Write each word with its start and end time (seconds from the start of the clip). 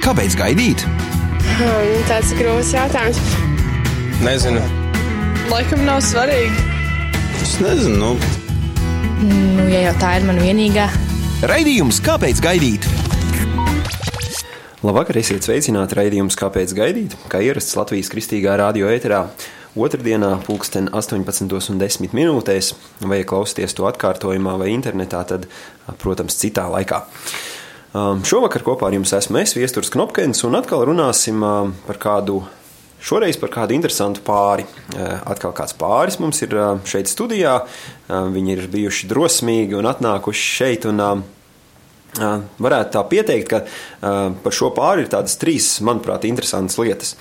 Kāpēc 0.00 0.34
gaidīt? 0.38 0.84
Hmm, 1.60 1.96
tāds 2.08 2.32
ir 2.32 2.40
grūts 2.40 2.72
jautājums. 2.74 3.20
Nezinu. 4.24 4.62
Laikam 5.50 5.84
nav 5.84 6.00
svarīgi. 6.04 6.68
Es 7.42 7.58
nezinu. 7.60 8.14
Nu, 8.14 8.38
Nu, 9.20 9.66
ja 9.68 9.82
jau 9.84 9.92
tā 10.00 10.14
ir 10.16 10.24
mana 10.24 10.40
vienīgā, 10.40 10.86
Raidījums 11.44 11.98
Kāpēc 12.04 12.40
gaidīt? 12.40 12.86
Labvakar, 14.80 15.18
esiet 15.20 15.44
sveicināti 15.44 15.98
raidījums 15.98 16.38
Kāpēc 16.40 16.72
gaidīt? 16.76 17.16
Kā 17.28 17.42
ierasts 17.44 17.76
Latvijas 17.76 18.08
kristīgā 18.12 18.56
radio 18.56 18.88
ēterā. 18.88 19.26
Otradienā, 19.76 20.32
pulksten 20.46 20.88
18,10 20.96 22.16
minūtēs, 22.16 22.72
vai 23.04 23.20
klausieties 23.28 23.76
to 23.76 23.84
atkārtojumā 23.92 24.56
vai 24.58 24.72
internetā, 24.72 25.20
tad, 25.28 25.44
protams, 26.00 26.40
citā 26.40 26.64
laikā. 26.72 27.04
Um, 27.90 28.20
šovakar 28.22 28.62
kopā 28.62 28.86
ar 28.86 28.94
jums 28.94 29.10
esmu 29.16 29.40
es, 29.40 29.56
Viesturs 29.58 29.90
Knopkins, 29.90 30.44
un 30.46 30.54
atkal 30.54 30.84
runāsim 30.86 31.40
um, 31.42 31.72
par 31.88 31.98
kādu, 31.98 32.36
šoreiz 33.02 33.34
par 33.40 33.50
kādu 33.50 33.74
interesantu 33.74 34.22
pāri. 34.22 34.62
Uh, 34.94 35.16
atkal 35.32 35.50
kāds 35.58 35.74
pāris 35.74 36.20
mums 36.22 36.38
ir 36.46 36.54
uh, 36.54 36.76
šeit 36.86 37.10
studijā, 37.10 37.56
viņi 38.06 38.54
ir 38.54 38.68
bijuši 38.70 39.10
drosmīgi 39.10 39.74
un 39.78 39.90
atnākuši 39.90 40.48
šeit, 40.60 40.88
un 40.92 41.06
um, 41.08 41.28
Uh, 42.18 42.40
varētu 42.58 42.90
tā 42.90 43.00
pieteikt, 43.06 43.52
ka 43.52 43.58
par 44.42 44.54
šo 44.56 44.72
pāri 44.74 45.04
ir 45.04 45.10
tādas 45.12 45.36
trīs, 45.38 45.68
manuprāt, 45.86 46.24
interesantas 46.26 46.74
lietas. 46.82 47.12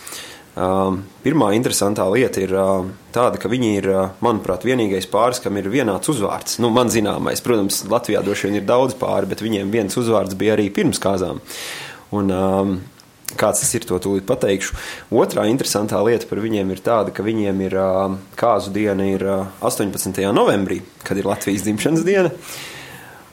Uh, 0.57 0.95
pirmā 1.21 1.51
interesantā 1.53 2.03
lieta 2.09 2.41
ir 2.41 2.51
uh, 2.57 2.87
tāda, 3.13 3.37
ka 3.39 3.51
viņi 3.51 3.67
ir, 3.77 3.87
uh, 3.93 4.07
manuprāt, 4.25 4.65
vienīgais 4.65 5.05
pāris, 5.11 5.39
kam 5.43 5.59
ir 5.61 5.69
vienāds 5.69 6.09
uzvārds. 6.09 6.57
Nu, 6.59 6.71
man 6.73 6.89
zināmais, 6.89 7.43
protams, 7.45 7.83
Latvijā 7.87 8.23
droši 8.25 8.49
vien 8.49 8.57
ir 8.57 8.65
daudz 8.67 8.97
pāri, 8.99 9.29
bet 9.29 9.43
viņiem 9.45 9.69
viens 9.71 9.95
uzvārds 10.01 10.35
bija 10.39 10.57
arī 10.57 10.67
pirms 10.73 11.01
kāzām. 11.01 11.43
Un, 12.15 12.33
um, 12.33 12.79
Kāds 13.37 13.59
tas 13.61 13.69
ir, 13.77 13.83
to 13.85 13.93
tūlīt 14.01 14.23
pateikšu. 14.25 14.73
Otrā 15.13 15.43
interesantā 15.45 15.99
lieta 16.01 16.25
par 16.25 16.39
viņiem 16.41 16.71
ir 16.73 16.79
tāda, 16.81 17.11
ka 17.13 17.21
viņiem 17.21 17.59
ir 17.61 17.75
uh, 17.77 18.15
kāzu 18.33 18.73
diena 18.73 19.05
ir 19.05 19.21
uh, 19.21 19.43
18. 19.61 20.17
novembrī, 20.33 20.79
kad 21.05 21.21
ir 21.21 21.29
Latvijas 21.29 21.61
dzimšanas 21.67 22.07
diena. 22.07 22.33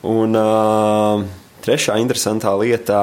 Un 0.07 0.37
trešā 1.65 1.97
interesantā 1.99 2.53
lieta, 2.61 3.01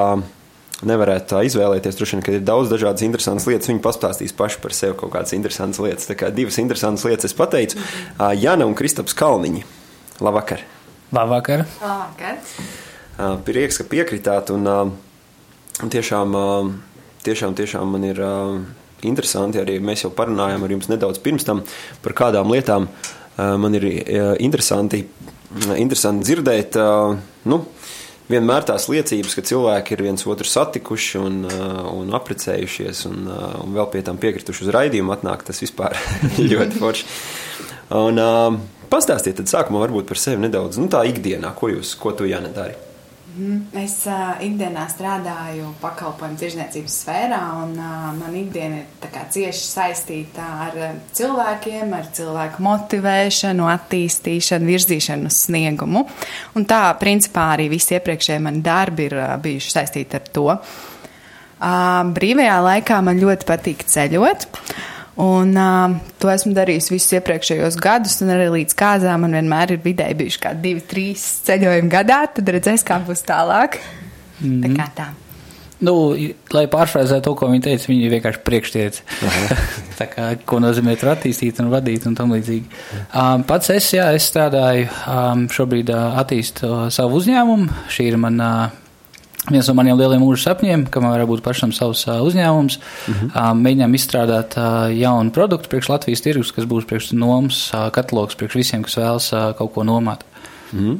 nevarētu 0.88 1.30
tā 1.32 1.42
izvēlēties. 1.48 1.96
Droši 1.98 2.16
vien, 2.16 2.24
ka 2.24 2.34
ir 2.34 2.44
daudz 2.46 2.70
dažādas 2.72 3.04
interesantas 3.06 3.46
lietas. 3.50 3.70
Viņi 3.70 3.82
pastāstīs 3.84 4.34
paši 4.36 4.60
par 4.62 4.76
sevi 4.76 4.96
kaut 5.00 5.12
kādas 5.14 5.34
interesantas 5.36 5.80
lietas. 5.82 6.08
Tā 6.10 6.16
kā 6.20 6.30
divas 6.34 6.60
interesantas 6.62 7.06
lietas 7.08 7.30
es 7.30 7.36
pateicu. 7.36 7.80
Jana 8.40 8.68
un 8.68 8.76
Kristaps 8.78 9.16
Kalniņi. 9.18 9.64
Labvakar! 10.24 10.62
Labvakar! 11.14 11.66
Labvakar. 11.82 12.38
Prieks, 13.46 13.80
ka 13.80 13.88
piekritāt. 13.90 14.54
Un, 14.54 14.94
tiešām, 15.90 16.38
tiešām, 17.26 17.58
tiešām 17.58 17.92
man 17.96 18.08
ir 18.08 18.22
interesanti 19.04 19.60
arī 19.60 19.78
mēs 19.84 20.04
jau 20.06 20.12
parunājām 20.14 20.64
ar 20.64 20.74
jums 20.74 20.88
nedaudz 20.90 21.20
pirms 21.22 21.46
tam 21.46 21.62
par 22.04 22.16
kādām 22.16 22.52
lietām. 22.52 22.88
Man 23.36 23.74
ir 23.74 23.86
interesanti, 24.42 25.02
interesanti 25.74 26.28
dzirdēt. 26.28 26.78
Nu, 27.50 27.64
vienmēr 28.30 28.66
tās 28.68 28.86
liecības, 28.90 29.36
ka 29.36 29.44
cilvēki 29.46 29.96
ir 29.96 30.04
viens 30.06 30.26
otru 30.30 30.48
satikuši 30.48 31.20
un, 31.20 31.42
uh, 31.48 31.82
un 31.92 32.14
apprecējušies, 32.16 33.04
un, 33.10 33.26
uh, 33.28 33.50
un 33.64 33.76
vēl 33.76 33.90
pie 33.92 34.04
tam 34.06 34.20
piekrituši 34.22 34.66
uz 34.66 34.72
raidījumu, 34.74 35.12
atnāk 35.16 35.44
tas 35.46 35.60
vispār 35.64 35.96
ļoti 36.52 36.80
forši. 36.80 37.06
Un, 38.00 38.20
uh, 38.22 38.88
pastāstiet 38.92 39.38
tad 39.40 39.52
sākumā 39.52 39.84
varbūt 39.84 40.08
par 40.08 40.20
sevi 40.20 40.40
nedaudz, 40.46 40.80
nu 40.80 40.88
tā 40.92 41.04
ikdienā, 41.10 41.52
ko 41.58 41.72
jūs, 41.74 41.96
ko 42.00 42.14
tu, 42.16 42.28
Jāne, 42.30 42.52
dari? 42.54 42.78
Es 43.74 43.96
uh, 44.06 44.36
ikdienā 44.46 44.84
strādāju 44.92 45.72
pakalpojumu 45.80 46.38
tirzniecības 46.38 46.98
sfērā, 47.02 47.40
un 47.64 47.72
uh, 47.74 48.12
man 48.14 48.36
ikdiena 48.38 48.78
ir 48.84 49.08
cieši 49.34 49.64
saistīta 49.72 50.44
ar 50.68 50.78
uh, 50.78 50.92
cilvēkiem, 51.18 51.90
ar 51.98 52.06
cilvēku 52.14 52.62
motivēšanu, 52.62 53.66
attīstīšanu, 53.72 54.70
virzīšanu 54.70 55.32
uz 55.32 55.40
sniegumu. 55.48 56.04
Un 56.54 56.68
tā, 56.70 56.84
principā, 57.00 57.48
arī 57.56 57.66
visi 57.74 57.98
iepriekšējie 57.98 58.40
mani 58.46 58.62
darbi 58.62 59.08
ir 59.10 59.18
uh, 59.18 59.34
bijuši 59.42 59.78
saistīti 59.80 60.20
ar 60.20 60.30
to. 60.30 60.46
Uh, 60.54 62.02
brīvajā 62.14 62.60
laikā 62.68 63.02
man 63.02 63.18
ļoti 63.18 63.50
patīk 63.50 63.82
ceļot. 63.90 64.46
Un 65.16 65.52
uh, 65.54 65.94
to 66.18 66.30
esmu 66.32 66.54
darījis 66.56 66.90
visus 66.90 67.14
iepriekšējos 67.20 67.76
gadus, 67.82 68.16
un 68.24 68.32
arī 68.34 68.48
līdz 68.56 68.74
kāzām 68.78 69.22
man 69.22 69.36
vienmēr 69.38 69.76
ir 69.76 69.84
vidēji 69.84 70.18
bijuši 70.18 70.40
kā 70.42 70.54
divi, 70.58 70.82
trīs 70.90 71.26
ceļojumi 71.46 71.92
gadā. 71.92 72.24
Tad 72.34 72.50
redzēs, 72.56 72.82
kā 72.86 72.98
būs 73.04 73.22
tālāk. 73.28 73.78
Mm 74.40 74.48
-hmm. 74.48 74.64
Tā 74.64 74.74
kā 74.74 74.88
tā. 74.96 75.06
Nu, 75.84 76.14
lai 76.54 76.64
pārfrāzētu 76.70 77.22
to, 77.26 77.34
ko 77.34 77.48
viņa 77.50 77.62
teica, 77.62 77.88
viņa 77.90 78.10
vienkārši 78.10 78.42
priekštiec. 78.46 79.00
tā 80.00 80.06
kā, 80.10 80.28
ko 80.46 80.60
nozīmē 80.62 80.94
tur 80.98 81.12
attīstīt 81.12 81.60
un 81.60 81.70
vadīt 81.70 82.06
un 82.06 82.14
tam 82.14 82.32
līdzīgi. 82.32 82.64
Um, 83.10 83.42
pats 83.42 83.70
es, 83.70 83.90
jā, 83.94 84.12
es 84.14 84.30
strādāju, 84.30 84.88
um, 85.06 85.48
šobrīd 85.48 85.90
uh, 85.90 86.18
attīstu 86.22 86.70
uh, 86.70 86.86
savu 86.94 87.20
uzņēmumu. 87.20 87.68
Šī 87.90 88.08
ir 88.12 88.16
mana 88.16 88.50
uh, 88.64 88.83
viens 89.50 89.68
no 89.68 89.74
maniem 89.76 89.98
lieliem 89.98 90.22
mūža 90.24 90.50
sapņiem, 90.50 90.86
ka 90.92 91.02
man 91.04 91.14
varētu 91.14 91.30
būt 91.30 91.42
pašam 91.44 91.72
savs 91.76 92.06
uh, 92.08 92.20
uzņēmums. 92.24 92.78
Mm 92.80 93.16
-hmm. 93.20 93.64
Mēģinām 93.64 93.96
izstrādāt 93.98 94.56
uh, 94.56 94.90
jaunu 94.94 95.34
produktu 95.34 95.68
priekš 95.68 95.90
Latvijas 95.92 96.24
tirgus, 96.24 96.52
kas 96.52 96.64
būs 96.64 96.86
priekš 96.88 97.12
nomas 97.12 97.70
uh, 97.74 97.90
katalogs, 97.92 98.38
priekš 98.40 98.54
visiem, 98.60 98.82
kas 98.82 98.96
vēlas 98.96 99.32
uh, 99.32 99.52
kaut 99.58 99.74
ko 99.74 99.84
nomāt. 99.84 100.24
Mm 100.72 100.80
-hmm. 100.80 100.98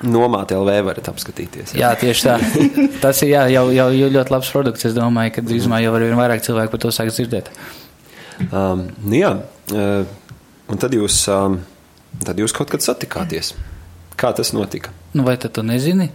Nomāt 0.00 0.52
LV 0.56 0.84
varat 0.84 1.08
apskatīties. 1.08 1.74
Jā, 1.74 1.80
jā 1.80 2.00
tieši 2.00 2.26
tā. 2.26 2.38
Tas 3.04 3.22
ir 3.22 3.28
jā, 3.28 3.42
jau, 3.52 3.70
jau, 3.70 3.90
jau 3.92 4.08
ļoti 4.08 4.32
labs 4.32 4.50
produkts. 4.50 4.84
Es 4.84 4.94
domāju, 4.94 5.34
ka 5.34 5.42
drīzumā 5.42 5.82
jau 5.84 5.94
arvien 5.94 6.16
vairāk 6.16 6.40
cilvēku 6.40 6.70
par 6.70 6.80
to 6.80 6.88
sāks 6.88 7.20
dzirdēt. 7.20 7.50
Um, 8.52 8.88
nu 9.04 9.14
jā, 9.14 9.34
uh, 9.72 10.06
un 10.68 10.78
tad 10.78 10.96
jūs, 10.96 11.28
um, 11.28 11.60
tad 12.24 12.38
jūs 12.40 12.52
kaut 12.56 12.70
kad 12.70 12.80
satikāties. 12.80 13.54
Kā 14.16 14.32
tas 14.36 14.52
notika? 14.52 14.90
Nu, 15.12 15.22
vai 15.22 15.36
tad 15.36 15.52
tu 15.52 15.62
nezini? 15.62 16.10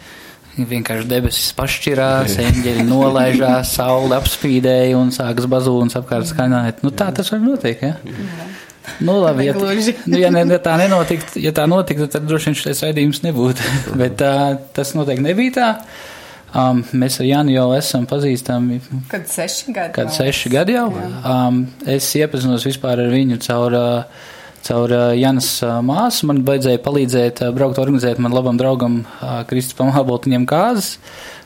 Vienkārši 0.55 1.07
debesis 1.09 1.49
pašķirās, 1.57 2.38
eņģeļi 2.39 2.85
nolaižās, 2.88 3.73
saule 3.75 4.16
apspīdēja 4.16 4.95
un 4.95 5.11
sākas 5.11 5.49
bazūnas 5.51 5.97
apkārt 5.99 6.29
skaņot. 6.29 6.79
Nu, 6.85 6.91
tā 6.95 7.09
tas 7.16 7.31
var 7.33 7.41
notikt, 7.43 7.83
ja? 7.83 7.97
Nu, 9.03 9.17
labi, 9.19 9.49
ja, 9.49 9.55
nu, 10.11 10.19
ja, 10.19 10.29
ne, 10.31 10.45
ja 10.47 10.59
tā 10.63 10.77
nenotiktu, 10.79 11.41
ja 11.44 11.51
tā 11.55 11.65
notiktu, 11.67 12.07
tad 12.11 12.27
droši 12.29 12.51
vien 12.51 12.59
šis 12.61 12.83
raidījums 12.85 13.19
nebūtu. 13.25 13.71
Bet 13.99 14.15
tā, 14.21 14.35
tas 14.77 14.94
noteikti 14.95 15.25
nebija 15.25 15.55
tā. 15.57 15.71
Um, 16.55 16.85
mēs 16.95 17.17
ar 17.19 17.27
Jānu 17.27 17.51
jau 17.51 17.65
esam 17.75 18.05
pazīstami. 18.07 18.79
Kad 19.11 19.27
seši 19.27 19.75
gadi. 19.75 19.91
Kad 19.97 20.13
seši 20.15 20.53
gadi 20.53 20.77
jau. 20.77 20.88
Um, 21.19 21.65
es 21.83 22.07
iepazinos 22.15 22.63
vispār 22.63 23.03
ar 23.03 23.11
viņu 23.11 23.41
caur. 23.44 23.75
Uh, 23.75 24.31
caur 24.65 24.91
Janas 25.17 25.49
māsu. 25.85 26.29
Man 26.29 26.43
vajadzēja 26.47 26.81
palīdzēt 26.85 27.43
braukt, 27.55 27.79
organizēt 27.81 28.21
man 28.23 28.35
labam 28.35 28.59
draugam 28.59 29.03
Kristupam 29.49 29.93
Haboltiņam 29.95 30.47
kāzas. 30.49 30.95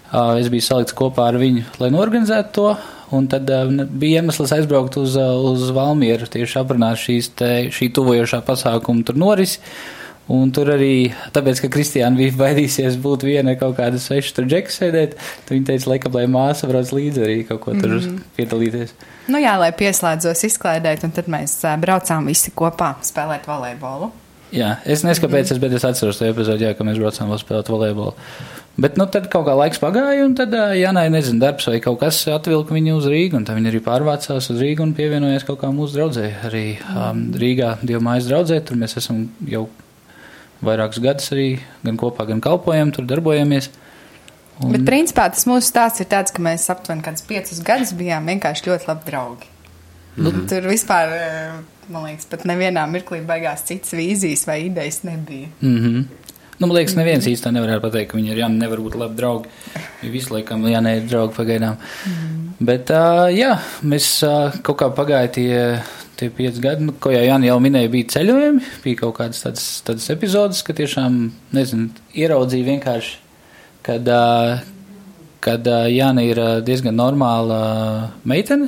Es 0.10 0.50
biju 0.50 0.66
salikts 0.66 0.96
kopā 0.98 1.28
ar 1.30 1.38
viņu, 1.42 1.68
lai 1.82 1.92
norganizētu 1.94 2.56
to. 2.56 2.72
Un 3.14 3.26
tad 3.30 3.50
bija 3.98 4.22
iemesls 4.22 4.52
aizbraukt 4.54 5.00
uz, 5.02 5.16
uz 5.18 5.70
Valmieru, 5.74 6.28
tieši 6.30 6.60
aprunāt 6.62 7.02
šīs 7.02 7.32
te, 7.38 7.54
šī 7.74 7.90
tuvojošā 7.98 8.44
pasākuma 8.46 9.06
tur 9.06 9.18
norisi. 9.18 9.62
Un 10.30 10.52
tur 10.54 10.70
arī, 10.76 11.10
tāpēc, 11.34 11.64
ka 11.64 11.72
Kristiāna 11.74 12.20
bija 12.20 12.36
baidīsies 12.38 13.00
būt 13.02 13.26
viena 13.26 13.56
kaut 13.58 13.80
kāda 13.80 13.98
sveša 13.98 14.36
tur 14.38 14.46
džeka 14.46 14.74
sēdēt, 14.76 15.16
tad 15.18 15.56
viņa 15.56 15.70
teica, 15.72 15.90
laikam, 15.90 16.18
lai 16.20 16.28
māsa 16.30 16.70
brauc 16.70 16.92
līdzi 16.94 17.24
arī 17.26 17.38
kaut 17.50 17.64
ko 17.64 17.74
tur 17.74 17.96
mm 17.96 18.00
-hmm. 18.04 18.20
piedalīties. 18.38 18.94
Nu 19.34 19.42
jā, 19.42 19.58
lai 19.58 19.72
pieslēdzos 19.74 20.46
izklaidēt, 20.46 21.04
un 21.04 21.12
tad 21.18 21.26
mēs 21.26 21.58
braucām 21.82 22.30
visi 22.30 22.54
kopā 22.56 22.94
spēlēt 23.02 23.50
volejbolu. 23.50 24.12
Jā, 24.52 24.78
es 24.86 25.04
nezinu, 25.04 25.28
kāpēc, 25.28 25.52
es, 25.52 25.58
bet 25.62 25.74
es 25.74 25.86
atceros 25.86 26.18
to 26.18 26.26
epizodi, 26.26 26.66
jā, 26.66 26.74
ka 26.74 26.84
mēs 26.84 26.98
braucām 26.98 27.30
vēl 27.30 27.42
spēlēt 27.42 27.70
volejbolu. 27.70 28.14
Bet, 28.80 28.96
nu, 28.98 29.06
tad 29.12 29.28
kaut 29.34 29.46
kā 29.46 29.54
laiks 29.58 29.82
pagāja, 29.82 30.24
un 30.26 30.36
tad, 30.38 30.54
ja 30.78 30.94
nē, 30.96 31.10
nezinu, 31.12 31.42
darbs 31.42 31.68
vai 31.68 31.80
kaut 31.84 32.00
kas 32.00 32.22
atvilka 32.32 32.74
viņu 32.74 32.96
uz 32.96 33.10
Rīgu, 33.12 33.36
un 33.36 33.46
tad 33.46 33.58
viņi 33.60 33.74
arī 33.74 33.82
pārvācās 33.84 34.50
uz 34.54 34.62
Rīgu 34.62 34.86
un 34.86 34.94
pievienojās 34.98 35.44
kaut 35.44 35.60
kā 35.62 35.74
mūsu 35.74 36.00
draudzē. 36.00 36.30
Arī 36.48 36.66
um, 36.94 37.28
Rīgā 37.36 37.76
Dieva 37.84 38.02
mājas 38.08 38.30
draudzē, 38.32 38.62
tur 38.64 38.80
mēs 38.80 38.96
esam 39.02 39.26
jau 39.52 39.68
vairākus 40.66 41.02
gadus 41.04 41.32
arī 41.36 41.48
gan 41.84 42.00
kopā, 42.00 42.26
gan 42.30 42.42
kalpojam, 42.44 42.92
tur 42.96 43.08
darbojamies. 43.10 43.70
Un... 44.60 44.74
Bet, 44.76 44.84
principā, 44.88 45.30
tas 45.32 45.48
mūsu 45.48 45.70
stāsts 45.70 46.04
ir 46.04 46.10
tāds, 46.12 46.34
ka 46.36 46.44
mēs 46.44 46.68
aptuveni 46.72 47.04
kādus 47.06 47.24
piecus 47.28 47.62
gadus 47.66 47.94
bijām 47.96 48.28
vienkārši 48.28 48.68
ļoti 48.68 48.90
labi 48.90 49.08
draugi. 49.08 49.52
Mm 50.18 50.26
-hmm. 50.26 50.34
nu, 50.36 50.48
tur 50.52 50.68
vispār, 50.68 51.14
man 51.90 52.04
liekas, 52.10 52.28
pat 52.28 52.44
nevienā 52.44 52.84
mirklī 52.92 53.22
beigās 53.26 53.64
citas 53.64 53.94
vīzijas 53.96 54.48
vai 54.48 54.66
idejas 54.66 55.04
nebija. 55.04 55.48
Mm 55.62 55.78
-hmm. 55.78 56.04
Nu, 56.60 56.68
man 56.68 56.76
liekas, 56.76 56.98
neviens 57.00 57.28
īstenībā 57.30 57.56
nevarētu 57.56 57.86
pateikt, 57.86 58.12
ka 58.12 58.20
viņi 58.20 58.34
ir 58.34 58.42
Jāni, 58.42 58.60
nevar 58.60 58.82
būt 58.84 58.98
labi 59.00 59.16
draugi. 59.16 59.52
Visu 60.12 60.36
laikam 60.36 60.66
Jāni 60.68 60.98
ir 61.00 61.08
draugi 61.08 61.38
pagaidām. 61.38 61.80
Mm. 61.80 62.50
Bet, 62.68 62.92
jā, 63.32 63.54
mēs 63.88 64.12
kaut 64.68 64.82
kā 64.82 64.90
pagāja 64.92 65.32
tie 65.38 65.54
tie 66.20 66.28
pieci 66.30 66.60
gadi, 66.60 66.84
nu, 66.84 66.96
ko 67.00 67.14
jau 67.14 67.22
Jānis 67.24 67.48
jau 67.48 67.60
minēja, 67.64 67.92
bija 67.94 68.10
ceļojumi, 68.16 68.66
bija 68.84 69.00
kaut 69.00 69.16
kādas 69.22 69.40
tādas, 69.46 69.68
tādas 69.88 70.10
epizodes, 70.12 70.60
ka 70.68 70.76
tiešām, 70.76 71.20
nezinu, 71.56 71.94
ieraudzīja 72.12 72.68
vienkārši, 72.68 73.14
kad, 73.88 74.12
kad 75.46 75.70
Jāna 75.94 76.26
ir 76.28 76.42
diezgan 76.68 77.00
normāla 77.00 77.62
meitene, 78.28 78.68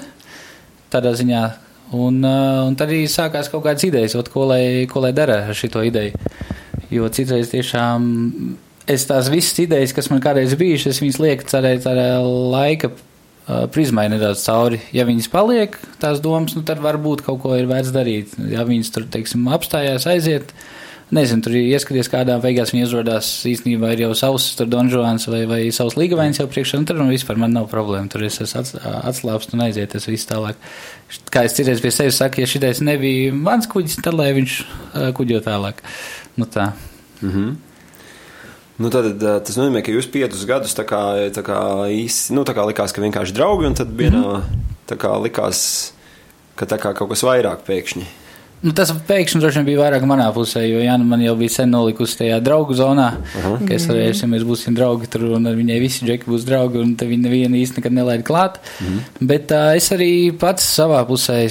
tādā 0.93 1.11
ziņā. 1.19 1.43
Un, 1.91 2.21
un 2.23 2.75
tad 2.79 2.87
arī 2.87 3.03
sākās 3.11 3.51
kaut 3.51 3.65
kādas 3.65 3.83
idejas, 3.83 4.15
ot, 4.15 4.31
ko, 4.31 4.45
lai, 4.47 4.87
ko 4.87 5.03
lai 5.03 5.11
dara 5.15 5.41
ar 5.51 5.57
šito 5.57 5.83
ideju. 5.83 6.15
Jo 6.91 7.07
citreiz 7.13 7.51
tiešām 7.53 8.09
es 8.91 9.05
tās 9.07 9.29
visas 9.31 9.59
idejas, 9.63 9.93
kas 9.95 10.09
man 10.11 10.19
kādreiz 10.23 10.57
bijušas, 10.59 10.97
es 10.97 11.01
viņas 11.03 11.21
lieku 11.23 11.47
cerēt 11.47 11.85
tādā 11.85 12.09
laika 12.21 12.91
prizmai 13.71 14.07
nedaudz 14.11 14.43
cauri. 14.45 14.81
Ja 14.95 15.05
viņas 15.07 15.29
paliek, 15.31 15.77
tās 16.01 16.21
domas, 16.23 16.55
nu 16.57 16.63
tad 16.67 16.81
varbūt 16.83 17.23
kaut 17.25 17.41
ko 17.43 17.55
ir 17.57 17.69
vērts 17.69 17.93
darīt. 17.95 18.35
Ja 18.51 18.65
viņas 18.67 18.93
tur, 18.93 19.07
teiksim, 19.11 19.47
apstājās, 19.51 20.07
aiziet, 20.09 20.53
nezinu, 21.15 21.43
tur 21.45 21.55
ieskaties 21.59 22.09
kādā 22.11 22.37
beigās 22.43 22.71
viņa 22.73 22.87
uzrodās 22.87 23.29
īstenībā 23.49 23.93
ir 23.93 24.05
jau 24.05 24.11
savs 24.17 24.49
tur 24.57 24.69
donžuāns 24.71 25.27
vai, 25.31 25.41
vai 25.49 25.61
savs 25.75 25.97
līgavains 25.99 26.39
jau 26.39 26.47
priekšā, 26.51 26.79
un 26.79 26.87
tur 26.89 26.99
nu 27.01 27.09
vispār 27.11 27.39
man 27.41 27.55
nav 27.55 27.67
problēma. 27.71 28.09
Tur 28.11 28.23
es 28.27 28.39
esmu 28.43 28.63
atslāpst 28.83 29.55
un 29.55 29.65
aiziet, 29.67 29.91
tas 29.93 30.07
viss 30.09 30.29
tālāk. 30.29 30.59
Kā 31.33 31.45
es 31.47 31.57
citreiz 31.57 31.83
pie 31.83 31.91
sevis 31.91 32.21
saku, 32.21 32.43
ja 32.43 32.49
šitais 32.49 32.83
nebija 32.85 33.33
mans 33.35 33.67
kuģis, 33.71 33.99
tad 34.05 34.17
lai 34.19 34.31
viņš 34.37 34.61
kuģo 35.17 35.43
tālāk. 35.47 35.83
Nu 36.39 36.47
tā. 36.47 36.71
Mm 37.21 37.31
-hmm. 37.31 37.55
Nu, 38.81 38.89
tad, 38.89 39.19
tas 39.19 39.57
nozīmē, 39.57 39.83
ka 39.85 39.91
jūs 39.91 40.07
piecus 40.09 40.45
gadus 40.45 40.73
tā 40.73 40.85
kā, 40.89 41.29
tā 41.35 41.43
kā 41.45 41.85
īsi, 41.91 42.33
nu, 42.33 42.41
tā 42.43 42.55
kā 42.57 42.65
likās, 42.65 42.91
ka 42.91 43.01
vienkārši 43.01 43.33
draugi, 43.33 43.65
un 43.65 43.73
tad 43.73 43.87
vienā 43.87 44.17
mm 44.17 44.41
-hmm. 44.41 44.41
tā 44.89 44.97
kā 44.97 45.11
likās, 45.21 45.93
ka 46.55 46.65
tā 46.65 46.77
kā 46.77 46.93
kaut 46.93 47.09
kas 47.09 47.23
vairāk 47.23 47.57
pēkšņi. 47.67 48.20
Nu, 48.61 48.75
tas 48.77 48.91
pēkšņi 49.07 49.39
droši 49.41 49.57
vien 49.57 49.65
bija 49.71 49.79
vairāk 49.79 50.03
manā 50.05 50.27
pusē, 50.35 50.61
jo 50.69 50.83
Jāna 50.83 51.05
man 51.07 51.21
jau 51.23 51.33
bija 51.39 51.49
sen 51.55 51.71
nolikusi 51.73 52.19
tajā 52.19 52.35
draugu 52.45 52.75
zonā, 52.77 53.07
uh 53.17 53.45
-huh. 53.45 53.67
ka 53.67 53.73
es 53.73 53.87
varēju, 53.89 54.13
ja 54.21 54.27
mēs 54.29 54.43
būsim 54.45 54.75
draugi 54.77 55.07
tur 55.09 55.23
un 55.37 55.47
ar 55.49 55.55
viņai 55.57 55.79
visi 55.81 56.05
džeki 56.05 56.29
būs 56.29 56.45
draugi 56.45 56.77
un 56.77 56.91
te 56.95 57.07
viņa 57.09 57.23
neviena 57.23 57.57
īsti 57.57 57.79
nekad 57.79 57.93
nelaid 57.93 58.23
klāt. 58.23 58.59
Uh 58.61 58.87
-huh. 58.87 58.99
Bet 59.21 59.51
uh, 59.51 59.73
es 59.75 59.91
arī 59.91 60.37
pats 60.37 60.67
savā 60.77 61.01
pusē 61.07 61.41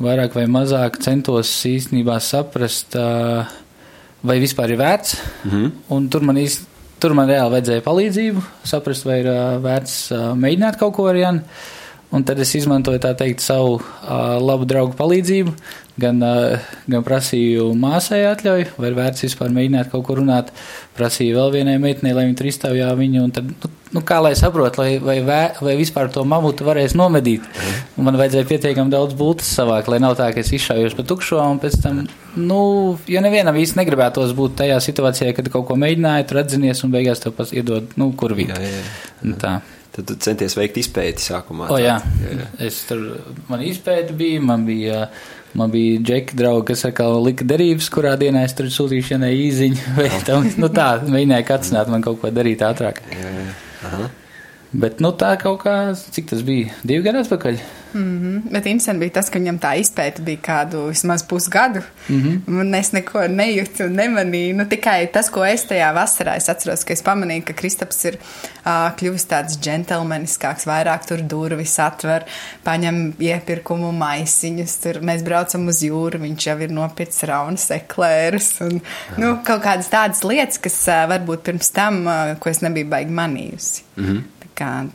vairāk 0.00 0.34
vai 0.34 0.46
mazāk 0.46 0.96
centos 1.00 1.50
īstenībā 1.66 2.20
saprast, 2.20 2.96
uh, 2.96 3.44
vai 4.22 4.40
vispār 4.40 4.70
ir 4.70 4.78
vērts. 4.78 5.16
Uh 5.44 5.52
-huh. 5.52 5.70
Un 5.88 6.08
tur 6.08 6.22
man 6.22 6.36
īsti, 6.36 6.64
tur 6.98 7.14
man 7.14 7.28
reāli 7.28 7.50
vajadzēja 7.50 7.82
palīdzību, 7.82 8.42
saprast, 8.64 9.04
vai 9.04 9.20
ir 9.20 9.26
uh, 9.26 9.62
vērts 9.62 10.12
uh, 10.12 10.18
mēģināt 10.34 10.78
kaut 10.78 10.94
ko 10.94 11.06
ar 11.06 11.16
Jānu. 11.16 11.40
Un 12.10 12.24
tad 12.26 12.40
es 12.42 12.50
izmantoju 12.58 12.98
tā 13.02 13.12
teikt 13.14 13.44
savu 13.44 13.76
uh, 13.78 14.38
labu 14.42 14.66
draugu 14.66 14.96
palīdzību, 14.98 15.52
gan, 16.00 16.22
gan 16.90 17.04
prasīju 17.06 17.70
māsai 17.78 18.22
atļauju, 18.30 18.72
vai 18.80 18.92
vērts 18.96 19.26
vispār 19.26 19.52
mēģināt 19.54 19.90
kaut 19.92 20.06
ko 20.08 20.16
runāt. 20.18 20.50
Prasīju 20.98 21.36
vēl 21.36 21.54
vienai 21.54 21.76
meitenei, 21.82 22.14
lai 22.16 22.26
viņa 22.26 22.38
tur 22.38 22.48
izstāvjā 22.50 22.88
viņu, 22.98 23.26
tad, 23.36 23.48
nu, 23.62 23.70
nu 23.96 24.02
kā 24.06 24.20
lai 24.24 24.32
saprot, 24.38 24.76
vai, 24.80 24.90
vai, 25.02 25.18
vē, 25.24 25.40
vai 25.64 25.76
vispār 25.78 26.10
to 26.12 26.24
mamutu 26.28 26.66
varēs 26.66 26.96
nomedīt. 26.98 27.46
Un 27.96 28.08
man 28.08 28.18
vajadzēja 28.20 28.48
pietiekami 28.50 28.92
daudz 28.92 29.16
bultas 29.18 29.50
savākt, 29.56 29.90
lai 29.92 30.00
nav 30.02 30.16
tā, 30.18 30.30
ka 30.34 30.42
es 30.42 30.52
izšaujos 30.56 30.96
pa 30.98 31.06
tukšo, 31.06 31.40
un 31.54 31.60
pēc 31.62 31.80
tam, 31.84 32.04
nu, 32.36 32.62
jo 33.10 33.24
nevienam 33.24 33.58
īsti 33.60 33.80
negribētos 33.80 34.36
būt 34.36 34.60
tajā 34.64 34.80
situācijā, 34.84 35.34
kad 35.36 35.52
kaut 35.52 35.68
ko 35.70 35.78
mēģināja, 35.80 36.28
tur 36.28 36.44
atzinies 36.44 36.84
un 36.86 36.94
beigās 36.94 37.22
tev 37.22 37.36
pats 37.38 37.54
iedod, 37.56 37.92
nu, 38.00 38.12
kur 38.18 38.36
vīt. 38.38 38.56
Tā. 40.00 40.06
Tad 40.06 40.16
tu 40.16 40.16
centies 40.24 40.56
veikt 40.56 40.80
izpēti 40.80 41.24
sākumā. 41.26 41.68
O, 41.70 41.76
jā. 41.80 41.98
jā, 42.24 42.38
jā. 42.40 42.48
Es 42.70 42.82
tur, 42.88 43.04
man 43.50 43.64
izpēta 43.66 44.16
bija, 44.16 44.40
man 44.44 44.66
bija 44.68 45.04
Man 45.50 45.70
bija 45.70 45.98
džeki 45.98 46.36
draugi, 46.38 46.68
kas 46.68 46.84
atkal 46.86 47.16
lika 47.26 47.42
derības, 47.42 47.88
kurā 47.90 48.12
dienā 48.14 48.44
es 48.46 48.52
tur 48.54 48.68
sūtīju 48.70 49.18
īziņu, 49.26 49.80
vai 49.98 50.10
tam, 50.22 50.46
nu 50.62 50.68
tā, 50.70 50.92
mēģināja 51.02 51.46
kacināt 51.48 51.90
man 51.90 52.04
kaut 52.06 52.20
ko 52.22 52.30
darīt 52.30 52.62
ātrāk. 52.62 53.02
Jā, 53.10 53.32
jā. 53.34 53.54
Aha. 53.88 54.06
Bet, 54.70 55.00
nu, 55.02 55.10
tā 55.18 55.32
kaut 55.40 55.64
kā, 55.64 55.76
cik 56.14 56.28
tas 56.30 56.42
bija, 56.46 56.70
divi 56.86 57.02
gadi 57.02 57.18
atpakaļ. 57.24 57.56
Mm 57.92 58.20
-hmm. 58.20 58.52
Bet 58.52 58.66
interesanti 58.66 58.98
bija 58.98 59.10
tas, 59.10 59.30
ka 59.30 59.38
viņam 59.38 59.58
tā 59.58 59.72
izpēta 59.80 60.22
bija 60.22 60.38
kādu 60.42 60.88
vismaz 60.88 61.22
pusgadu. 61.22 61.82
Mm 62.08 62.22
-hmm. 62.22 62.60
Un 62.60 62.74
es 62.74 62.92
neko 62.92 63.18
nejūtu 63.18 63.88
nemanīju. 63.88 64.54
Nu, 64.54 64.64
tikai 64.64 65.06
tas, 65.12 65.30
ko 65.30 65.44
es 65.44 65.64
tajā 65.64 65.94
vasarā 65.94 66.36
es 66.36 66.48
atceros, 66.48 66.84
ka 66.84 66.92
es 66.92 67.02
pamanīju, 67.02 67.44
ka 67.44 67.52
Kristaps 67.52 68.04
ir 68.04 68.14
uh, 68.14 68.70
kļuvis 68.96 69.26
tāds 69.26 69.58
džentelmeniskāks, 69.60 70.66
vairāk 70.66 71.06
tur 71.08 71.18
durvis 71.18 71.78
atver, 71.78 72.24
paņem 72.64 73.14
iepirkumu 73.18 73.92
maisiņus. 73.92 74.76
Tur 74.82 74.94
mēs 75.02 75.22
braucam 75.22 75.68
uz 75.68 75.82
jūru, 75.82 76.18
viņš 76.18 76.46
jau 76.46 76.58
ir 76.60 76.70
nopircis 76.70 77.22
raunas 77.22 77.70
eklērus. 77.70 78.60
Un, 78.60 78.80
nu, 79.16 79.38
kaut 79.44 79.62
kādas 79.62 79.88
tādas 79.88 80.24
lietas, 80.24 80.58
kas 80.58 80.88
uh, 80.88 81.08
varbūt 81.08 81.42
pirms 81.42 81.70
tam, 81.70 82.06
uh, 82.06 82.38
ko 82.38 82.50
es 82.50 82.60
nebiju 82.60 82.86
baigi 82.86 83.10
manījusi. 83.10 83.82
Mm 83.96 84.06
-hmm 84.06 84.22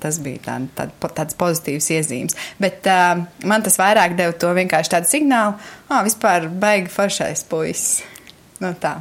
tas 0.01 0.19
bija 0.23 0.41
tā, 0.45 0.57
tā, 0.77 0.87
tāds 1.07 1.37
pozitīvs 1.39 1.89
iezīmes. 1.97 2.37
Bet 2.61 2.87
uh, 2.91 3.25
man 3.47 3.65
tas 3.65 3.79
vairāk 3.81 4.17
deva 4.19 4.35
to 4.39 4.51
vienkārši 4.57 4.93
tādu 4.97 5.09
signālu, 5.09 5.57
ah, 5.89 6.03
vispār 6.05 6.47
baigi 6.49 6.91
foršais 6.93 7.45
puisis. 7.49 8.03
Nu, 8.61 8.71
tā. 8.79 8.97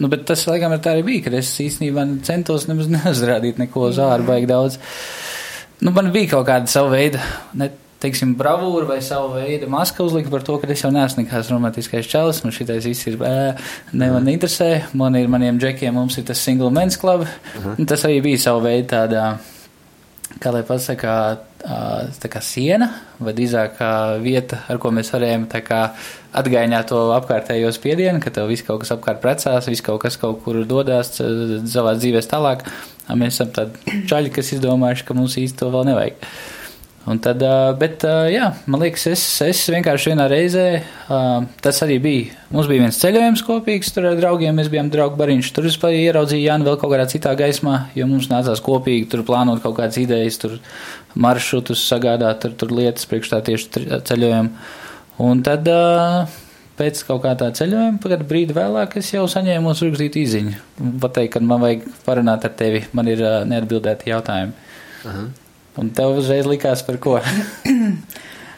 Nu, 0.00 0.08
bet 0.08 0.24
tas, 0.28 0.46
laikam, 0.48 0.72
arī 0.72 1.04
bija, 1.04 1.26
kad 1.26 1.36
es 1.36 1.52
īstenībā 1.60 2.06
centos 2.26 2.64
nemaz 2.70 2.88
neuzrādīt 2.96 3.60
neko 3.60 3.90
uz 3.90 4.00
ārā 4.00 4.24
baigi 4.26 4.48
daudz. 4.50 4.80
Nu, 5.84 5.92
man 5.96 6.10
bija 6.14 6.34
kaut 6.36 6.48
kāda 6.48 6.68
sava 6.72 6.92
veida, 6.94 7.20
ne, 7.56 7.70
teiksim, 8.00 8.34
bravūra 8.38 8.88
vai 8.88 8.98
savu 9.04 9.34
veidu 9.36 9.68
maska 9.70 10.04
uzlika 10.04 10.32
par 10.32 10.44
to, 10.46 10.56
ka 10.60 10.70
es 10.72 10.84
jau 10.84 10.90
neesmu 10.94 11.24
nekāds 11.24 11.50
romantiskais 11.52 12.08
čalis, 12.08 12.42
man 12.44 12.54
šitais 12.56 12.88
viss 12.88 13.08
ir, 13.10 13.18
ē, 13.20 13.52
ne 13.92 14.10
man 14.14 14.28
interesē, 14.32 14.70
man 14.96 15.18
ir 15.20 15.28
maniem 15.32 15.60
džekiem, 15.60 15.94
mums 15.94 16.18
ir 16.20 16.26
tas 16.30 16.40
single 16.40 16.72
men's 16.74 16.98
club, 17.00 17.26
uh 17.26 17.64
-huh. 17.64 17.86
tas 17.86 18.04
arī 18.08 18.22
bija 18.22 18.38
savu 18.38 18.64
veidu 18.64 18.88
tādā, 18.94 19.36
kā 20.40 20.52
lai 20.52 20.62
pasakā, 20.62 21.16
tā 22.20 22.28
kā 22.32 22.40
siena, 22.40 22.88
vai 23.18 23.34
drīzāk 23.36 23.80
vieta, 24.22 24.62
ar 24.68 24.78
ko 24.78 24.90
mēs 24.90 25.10
varējām 25.12 25.46
tā 25.50 25.60
kā 25.60 25.80
atgaiņāt 26.32 26.86
to 26.86 27.00
apkārtējo 27.16 27.72
spiedienu, 27.72 28.20
ka 28.20 28.30
tev 28.30 28.48
viss 28.48 28.62
kaut 28.62 28.80
kas 28.80 28.92
apkārt 28.94 29.20
precās, 29.20 29.68
viss 29.68 29.84
kaut 29.84 30.00
kas 30.00 30.16
kaut 30.16 30.42
kur 30.44 30.64
dodās 30.64 31.12
savā 31.16 31.96
dzīvēs 31.98 32.30
tālāk, 32.30 32.64
mēs 33.08 33.34
esam 33.34 33.52
tādi 33.52 34.00
čaļi, 34.10 34.30
kas 34.30 34.52
izdomājuši, 34.56 35.04
ka 35.04 35.14
mums 35.14 35.36
īsti 35.36 35.58
to 35.58 35.70
vēl 35.74 35.84
nevajag. 35.90 36.30
Un 37.10 37.18
tad, 37.18 37.40
bet, 37.80 38.04
jā, 38.30 38.52
man 38.70 38.84
liekas, 38.84 39.08
es, 39.10 39.22
es 39.42 39.60
vienkārši 39.72 40.12
vienā 40.12 40.28
reizē, 40.30 40.66
tas 41.64 41.80
arī 41.82 41.96
bija, 42.02 42.36
mums 42.54 42.68
bija 42.70 42.84
viens 42.84 43.00
ceļojums 43.02 43.42
kopīgs 43.48 43.90
tur 43.96 44.06
ar 44.12 44.18
draugiem, 44.20 44.54
mēs 44.54 44.68
bijām 44.70 44.92
draugu 44.92 45.18
bariņš, 45.18 45.48
tur 45.56 45.66
es 45.66 45.78
ieraudzīju 45.80 46.44
Jānu 46.44 46.68
vēl 46.68 46.78
kaut 46.78 46.92
kādā 46.92 47.08
citā 47.10 47.32
gaismā, 47.38 47.88
jo 47.98 48.06
mums 48.06 48.30
nācās 48.30 48.62
kopīgi 48.62 49.08
tur 49.10 49.24
plānot 49.26 49.58
kaut 49.64 49.74
kādas 49.80 49.98
idejas, 49.98 50.38
tur 50.38 50.60
maršrutus 51.18 51.82
sagādāt, 51.88 52.44
tur, 52.44 52.54
tur 52.62 52.76
lietas 52.78 53.10
priekš 53.10 53.34
tā 53.34 53.42
tieši 53.50 53.88
ceļojumu. 54.06 54.54
Un 55.26 55.42
tad, 55.44 55.66
pēc 56.78 57.04
kaut 57.10 57.24
kā 57.26 57.34
tā 57.42 57.50
ceļojuma, 57.58 57.98
kad 58.06 58.26
brīdi 58.30 58.54
vēlāk 58.56 59.00
es 59.02 59.10
jau 59.16 59.26
saņēmu 59.30 59.74
uzrakstīt 59.74 60.22
īziņu, 60.22 60.56
pateikt, 61.02 61.34
ka 61.34 61.42
man 61.42 61.66
vajag 61.66 61.90
parunāt 62.06 62.46
ar 62.46 62.54
tevi, 62.60 62.86
man 62.94 63.10
ir 63.10 63.26
neatbildēti 63.50 64.14
jautājumi. 64.14 64.68
Aha. 65.10 65.30
Un 65.80 65.88
tev 65.96 66.18
uzreiz 66.20 66.48
likās 66.48 66.84
par 66.84 67.00
ko? 67.02 67.18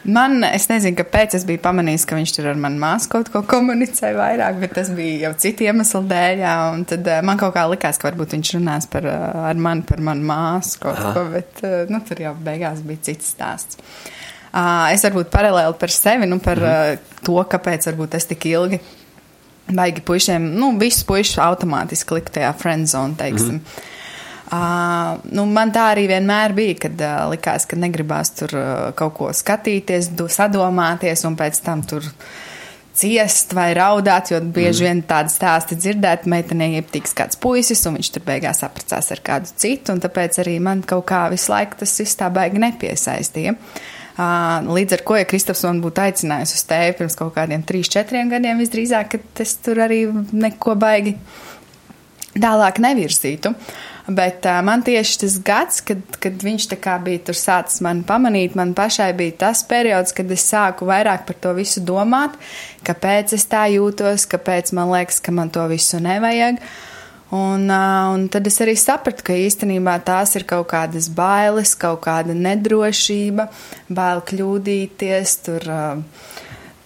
Man, 0.02 0.41
es 0.43 0.64
nezinu, 0.67 0.97
kāpēc 0.99 1.37
es 1.38 1.45
biju 1.47 1.61
pamanījis, 1.62 2.05
ka 2.11 2.17
viņš 2.19 2.33
tur 2.35 2.49
ar 2.50 2.57
manu 2.59 2.81
māsu 2.83 3.07
kaut 3.12 3.29
ko 3.31 3.45
komunicē 3.47 4.09
vairāk, 4.17 4.57
bet 4.59 4.73
tas 4.75 4.88
bija 4.91 5.29
jau 5.29 5.31
citu 5.45 5.69
iemeslu 5.69 6.00
dēļ. 6.11 6.43
Jā, 6.43 6.55
un 6.75 6.83
tad 6.91 7.07
uh, 7.07 7.21
man 7.23 7.38
kaut 7.38 7.55
kā 7.55 7.62
likās, 7.71 8.00
ka 8.02 8.09
varbūt 8.09 8.35
viņš 8.35 8.50
runās 8.57 8.88
par, 8.91 9.07
uh, 9.07 9.45
ar 9.52 9.61
mani 9.62 9.87
par 9.87 10.02
manu 10.02 10.26
māsu 10.26 10.81
kaut 10.83 10.99
Aha. 10.99 11.12
ko, 11.14 11.23
bet 11.37 11.62
uh, 11.62 11.76
nu, 11.93 12.02
tur 12.09 12.25
jau 12.25 12.35
beigās 12.43 12.83
bija 12.83 13.05
cits 13.12 13.31
stāsts. 13.37 13.79
Uh, 14.50 14.91
es 14.91 15.07
varbūt 15.07 15.31
paralēli 15.33 15.79
par 15.79 15.95
sevi, 15.95 16.26
nu, 16.26 16.41
par 16.43 16.59
mhm. 16.59 16.99
uh, 16.99 17.23
to, 17.23 17.38
kāpēc 17.55 17.87
varbūt 17.93 18.19
es 18.19 18.26
tik 18.33 18.50
ilgi 18.50 18.83
baigi 19.71 20.02
puišiem, 20.02 20.50
nu, 20.59 20.75
visus 20.83 21.07
puišus 21.07 21.38
automātiski 21.47 22.19
likt 22.19 22.35
tajā 22.35 22.50
friendzone, 22.59 23.14
teiksim. 23.23 23.62
Mhm. 23.62 23.91
Uh, 24.52 25.16
nu, 25.32 25.47
man 25.49 25.71
tā 25.73 25.87
arī 25.94 26.02
vienmēr 26.11 26.52
bija, 26.52 26.75
kad 26.82 26.99
uh, 27.00 27.12
likās, 27.32 27.64
ka 27.64 27.76
negribās 27.80 28.35
tur 28.37 28.50
uh, 28.52 28.88
kaut 28.92 29.14
ko 29.16 29.28
skatīties, 29.32 30.11
du, 30.18 30.26
sadomāties 30.28 31.23
un 31.25 31.38
pēc 31.38 31.61
tam 31.64 31.80
tur 31.88 32.04
ciest 32.92 33.54
vai 33.56 33.71
raudāt, 33.73 34.28
jo 34.35 34.42
bieži 34.44 34.82
mm. 34.82 34.88
vien 34.90 34.99
tādi 35.09 35.32
stāsti 35.32 35.78
dzirdēt, 35.80 36.26
meitenei 36.28 36.75
iepatīks 36.82 37.16
kāds 37.16 37.40
puisis, 37.40 37.80
un 37.88 37.97
viņš 37.97 38.11
tur 38.12 38.26
beigās 38.26 38.61
apprecās 38.66 39.09
ar 39.14 39.23
kādu 39.25 39.49
citu, 39.56 39.94
un 39.94 40.02
tāpēc 40.04 40.42
arī 40.44 40.59
man 40.61 40.82
kaut 40.85 41.06
kā 41.09 41.23
visu 41.32 41.49
laiku 41.54 41.80
tas 41.80 41.94
viss 42.02 42.21
tā 42.21 42.28
baigi 42.35 42.61
nepiesaistīja. 42.61 43.54
Uh, 44.12 44.68
līdz 44.68 44.99
ar 44.99 45.04
ko, 45.09 45.16
ja 45.16 45.30
Kristaps 45.30 45.64
man 45.64 45.80
būtu 45.80 46.02
aicinājis 46.02 46.52
uz 46.59 46.66
tevi 46.68 46.92
pirms 46.99 47.16
kaut 47.16 47.32
kādiem 47.38 47.64
3-4 47.64 48.26
gadiem, 48.35 48.61
visdrīzāk, 48.61 49.16
ka 49.16 49.47
es 49.47 49.56
tur 49.64 49.80
arī 49.80 50.02
neko 50.12 50.76
baigi 50.76 51.16
tālāk 52.37 52.82
nevirzītu. 52.85 53.54
Uh, 53.56 53.88
Bet 54.06 54.47
uh, 54.50 54.59
man 54.66 54.82
tieši 54.82 55.18
tas 55.23 55.37
gads, 55.47 55.80
kad, 55.87 56.00
kad 56.23 56.42
viņš 56.42 56.66
bija 57.04 57.18
tur 57.23 57.38
sācis 57.38 57.80
mani 57.85 58.02
pamanīt, 58.02 58.56
man 58.59 58.75
pašai 58.75 59.12
bija 59.14 59.37
tas 59.47 59.62
periods, 59.62 60.12
kad 60.12 60.30
es 60.30 60.42
sāku 60.42 60.88
vairāk 60.90 61.26
par 61.26 61.37
to 61.38 61.52
visu 61.54 61.80
domāt, 61.80 62.35
kāpēc 62.82 63.37
es 63.38 63.47
tā 63.47 63.68
jūtos, 63.71 64.26
kāpēc 64.26 64.73
man 64.75 64.90
liekas, 64.90 65.21
ka 65.21 65.30
man 65.30 65.50
to 65.50 65.68
visu 65.71 66.02
nevajag. 66.02 66.59
Un, 67.32 67.71
un 67.71 68.26
tad 68.28 68.47
es 68.50 68.59
arī 68.61 68.75
sapratu, 68.76 69.23
ka 69.25 69.32
īstenībā 69.32 69.94
tās 70.04 70.35
ir 70.37 70.44
kaut 70.44 70.66
kādas 70.75 71.06
bailes, 71.09 71.73
kaut 71.78 72.02
kāda 72.04 72.35
nedrošība, 72.37 73.47
bail 73.88 74.21
kļūdīties, 74.28 75.37
tur, 75.47 75.71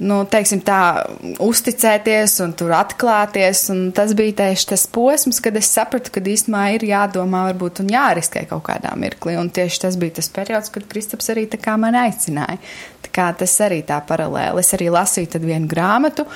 nu, 0.03 0.19
teiksim 0.29 0.61
tā, 0.67 0.81
uzticēties 1.43 2.37
un 2.45 2.53
tur 2.59 2.75
atklāties. 2.77 3.67
Un 3.73 3.83
tas 3.97 4.13
bija 4.19 4.37
tieši 4.43 4.69
tas 4.73 4.87
posms, 4.93 5.41
kad 5.45 5.57
es 5.59 5.71
sapratu, 5.73 6.13
ka 6.15 6.21
īstenībā 6.21 6.65
ir 6.77 6.87
jādomā 6.91 7.47
varbūt 7.51 7.83
un 7.85 7.93
jāriskē 7.95 8.47
kaut 8.51 8.67
kādā 8.69 8.93
mirklī. 8.99 9.37
Un 9.41 9.51
tieši 9.55 9.87
tas 9.87 9.99
bija 10.01 10.19
tas 10.21 10.31
periods, 10.33 10.73
kad 10.75 10.89
Kristaps 10.91 11.33
arī 11.33 11.47
tā 11.53 11.61
kā 11.63 11.79
man 11.81 11.99
aicināja. 11.99 12.61
Tā 13.07 13.13
kā 13.15 13.31
tas 13.39 13.55
arī 13.65 13.83
tā 13.87 14.01
paralēli. 14.05 14.63
Es 14.63 14.75
arī 14.77 14.91
lasīju 14.93 15.45
vienu 15.45 15.71
grāmatu. 15.71 16.27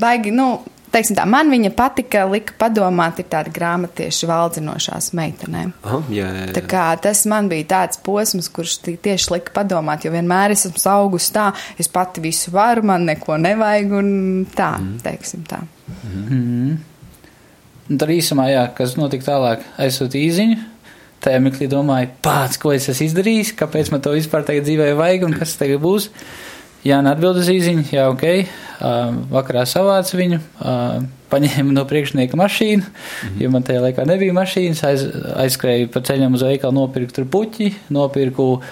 Baigi, 0.00 0.34
nu, 0.34 0.48
teiksim 0.94 1.18
tā, 1.18 1.26
man 1.28 1.50
viņa 1.52 1.72
patika, 1.76 2.24
lika 2.30 2.54
padomāt, 2.60 3.20
ir 3.20 3.28
tāda 3.32 3.52
grāmata 3.54 4.02
tieši 4.02 4.28
valdzinošās 4.30 5.10
meitenēm. 5.18 5.74
Aha, 5.82 6.00
jā, 6.14 6.30
jā, 6.30 6.46
jā. 6.48 6.54
Tā 6.56 6.64
kā 6.70 6.86
tas 7.02 7.24
man 7.30 7.50
bija 7.50 7.68
tāds 7.74 8.00
posms, 8.04 8.48
kurš 8.54 8.78
tieši 8.86 9.34
lika 9.34 9.54
padomāt, 9.56 10.06
jo 10.06 10.14
vienmēr 10.14 10.54
esmu 10.54 10.74
augus 10.94 11.30
tā, 11.34 11.50
es 11.80 11.90
pati 11.92 12.22
visu 12.24 12.54
varu, 12.54 12.86
man 12.90 13.06
neko 13.10 13.38
nevajag 13.42 13.96
un 14.00 14.10
tā, 14.54 14.74
mm. 14.80 14.98
teiksim 15.04 15.46
tā. 15.50 15.62
Mm. 16.08 16.76
Un 17.84 18.00
tad 18.00 18.14
īsumā, 18.14 18.48
jā, 18.48 18.64
kas 18.76 18.96
notika 18.96 19.32
tālāk, 19.34 19.66
aizsūtīja 19.82 20.30
īziņu. 20.30 20.62
Tajā 21.24 21.40
mirklī 21.40 21.68
domāju, 21.72 22.10
pats, 22.24 22.58
ko 22.60 22.72
es 22.74 22.88
esmu 22.92 23.06
izdarījis, 23.08 23.54
kāpēc 23.56 23.90
man 23.92 24.02
to 24.04 24.12
vispār 24.12 24.44
tagad 24.44 24.66
dzīvē 24.66 24.90
vajag 24.98 25.24
un 25.28 25.36
kas 25.38 25.54
tagad 25.60 25.80
būs. 25.84 26.10
Jā, 26.84 26.98
atbild 27.00 27.38
uz 27.40 27.46
īziņu, 27.48 27.86
jā, 27.94 28.02
ok. 28.12 28.24
Uh, 28.84 29.14
vakarā 29.32 29.62
savācu 29.64 30.18
viņu, 30.18 30.38
uh, 30.60 30.98
paņēmu 31.32 31.72
no 31.72 31.86
priekšnieka 31.88 32.36
mašīnu, 32.36 32.82
mm 32.84 33.28
-hmm. 33.28 33.38
jo 33.40 33.50
man 33.54 33.64
tajā 33.64 33.80
laikā 33.86 34.04
nebija 34.04 34.34
mašīnas. 34.36 34.82
Aiz, 34.84 35.04
aizskrēju 35.46 35.88
pa 35.94 36.02
ceļam 36.04 36.36
uz 36.36 36.44
veikalu, 36.44 36.74
nopirku 36.76 37.16
tur 37.16 37.24
puķi, 37.24 37.70
nopirku 37.88 38.46
uh, 38.58 38.66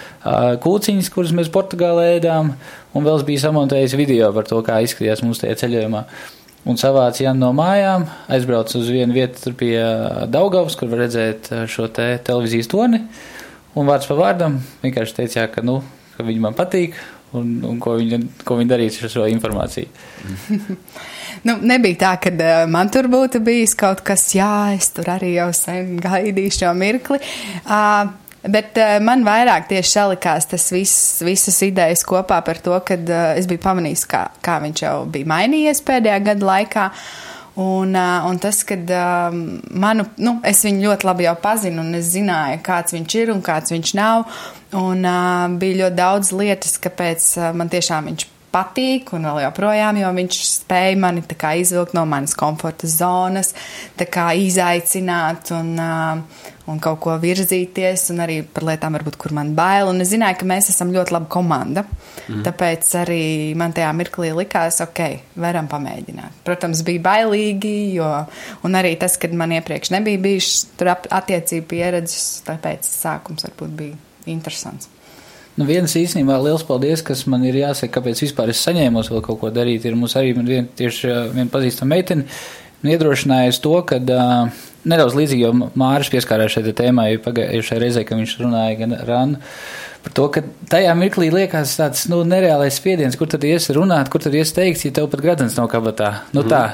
kūciņas, 0.61 1.09
kuras 1.15 1.33
mēs 1.33 1.49
Portugālē 1.55 2.19
ēdām, 2.19 2.53
un 2.93 3.09
vēl 3.09 3.25
bija 3.25 3.47
samontējis 3.47 3.97
video 3.97 4.29
par 4.37 4.45
to, 4.45 4.61
kā 4.61 4.83
izskatījās 4.85 5.25
mums 5.25 5.41
tajā 5.41 5.57
ceļojumā. 5.65 6.05
Un 6.69 6.77
savāca 6.77 7.25
Janu 7.25 7.47
no 7.47 7.51
mājām, 7.57 8.05
aizbraucu 8.29 8.79
uz 8.79 8.93
vienu 8.93 9.17
vietu 9.17 9.41
tur 9.41 9.57
pie 9.57 9.81
Daugavas, 10.29 10.77
kur 10.77 10.93
var 10.93 11.07
redzēt 11.07 11.49
šo 11.67 11.89
te 11.89 12.19
televīzijas 12.23 12.69
toni, 12.69 13.01
un 13.75 13.89
vārds 13.89 14.07
pa 14.07 14.15
vārdam 14.15 14.61
vienkārši 14.85 15.17
teica, 15.23 15.41
jā, 15.41 15.49
ka, 15.49 15.65
nu, 15.65 15.81
ka 16.17 16.29
viņi 16.29 16.45
man 16.45 16.55
patīk, 16.55 17.01
un, 17.39 17.53
un 17.67 17.79
ko, 17.83 17.97
viņa, 18.01 18.21
ko 18.47 18.57
viņa 18.61 18.75
darīs 18.75 18.99
ar 19.03 19.13
šo 19.13 19.27
informāciju. 19.33 19.89
nu, 21.49 21.59
nebija 21.61 22.01
tā, 22.05 22.15
ka 22.23 22.33
uh, 22.33 22.65
man 22.71 22.91
tur 22.93 23.09
būtu 23.13 23.43
bijis 23.45 23.77
kaut 23.79 24.05
kas, 24.07 24.29
jā, 24.37 24.73
es 24.77 24.93
tur 24.97 25.13
arī 25.15 25.37
jau 25.37 25.51
sen 25.57 25.97
gaidīju 26.03 26.59
šo 26.61 26.75
mirkli. 26.79 27.23
Uh, 27.65 28.19
Bet 28.43 28.75
uh, 28.75 28.97
man 28.99 29.21
vairāk 29.23 29.69
tieši 29.71 29.91
salikās 29.93 30.49
tas 30.51 30.65
viss, 30.75 31.21
visas 31.23 31.61
idejas 31.63 32.03
kopā 32.03 32.41
par 32.43 32.59
to, 32.59 32.75
ka 32.83 32.97
uh, 32.99 33.19
es 33.39 33.47
biju 33.47 33.63
pamanījis, 33.63 34.03
kā, 34.11 34.25
kā 34.43 34.57
viņš 34.65 34.83
jau 34.83 34.97
bija 35.15 35.31
mainījies 35.31 35.83
pēdējā 35.87 36.17
gada 36.27 36.49
laikā. 36.49 36.89
Un, 37.63 37.93
uh, 37.95 38.27
un 38.27 38.41
tas, 38.43 38.63
ka 38.67 38.75
uh, 38.81 39.37
manu, 39.85 40.09
nu, 40.25 40.39
es 40.49 40.65
viņu 40.67 40.89
ļoti 40.89 41.07
labi 41.07 41.29
jau 41.29 41.37
pazinu, 41.39 41.85
un 41.85 42.01
es 42.01 42.11
zināju, 42.17 42.59
kāds 42.67 42.97
viņš 42.97 43.17
ir 43.21 43.33
un 43.35 43.45
kāds 43.47 43.75
viņš 43.77 43.95
nav. 44.01 44.27
Un 44.79 45.05
uh, 45.05 45.49
bija 45.61 45.85
ļoti 45.85 45.99
daudz 45.99 46.31
lietas, 46.33 46.79
kāpēc 46.81 47.27
uh, 47.37 47.51
man 47.57 47.69
tiešām 47.73 48.09
viņš 48.09 48.29
patīk 48.53 49.15
un 49.17 49.27
vēl 49.29 49.43
joprojām, 49.47 49.99
jo 50.01 50.13
viņš 50.17 50.39
spēja 50.49 50.97
mani 51.01 51.25
tā 51.25 51.37
kā 51.41 51.55
izvilkt 51.61 51.95
no 51.97 52.05
manas 52.09 52.35
komforta 52.39 52.89
zonas, 52.91 53.55
tā 53.99 54.07
kā 54.13 54.31
izaicināt 54.37 55.53
un, 55.57 55.73
uh, 55.81 56.49
un 56.73 56.81
kaut 56.83 57.01
ko 57.05 57.17
virzīties 57.21 58.07
un 58.15 58.23
arī 58.25 58.39
par 58.45 58.67
lietām 58.69 58.97
varbūt, 58.97 59.19
kur 59.21 59.35
man 59.37 59.55
bail. 59.57 59.91
Un 59.93 60.05
es 60.05 60.13
zināju, 60.13 60.39
ka 60.41 60.49
mēs 60.49 60.71
esam 60.73 60.93
ļoti 60.95 61.17
laba 61.17 61.29
komanda, 61.33 61.85
mm. 61.85 62.45
tāpēc 62.47 62.93
arī 63.03 63.25
man 63.59 63.75
tajā 63.77 63.91
mirklī 63.99 64.31
likās, 64.37 64.81
ok, 64.85 65.03
varam 65.43 65.69
pamēģināt. 65.73 66.45
Protams, 66.47 66.85
bija 66.87 67.05
bailīgi, 67.09 67.75
jo, 67.99 68.13
un 68.65 68.81
arī 68.81 68.95
tas, 69.01 69.19
kad 69.21 69.37
man 69.37 69.57
iepriekš 69.59 69.93
nebija 69.97 70.23
bijušas 70.29 70.65
attiecību 71.21 71.69
pieredzes, 71.73 72.33
tāpēc 72.49 72.89
sākums 72.89 73.49
varbūt 73.49 73.77
bija 73.83 74.01
interesants. 74.31 74.89
Nu, 75.53 75.67
viens 75.69 75.93
īstenībā 75.99 76.39
liels 76.41 76.65
paldies, 76.65 77.03
kas 77.05 77.27
man 77.29 77.45
ir 77.45 77.59
jāsaka, 77.61 77.99
kāpēc 77.99 78.23
vispār 78.25 78.55
es 78.55 78.63
saņēmu 78.65 79.05
vēl 79.05 79.25
kaut 79.25 79.41
ko 79.43 79.51
darīt. 79.53 79.85
Ir 79.85 79.99
mums 80.01 80.17
arī 80.17 80.33
vien, 80.39 80.69
tieši 80.79 81.11
viena 81.35 81.51
pazīstama 81.53 81.93
meitene 81.93 82.25
iedrošinājusi 82.89 83.61
to, 83.63 83.75
ka 83.87 83.99
uh, 84.01 84.63
nedaudz 84.89 85.15
līdzīgi, 85.19 85.45
jo 85.45 85.53
Māris 85.79 86.11
pieskārās 86.11 86.57
šai 86.57 86.73
tēmai 86.79 87.11
pagājušajā 87.23 87.83
reizē, 87.85 88.07
kad 88.09 88.19
viņš 88.19 88.35
runāja 88.41 88.81
gan 88.81 88.97
Ranu. 89.07 89.53
Par 90.03 90.17
to, 90.17 90.25
ka 90.35 90.43
tajā 90.73 90.97
mirklī 90.99 91.29
liekas 91.31 91.77
tāds 91.79 92.09
nu, 92.11 92.25
nereālais 92.27 92.81
spiediens, 92.81 93.15
kur 93.21 93.31
tad 93.31 93.45
ies 93.47 93.69
runāt, 93.77 94.11
kur 94.11 94.25
tad 94.25 94.35
ies 94.35 94.51
teikt, 94.57 94.83
ja 94.89 94.97
tev 94.97 95.13
pat 95.13 95.23
gradens 95.23 95.55
nav 95.61 95.69
kabatā. 95.71 96.17
Nu, 96.33 96.43
mm. 96.43 96.51
tā, 96.51 96.65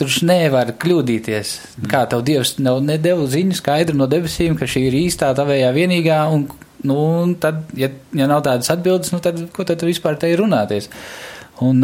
Tur 0.00 0.08
nevar 0.24 0.70
kļūdīties. 0.80 1.48
Kā 1.90 2.06
tev 2.08 2.22
Dievs 2.24 2.54
nav 2.56 2.78
nedēļu 2.80 3.26
ziņu 3.34 3.56
skaidru 3.58 3.98
no 3.98 4.06
debesīm, 4.08 4.54
ka 4.56 4.64
šī 4.64 4.86
ir 4.86 4.94
īstā, 4.96 5.28
tavējā 5.36 5.74
vienīgā, 5.76 6.22
un 6.32 6.46
Nu, 6.86 7.00
tad, 7.40 7.64
ja, 7.76 7.90
ja 8.16 8.28
nav 8.30 8.44
tādas 8.46 8.70
atbildes, 8.72 9.12
nu, 9.12 9.20
tad 9.24 9.42
ko 9.54 9.66
tad 9.68 9.82
vispār 9.84 10.16
te 10.20 10.30
ir 10.32 10.40
runāties? 10.40 10.88
Un, 11.60 11.82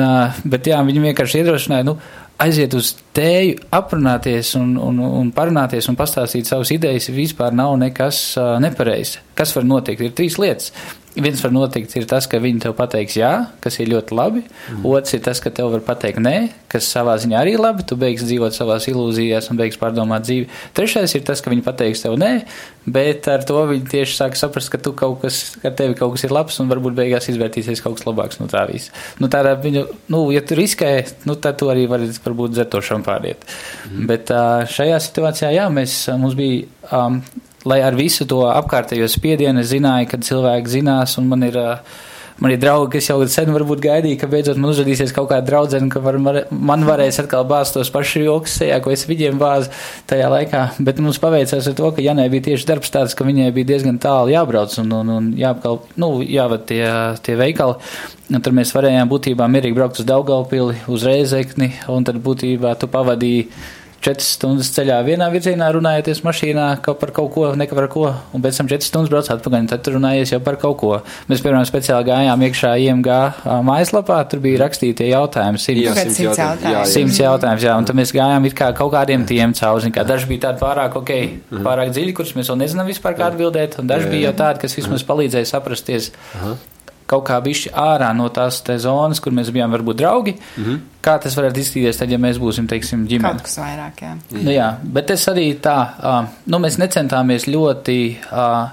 bet 0.49 0.71
jā, 0.71 0.79
viņi 0.87 1.03
vienkārši 1.11 1.43
iedrošināja, 1.43 1.85
nu, 1.85 1.99
aiziet 2.41 2.73
uz 2.77 2.95
tēju, 3.17 3.59
aprunāties 3.77 4.55
un, 4.57 4.75
un, 4.81 5.01
un 5.21 5.33
parunāties 5.37 5.89
un 5.93 5.99
pastāstīt 5.99 6.49
savas 6.49 6.73
idejas, 6.73 7.11
vispār 7.13 7.53
nav 7.57 7.77
nekas 7.81 8.23
nepareizs. 8.65 9.21
Kas 9.37 9.53
var 9.57 9.69
notikt? 9.69 10.05
Ir 10.05 10.17
trīs 10.17 10.39
lietas 10.41 10.73
viens 11.17 11.41
var 11.43 11.53
notikt, 11.55 11.95
ir 11.97 12.07
tas, 12.09 12.27
ka 12.29 12.39
viņi 12.43 12.63
tev 12.67 12.75
pateiks 12.77 13.17
jā, 13.19 13.31
kas 13.65 13.79
ir 13.81 13.91
ļoti 13.91 14.17
labi. 14.17 14.43
Mm. 14.45 14.85
Otrs 14.91 15.17
ir 15.17 15.23
tas, 15.25 15.41
ka 15.43 15.53
tev 15.55 15.71
var 15.73 15.83
pateikt 15.87 16.21
nē, 16.23 16.35
kas 16.73 16.89
savā 16.93 17.17
ziņā 17.23 17.39
arī 17.41 17.57
labi. 17.61 17.87
Tu 17.89 17.97
beigsi 18.01 18.29
dzīvot 18.29 18.57
savās 18.57 18.89
ilūzijās 18.91 19.49
un 19.53 19.61
beigsi 19.61 19.81
pārdomāt 19.81 20.27
dzīvi. 20.27 20.49
Trešais 20.77 21.17
ir 21.17 21.25
tas, 21.27 21.43
ka 21.45 21.53
viņi 21.53 21.65
pateiks 21.67 22.05
tev 22.05 22.19
nē, 22.21 22.33
bet 22.99 23.29
ar 23.33 23.47
to 23.49 23.63
viņi 23.73 23.89
tieši 23.95 24.19
sāk 24.19 24.37
saprast, 24.39 24.73
ka 24.73 24.81
tu 24.83 24.93
kaut 24.97 25.23
kas, 25.25 25.41
ka 25.63 25.73
tevi 25.77 25.97
kaut 25.99 26.17
kas 26.17 26.27
ir 26.29 26.37
labs 26.37 26.61
un 26.63 26.71
varbūt 26.73 26.99
beigās 26.99 27.31
izvērtīsies 27.33 27.83
kaut 27.85 27.99
kas 27.99 28.09
labāks 28.09 28.41
no 28.43 28.51
tā 28.53 28.67
visa. 28.71 28.93
Nu, 29.23 29.31
tādā 29.33 29.57
viņu, 29.63 29.87
nu, 30.13 30.23
ja 30.35 30.45
tu 30.47 30.59
riskē, 30.59 30.93
nu, 31.29 31.39
tad 31.41 31.59
tu 31.63 31.73
arī 31.73 31.89
vari 31.91 32.13
varbūt 32.13 32.57
dzert 32.57 32.75
to 32.75 32.85
šampāriet. 32.85 33.49
Mm. 33.89 34.07
Bet 34.11 34.33
šajā 34.77 35.01
situācijā, 35.09 35.55
jā, 35.57 35.67
mēs, 35.73 36.05
mums 36.21 36.39
bija. 36.39 36.69
Um, 36.95 37.23
lai 37.67 37.83
ar 37.85 37.97
visu 37.99 38.27
to 38.29 38.45
apkārtējo 38.49 39.09
spiedienu 39.11 39.63
es 39.63 39.73
zināju, 39.73 40.11
ka 40.11 40.23
cilvēki 40.23 40.79
zinās, 40.79 41.17
un 41.21 41.27
man 41.31 41.43
ir, 41.47 41.57
man 42.43 42.53
ir 42.55 42.61
draugi, 42.63 42.97
kas 42.97 43.09
jau 43.11 43.19
sen 43.33 43.51
varbūt 43.55 43.83
gaidīja, 43.85 44.21
ka 44.21 44.29
beidzot 44.31 44.61
man 44.61 44.71
uzrādīsies 44.73 45.15
kaut 45.17 45.29
kāda 45.33 45.47
draudzene, 45.49 45.91
ka 45.93 46.03
var, 46.05 46.19
man 46.51 46.87
varēs 46.87 47.19
atkal 47.23 47.47
bāzt 47.49 47.77
tos 47.77 47.91
pašus 47.93 48.27
joks 48.27 48.59
sejā, 48.61 48.79
ko 48.85 48.93
es 48.95 49.07
viņiem 49.09 49.41
bāzu 49.41 49.73
tajā 50.11 50.29
laikā. 50.33 50.65
Bet 50.87 51.01
mums 51.03 51.21
paveicās 51.23 51.71
ar 51.71 51.79
to, 51.79 51.91
ka 51.97 52.05
Janai 52.05 52.29
bija 52.33 52.51
tieši 52.51 52.69
darbs 52.71 52.93
tāds, 52.95 53.17
ka 53.19 53.27
viņai 53.27 53.49
bija 53.57 53.73
diezgan 53.73 53.99
tālu 54.03 54.35
jābrauc 54.35 54.77
un, 54.83 54.93
un, 55.01 55.15
un 55.17 55.33
jāapkal, 55.39 55.81
nu, 56.03 56.13
jāvad 56.23 56.69
tie, 56.71 56.85
tie 57.27 57.39
veikali. 57.41 57.81
Un 58.27 58.43
tur 58.43 58.55
mēs 58.55 58.73
varējām 58.75 59.11
būtībā 59.11 59.47
mierīgi 59.51 59.77
braukt 59.77 60.01
uz 60.03 60.07
Daugaupili, 60.07 60.81
uz 60.91 61.07
Reizekni, 61.07 61.73
un 61.91 62.07
tad 62.07 62.19
būtībā 62.23 62.73
tu 62.79 62.91
pavadīji 62.91 63.51
četras 64.05 64.29
stundas 64.37 64.71
ceļā 64.75 64.99
vienā 65.07 65.29
virzienā 65.33 65.69
runājoties 65.75 66.23
mašīnā 66.27 66.67
kaut 66.85 67.01
par 67.01 67.13
kaut 67.17 67.31
ko, 67.35 67.47
ne 67.59 67.67
par 67.71 67.89
ko, 67.93 68.11
un 68.37 68.45
pēc 68.45 68.61
tam 68.61 68.71
četras 68.71 68.91
stundas 68.91 69.13
brauc 69.13 69.31
atpakaļ, 69.35 69.65
un 69.65 69.71
tad 69.71 69.91
runājies 69.93 70.35
jau 70.35 70.41
par 70.45 70.59
kaut 70.63 70.77
ko. 70.83 70.93
Mēs, 71.31 71.43
piemēram, 71.45 71.67
speciāli 71.69 72.09
gājām 72.11 72.45
iekšā 72.49 72.75
IMG 72.85 73.11
mājaslapā, 73.67 74.21
tur 74.31 74.45
bija 74.45 74.63
rakstītie 74.65 75.11
jautājumi, 75.11 75.63
simts 75.63 76.21
jautājums. 76.23 76.93
Simts 76.93 77.21
jautājums, 77.23 77.67
jā, 77.67 77.75
un 77.79 77.89
tad 77.89 77.99
mēs 77.99 78.15
gājām 78.17 78.49
it 78.49 78.57
kā 78.59 78.71
kaut 78.77 78.95
kādiem 78.95 79.27
tiem 79.29 79.57
cauri, 79.57 79.93
kā 79.95 80.07
daži 80.07 80.31
bija 80.31 80.49
tādi 80.49 80.63
pārāk, 80.63 81.01
ok, 81.03 81.13
mhm. 81.51 81.67
pārāk 81.67 81.93
dziļi, 81.97 82.17
kurus 82.17 82.37
mēs 82.39 82.53
vēl 82.53 82.63
nezinām 82.65 82.89
vispār 82.93 83.19
kā 83.19 83.31
atbildēt, 83.33 83.81
un 83.83 83.91
daži 83.91 84.13
bija 84.13 84.31
jau 84.31 84.39
tādi, 84.45 84.65
kas 84.67 84.79
vismaz 84.79 85.07
palīdzēja 85.07 85.55
saprasties. 85.57 86.13
Aha 86.39 86.57
kaut 87.11 87.27
kā 87.29 87.39
bišķi 87.43 87.73
ārā 87.79 88.11
no 88.17 88.29
tās 88.35 88.63
zonas, 88.83 89.21
kur 89.23 89.35
mēs 89.37 89.53
bijām 89.55 89.75
varbūt 89.75 90.01
draugi. 90.01 90.37
Mm 90.57 90.65
-hmm. 90.65 90.81
Kā 91.07 91.19
tas 91.23 91.37
varētu 91.39 91.61
izskatīties, 91.61 91.99
tad, 91.99 92.11
ja 92.11 92.19
mēs 92.19 92.39
būsim, 92.43 92.67
teiksim, 92.69 93.07
ģimene? 93.07 93.33
Kaut 93.33 93.43
kas 93.43 93.59
vairāk, 93.59 94.03
jā. 94.03 94.17
Nu, 94.31 94.51
jā, 94.51 94.77
bet 94.83 95.11
es 95.11 95.29
arī 95.29 95.61
tā, 95.61 95.79
uh, 96.03 96.27
nu, 96.47 96.59
mēs 96.59 96.79
necentāmies 96.79 97.47
ļoti. 97.47 98.17
Uh, 98.33 98.71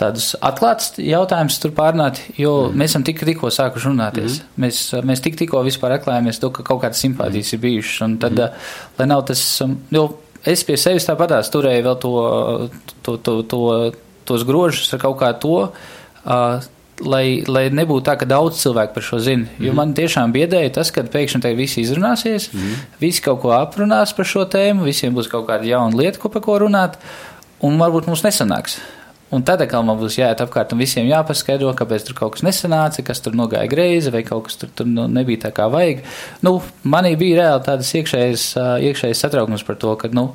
tādus 0.00 0.32
atklātus 0.40 0.94
jautājumus 0.96 1.58
tur 1.60 1.72
pārnāt, 1.76 2.20
jo 2.40 2.70
mm. 2.70 2.78
mēs 2.80 2.94
esam 2.94 3.04
tik, 3.04 3.20
tikko 3.28 3.50
sākuši 3.52 3.90
runāties. 3.90 4.40
Mm. 4.40 4.64
Mēs, 4.64 4.78
mēs 5.04 5.20
tik, 5.20 5.36
tikko 5.36 5.60
vispār 5.66 5.98
atklājāmies 5.98 6.40
to, 6.40 6.48
ka 6.50 6.64
kaut 6.64 6.80
kādas 6.80 7.02
simpātijas 7.04 7.52
mm. 7.52 7.58
ir 7.58 7.60
bijušas. 7.60 8.00
Un 8.06 8.16
tad, 8.22 8.40
mm. 8.40 8.68
lai 8.98 9.06
nav 9.06 9.26
tas, 9.28 9.42
jo 9.92 10.06
es 10.48 10.64
pie 10.64 10.78
sevis 10.80 11.04
tāpatās 11.08 11.52
turēju 11.52 11.84
vēl 11.84 11.98
to, 12.00 12.14
to, 13.02 13.16
to, 13.16 13.42
to, 13.42 13.60
tos 14.24 14.46
grožus 14.48 14.94
ar 14.96 15.02
kaut 15.02 15.18
kā 15.20 15.34
to, 15.42 15.56
uh, 15.68 16.70
lai, 17.04 17.42
lai 17.48 17.64
nebūtu 17.72 18.04
tā, 18.06 18.16
ka 18.20 18.28
daudz 18.28 18.60
cilvēku 18.62 18.94
par 18.96 19.06
šo 19.06 19.20
zina. 19.24 19.48
Jo 19.58 19.72
mm. 19.72 19.80
man 19.80 19.96
tiešām 19.96 20.34
biedēja 20.34 20.74
tas, 20.78 20.92
ka 20.94 21.04
pēkšņi 21.08 21.42
te 21.44 21.52
visi 21.58 21.84
izrunāsies, 21.84 22.50
mm. 22.52 22.86
visi 23.02 23.24
kaut 23.24 23.42
ko 23.44 23.54
aprunās 23.56 24.14
par 24.16 24.28
šo 24.28 24.46
tēmu, 24.50 24.86
visiem 24.88 25.16
būs 25.16 25.30
kaut 25.32 25.48
kāda 25.48 25.68
jauna 25.68 25.96
lieta, 25.96 26.20
ko 26.20 26.32
par 26.32 26.44
ko 26.44 26.58
runāt, 26.62 26.98
un 27.66 27.80
varbūt 27.80 28.10
mums 28.10 28.24
nesanāks. 28.26 28.80
Un 29.30 29.44
tad 29.46 29.60
atkal 29.62 29.84
man 29.86 29.98
būs 30.00 30.16
jāiet 30.18 30.40
apkārt 30.42 30.72
un 30.74 30.80
visiem 30.82 31.06
jāpaskaidro, 31.06 31.70
kāpēc 31.78 32.08
tur 32.08 32.16
kaut 32.18 32.34
kas 32.34 32.42
nesanāca, 32.42 33.04
kas 33.06 33.22
tur 33.22 33.36
nogāja 33.38 33.70
greizi, 33.70 34.10
vai 34.10 34.24
kaut 34.26 34.48
kas 34.48 34.58
tur, 34.58 34.72
tur 34.74 34.88
nu, 34.90 35.04
nebija 35.06 35.44
tā 35.44 35.52
kā 35.54 35.68
vajag. 35.70 36.02
Nu, 36.42 36.56
manī 36.82 37.12
bija 37.20 37.44
reāli 37.44 37.62
tādas 37.68 37.92
iekšējas, 37.94 38.48
iekšējas 38.88 39.22
satraukums 39.22 39.62
par 39.68 39.78
to, 39.78 39.94
ka, 40.00 40.10
nu, 40.16 40.32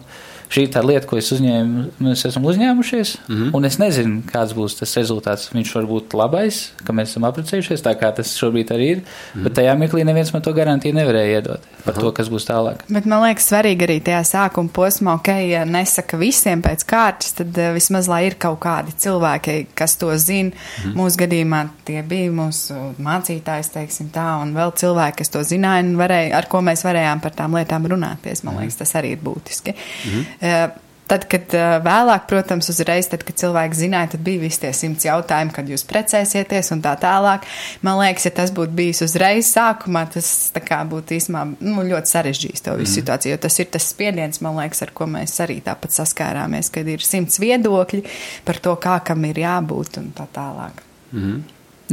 šī 0.50 0.66
ir 0.68 0.72
tā 0.74 0.84
lieta, 0.86 1.08
ko 1.10 1.18
es 1.18 1.32
uzņēmu, 1.36 1.86
mēs 2.06 2.26
esam 2.30 2.46
uzņēmušies, 2.46 3.16
mm 3.28 3.36
-hmm. 3.36 3.54
un 3.58 3.66
es 3.66 3.78
nezinu, 3.82 4.22
kāds 4.32 4.54
būs 4.54 4.80
tas 4.80 4.96
rezultāts. 4.98 5.50
Viņš 5.54 5.76
var 5.76 5.86
būt 5.90 6.14
labais, 6.14 6.72
ka 6.86 6.94
mēs 6.94 7.14
esam 7.14 7.28
apprecējušies, 7.30 7.84
tā 7.86 7.96
kā 8.00 8.12
tas 8.16 8.36
šobrīd 8.38 8.72
arī 8.72 8.90
ir, 8.92 8.98
mm 8.98 9.04
-hmm. 9.06 9.44
bet 9.44 9.54
tajā 9.54 9.76
mirklī 9.78 10.06
neviens 10.06 10.34
man 10.34 10.42
to 10.42 10.54
garantiju 10.54 10.94
nevarēja 10.94 11.40
iedot 11.40 11.62
par 11.86 11.94
Aha. 11.94 12.02
to, 12.02 12.12
kas 12.12 12.30
būs 12.30 12.48
tālāk. 12.50 12.82
Bet 12.90 13.06
man 13.06 13.22
liekas 13.24 13.52
svarīgi 13.52 13.86
arī 13.88 14.02
tajā 14.02 14.22
sākuma 14.24 14.70
posmā, 14.70 15.16
ok, 15.16 15.28
ja 15.50 15.66
nesaka 15.66 16.18
visiem 16.18 16.62
pēc 16.62 16.86
kārtas, 16.86 17.34
tad 17.34 17.58
uh, 17.58 17.74
vismaz 17.74 18.08
lai 18.08 18.26
ir 18.28 18.36
kaut 18.40 18.60
kādi 18.60 18.94
cilvēki, 18.98 19.66
kas 19.76 19.96
to 19.96 20.18
zina. 20.18 20.50
Mm 20.50 20.84
-hmm. 20.84 20.96
Mūsu 20.96 21.18
gadījumā 21.18 21.68
tie 21.86 22.04
bija 22.04 22.32
mūsu 22.32 22.74
mācītājs, 23.00 23.72
teiksim 23.74 24.10
tā, 24.14 24.42
un 24.42 24.54
vēl 24.56 24.74
cilvēki, 24.82 25.18
kas 25.18 25.30
to 25.30 25.40
zināja 25.40 25.84
un 25.84 25.96
varēja, 25.98 26.34
ar 26.38 26.48
ko 26.50 26.62
mēs 26.62 26.84
varējām 26.86 27.22
par 27.22 27.32
tām 27.32 27.58
lietām 27.58 27.88
runāties. 27.88 28.44
Man 28.44 28.58
liekas, 28.58 28.76
tas 28.76 28.96
arī 28.96 29.12
ir 29.16 29.22
būtiski. 29.24 29.72
Mm 29.72 30.12
-hmm. 30.12 30.26
Eh, 30.46 30.66
tad, 31.10 31.26
kad 31.30 31.54
eh, 31.54 31.76
vēlāk, 31.86 32.26
protams, 32.30 32.70
uzreiz, 32.74 33.08
tad, 33.10 33.24
kad 33.26 33.38
cilvēki 33.40 33.78
zināja, 33.78 34.12
tad 34.16 34.24
bija 34.26 34.42
visi 34.44 34.62
tie 34.64 34.72
simts 34.76 35.06
jautājumi, 35.08 35.54
kad 35.56 35.70
jūs 35.70 35.86
precēsieties 35.90 36.72
un 36.76 36.84
tā 36.86 36.96
tālāk. 37.02 37.46
Man 37.86 38.00
liekas, 38.02 38.28
ja 38.30 38.34
tas 38.42 38.54
būtu 38.56 38.76
bijis 38.78 39.04
uzreiz 39.06 39.50
sākumā, 39.54 40.06
tas 40.14 40.30
kā, 40.66 40.82
būtu 40.90 41.18
īstenībā 41.18 41.46
nu, 41.66 41.88
ļoti 41.90 42.14
sarežģījis 42.14 42.66
to 42.68 42.78
visu 42.78 42.92
mm. 42.92 42.98
situāciju, 43.00 43.34
jo 43.36 43.42
tas 43.48 43.60
ir 43.62 43.72
tas 43.74 43.90
spiediens, 43.94 44.42
man 44.46 44.60
liekas, 44.62 44.86
ar 44.86 44.94
ko 44.98 45.10
mēs 45.10 45.38
arī 45.46 45.60
tāpat 45.66 45.98
saskārāmies, 45.98 46.72
kad 46.74 46.90
ir 46.90 47.06
simts 47.06 47.42
viedokļi 47.42 48.06
par 48.48 48.62
to, 48.62 48.78
kā 48.82 49.00
kam 49.06 49.26
ir 49.30 49.46
jābūt 49.46 50.02
un 50.02 50.14
tā 50.18 50.30
tālāk. 50.36 50.82
Mm. 51.16 51.44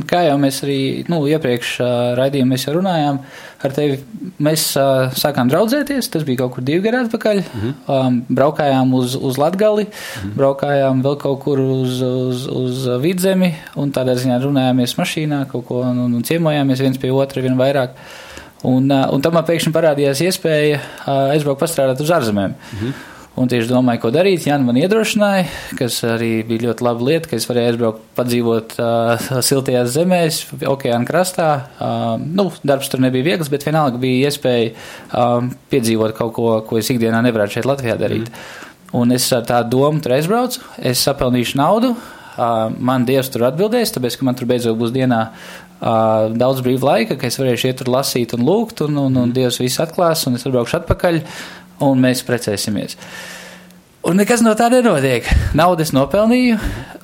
Kā 0.09 0.23
jau 0.25 0.39
mēs 0.41 0.63
arī 0.65 1.05
nu, 1.13 1.19
iepriekš 1.29 1.73
uh, 1.85 1.89
raidījumā 2.17 2.57
runājām, 2.73 3.19
ar 3.61 3.75
tevi 3.77 3.99
mēs 4.41 4.65
uh, 4.81 5.13
sākām 5.13 5.51
draudzēties. 5.53 6.09
Tas 6.15 6.25
bija 6.25 6.41
kaut 6.41 6.55
kur 6.55 6.65
divi 6.65 6.81
gadi 6.87 7.03
atpakaļ. 7.03 7.43
Mm 7.43 7.61
-hmm. 7.61 7.75
um, 7.93 8.17
braukājām 8.41 8.95
uz, 8.97 9.19
uz 9.21 9.37
Latgali, 9.37 9.85
mm 9.85 9.91
-hmm. 9.91 10.33
braukājām 10.39 11.05
vēl 11.05 11.19
kaut 11.21 11.41
kur 11.45 11.61
uz, 11.61 12.01
uz, 12.01 12.47
uz 12.49 12.89
vidzemi 13.05 13.55
un 13.77 13.93
tādā 13.93 14.17
ziņā 14.17 14.41
runājāmies 14.41 14.97
mašīnā 14.97 15.45
kaut 15.53 15.67
ko 15.67 15.85
un, 15.85 16.15
un 16.15 16.23
ciemojāmies 16.23 16.81
viens 16.81 16.99
pie 16.99 17.13
otra 17.13 17.43
vien 17.43 17.57
vairāk. 17.57 17.91
Un, 18.63 18.91
uh, 18.91 19.13
un 19.13 19.21
tam 19.21 19.35
man 19.35 19.45
pēkšņi 19.45 19.73
parādījās 19.73 20.25
iespēja 20.25 20.81
uh, 20.81 21.33
aizbraukt 21.35 21.61
pastrādāt 21.61 22.01
uz 22.01 22.11
ārzemēm. 22.11 22.49
Mm 22.49 22.79
-hmm. 22.79 22.93
Un 23.33 23.49
tieši 23.49 23.71
domāju, 23.71 24.03
ko 24.03 24.11
darīt. 24.13 24.45
Jānis 24.45 24.67
man 24.67 24.77
iedrošināja, 24.77 25.47
kas 25.79 26.03
arī 26.05 26.43
bija 26.45 26.67
ļoti 26.67 26.85
laba 26.85 27.07
lieta, 27.07 27.31
ka 27.31 27.39
es 27.39 27.47
varēju 27.49 27.71
aizbraukt, 27.71 28.03
padzīvot 28.19 28.75
uh, 28.77 29.31
siltajās 29.49 29.95
zemēs, 29.95 30.41
okeāna 30.69 31.09
krastā. 31.09 31.47
Uh, 31.79 32.11
nu, 32.21 32.51
darbs 32.61 32.93
tur 32.93 33.01
nebija 33.01 33.31
viegls, 33.31 33.49
bet 33.53 33.65
vienalga 33.65 34.01
bija 34.03 34.29
iespēja 34.29 34.75
uh, 34.75 35.49
piedzīvot 35.73 36.13
kaut 36.19 36.35
ko, 36.37 36.51
ko 36.69 36.81
es 36.83 36.93
ikdienā 36.93 37.23
nevarētu 37.25 37.57
šeit 37.57 37.71
Latvijā 37.71 37.97
darīt. 38.01 38.29
Mm. 38.29 38.69
Un 39.01 39.17
es 39.17 39.31
ar 39.33 39.47
tādu 39.49 39.79
domu 39.79 40.05
tur 40.05 40.19
aizbraucu, 40.19 40.61
es 40.85 41.01
sapelnīšu 41.01 41.57
naudu. 41.57 41.95
Uh, 42.33 42.69
man 42.81 43.09
Dievs 43.09 43.33
tur 43.33 43.47
atbildēs, 43.49 43.95
tāpēc, 43.97 44.19
ka 44.21 44.29
man 44.29 44.37
tur 44.37 44.49
beidzot 44.49 44.77
būs 44.77 44.93
dienā 44.93 45.23
uh, 45.33 46.29
daudz 46.37 46.61
brīva 46.65 46.91
laika, 46.91 47.17
ka 47.17 47.29
es 47.29 47.41
varēšu 47.41 47.69
iet 47.69 47.81
tur 47.81 47.91
lasīt 47.93 48.37
un 48.37 48.45
lūgt, 48.45 48.85
un, 48.85 49.01
un, 49.07 49.19
un 49.25 49.33
Dievs 49.37 49.61
viss 49.61 49.81
atklās, 49.81 50.27
un 50.29 50.37
es 50.37 50.45
atbraukšu 50.49 50.83
atpakaļ. 50.83 51.21
Un 51.83 52.03
mēs 52.03 52.23
precēsimies. 52.27 52.99
Un 54.03 54.19
nekas 54.19 54.41
no 54.43 54.51
tā 54.59 54.67
nenotiek. 54.67 55.29
Naudas 55.55 55.93
nopelnīju, 55.95 56.57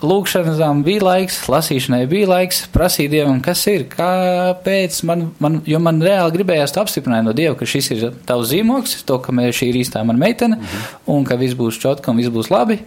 lūkšanām 0.02 0.80
bija 0.86 1.04
laiks, 1.06 1.36
lasīšanai 1.46 2.00
bija 2.10 2.26
laiks, 2.26 2.64
prasīju 2.74 3.12
Dievam, 3.12 3.38
kas 3.42 3.62
ir, 3.70 3.84
kāpēc 3.92 4.98
man, 5.06 5.28
man 5.38 5.60
jo 5.68 5.78
man 5.82 6.02
reāli 6.02 6.34
gribējās 6.34 6.74
to 6.74 6.82
apstiprinājumu 6.82 7.30
no 7.30 7.36
Dieva, 7.38 7.54
ka 7.58 7.68
šis 7.70 7.92
ir 7.94 8.02
tavs 8.26 8.50
zīmoks, 8.50 8.96
to, 9.06 9.20
ka 9.22 9.34
mēs, 9.34 9.54
šī 9.60 9.70
ir 9.70 9.78
īstā 9.84 10.02
mana 10.02 10.24
meitene, 10.24 10.58
mm 10.58 10.66
-hmm. 10.66 10.98
un 11.14 11.24
ka 11.28 11.38
viss 11.38 11.54
būs 11.54 11.78
čotka 11.78 12.10
un 12.10 12.18
viss 12.18 12.34
būs 12.34 12.50
labi. 12.50 12.80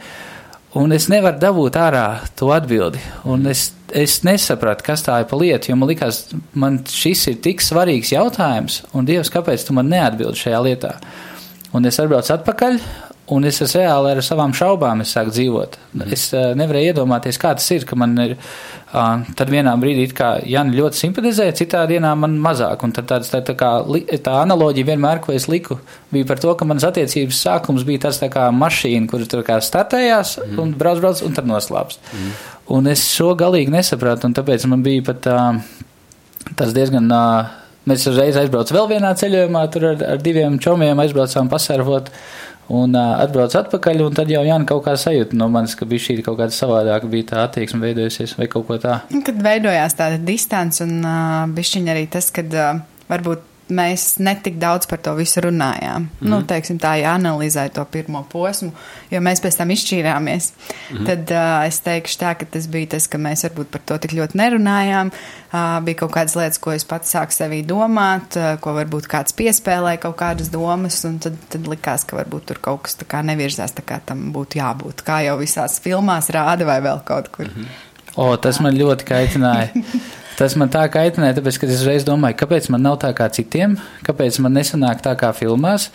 Un 0.76 0.92
es 0.92 1.08
nevaru 1.08 1.40
dabūt 1.40 1.76
ārā 1.76 2.20
to 2.36 2.52
atbildi. 2.52 3.00
Un 3.24 3.48
es, 3.48 3.74
es 3.92 4.24
nesapratu, 4.24 4.84
kas 4.84 5.04
tā 5.04 5.20
ir 5.20 5.26
pa 5.28 5.36
lietu, 5.36 5.72
jo 5.72 5.76
man 5.76 5.90
likās, 5.90 6.26
man 6.54 6.84
šis 6.88 7.28
ir 7.28 7.36
tik 7.44 7.62
svarīgs 7.62 8.12
jautājums, 8.12 8.84
un 8.94 9.06
Dievs, 9.06 9.32
kāpēc 9.32 9.68
tu 9.68 9.74
man 9.74 9.88
neatbildi 9.88 10.36
šajā 10.36 10.64
lietā? 10.64 10.96
Un 11.72 11.88
es 11.88 11.98
atbraucu 12.04 12.34
atpakaļ, 12.36 12.78
un 13.32 13.48
es 13.48 13.62
esmu 13.64 13.80
reāli 13.80 14.10
ar 14.12 14.20
savām 14.26 14.52
šaubām 14.56 15.04
sāku 15.08 15.32
dzīvot. 15.32 15.78
Mm. 15.94 16.08
Es 16.12 16.26
uh, 16.36 16.50
nevarēju 16.60 16.92
iedomāties, 16.92 17.40
kā 17.40 17.54
tas 17.56 17.68
ir, 17.72 17.86
ka 17.88 17.96
man 18.00 18.18
ir. 18.20 18.34
Uh, 18.92 19.22
tad 19.40 19.48
vienā 19.54 19.72
brīdī, 19.80 20.10
kā 20.16 20.34
Jānis 20.44 20.76
ļoti 20.76 21.00
simpatizē, 21.00 21.46
citā 21.56 21.86
dienā 21.88 22.12
man 22.20 22.36
mazāk. 22.44 22.84
Un 22.84 22.92
tad 22.98 23.08
tāds, 23.08 23.30
tā, 23.32 23.40
tā, 23.48 23.56
kā, 23.56 23.70
tā 24.26 24.34
analoģija 24.42 24.90
vienmēr, 24.90 25.22
ko 25.24 25.32
es 25.32 25.48
liku, 25.48 25.80
bija 26.12 26.28
par 26.28 26.44
to, 26.44 26.52
ka 26.60 26.68
manas 26.68 26.90
attiecības 26.90 27.40
sākums 27.46 27.88
bija 27.88 28.04
tāds 28.10 28.20
tā 28.20 28.28
kā 28.34 28.50
mašīna, 28.52 29.08
kur 29.08 29.24
tur 29.32 29.46
kā 29.48 29.62
startējās 29.64 30.36
mm. 30.42 30.60
un 30.60 30.76
brauc, 30.76 31.00
brauc 31.00 31.24
un 31.24 31.40
tad 31.40 31.48
noslāpst. 31.48 32.04
Mm. 32.12 32.36
Un 32.76 32.92
es 32.92 33.08
šo 33.16 33.32
galīgi 33.40 33.72
nesapratu, 33.72 34.28
un 34.28 34.36
tāpēc 34.36 34.68
man 34.68 34.84
bija 34.84 35.08
pat 35.14 35.32
uh, 35.32 35.64
tas 36.60 36.76
diezgan. 36.76 37.08
Uh, 37.08 37.61
Mēs 37.90 38.06
uzreiz 38.12 38.38
aizbraucām 38.38 38.78
vēl 38.78 38.90
vienā 38.94 39.12
ceļojumā, 39.18 39.66
tur 39.74 39.88
ar, 39.94 40.02
ar 40.14 40.22
diviem 40.22 40.60
čomiem 40.62 41.00
aizbraucām 41.02 41.50
pasērvot 41.50 42.12
un 42.72 42.94
uh, 42.96 43.16
atbrauc 43.24 43.56
atpakaļ, 43.58 44.04
un 44.06 44.16
tad 44.16 44.30
jau 44.32 44.44
Jānis 44.46 44.70
kaut 44.70 44.84
kā 44.86 44.94
sajūta 45.00 45.38
no 45.40 45.50
manis, 45.52 45.74
ka 45.76 45.88
bija 45.90 46.06
šī 46.06 46.20
kaut 46.26 46.38
kāda 46.40 46.56
savādāka, 46.56 47.10
bija 47.12 47.32
tā 47.34 47.44
attieksme 47.48 47.82
veidojusies 47.84 48.38
vai 48.38 48.48
kaut 48.52 48.68
ko 48.70 48.78
tā. 48.82 49.02
Kad 49.12 49.42
veidojās 49.44 49.98
tāda 49.98 50.22
distance 50.24 50.86
un 50.86 51.00
uh, 51.02 51.48
bišķiņa 51.58 51.96
arī 51.96 52.06
tas, 52.14 52.30
kad 52.36 52.54
uh, 52.54 52.84
varbūt 53.10 53.51
mēs 53.74 54.16
netik 54.22 54.58
daudz 54.62 54.88
par 54.90 55.02
to 55.04 55.14
visu 55.18 55.42
runājām. 55.46 56.08
Mm. 56.20 56.30
Nu, 56.32 56.42
teiksim, 56.48 56.80
tā, 56.82 56.94
ja 57.02 57.16
analizē 57.18 57.68
to 57.74 57.84
pirmo 57.92 58.24
posmu, 58.32 58.72
jo 59.12 59.22
mēs 59.24 59.42
pēc 59.44 59.58
tam 59.60 59.74
izšķīrāmies, 59.76 60.52
mm. 60.52 61.10
tad 61.10 61.34
uh, 61.36 61.66
es 61.68 61.82
teikšu 61.86 62.20
tā, 62.22 62.34
ka 62.40 62.48
tas 62.56 62.68
bija 62.72 62.94
tas, 62.96 63.08
ka 63.12 63.20
mēs 63.22 63.46
varbūt 63.48 63.72
par 63.74 63.86
to 63.90 64.00
tik 64.04 64.16
ļoti 64.20 64.40
nerunājām. 64.42 65.12
Uh, 65.52 65.78
bija 65.86 66.02
kaut 66.04 66.14
kādas 66.16 66.38
lietas, 66.40 66.62
ko 66.64 66.76
es 66.76 66.88
pats 66.88 67.12
sāku 67.16 67.36
sevī 67.36 67.62
domāt, 67.68 68.38
uh, 68.40 68.54
ko 68.64 68.76
varbūt 68.78 69.10
kāds 69.12 69.36
piespēlēja 69.36 70.04
kaut 70.06 70.18
kādas 70.22 70.52
domas, 70.54 71.02
un 71.10 71.20
tad, 71.24 71.36
tad 71.52 71.68
likās, 71.72 72.08
ka 72.08 72.22
varbūt 72.22 72.52
tur 72.52 72.62
kaut 72.64 72.86
kas 72.88 73.00
tā 73.02 73.08
kā 73.10 73.24
nevirzās 73.26 73.76
tā 73.76 73.84
kā 73.88 74.00
tam 74.06 74.30
būtu 74.36 74.62
jābūt, 74.62 75.04
kā 75.08 75.24
jau 75.28 75.38
visās 75.42 75.80
filmās 75.84 76.32
rāda 76.32 76.68
vai 76.68 76.80
vēl 76.84 77.04
kaut 77.08 77.32
kur. 77.36 77.50
Mm 77.50 77.64
-hmm. 77.66 77.88
O, 78.16 78.36
tas 78.38 78.60
man 78.60 78.76
ļoti 78.76 79.08
kaitināja. 79.08 79.70
Tas 80.40 80.56
man 80.60 80.72
tā 80.72 80.84
kaitināja, 80.92 81.36
tāpēc, 81.38 81.60
ka 81.62 81.70
es 81.70 81.84
reiz 81.88 82.06
domāju, 82.08 82.38
kāpēc 82.40 82.70
man 82.74 82.86
nav 82.86 82.98
tā 83.04 83.12
kā 83.18 83.28
citiem, 83.34 83.76
kāpēc 84.08 84.40
man 84.44 84.56
nesanāk 84.58 85.04
tā 85.06 85.14
kā 85.20 85.32
filmās, 85.38 85.90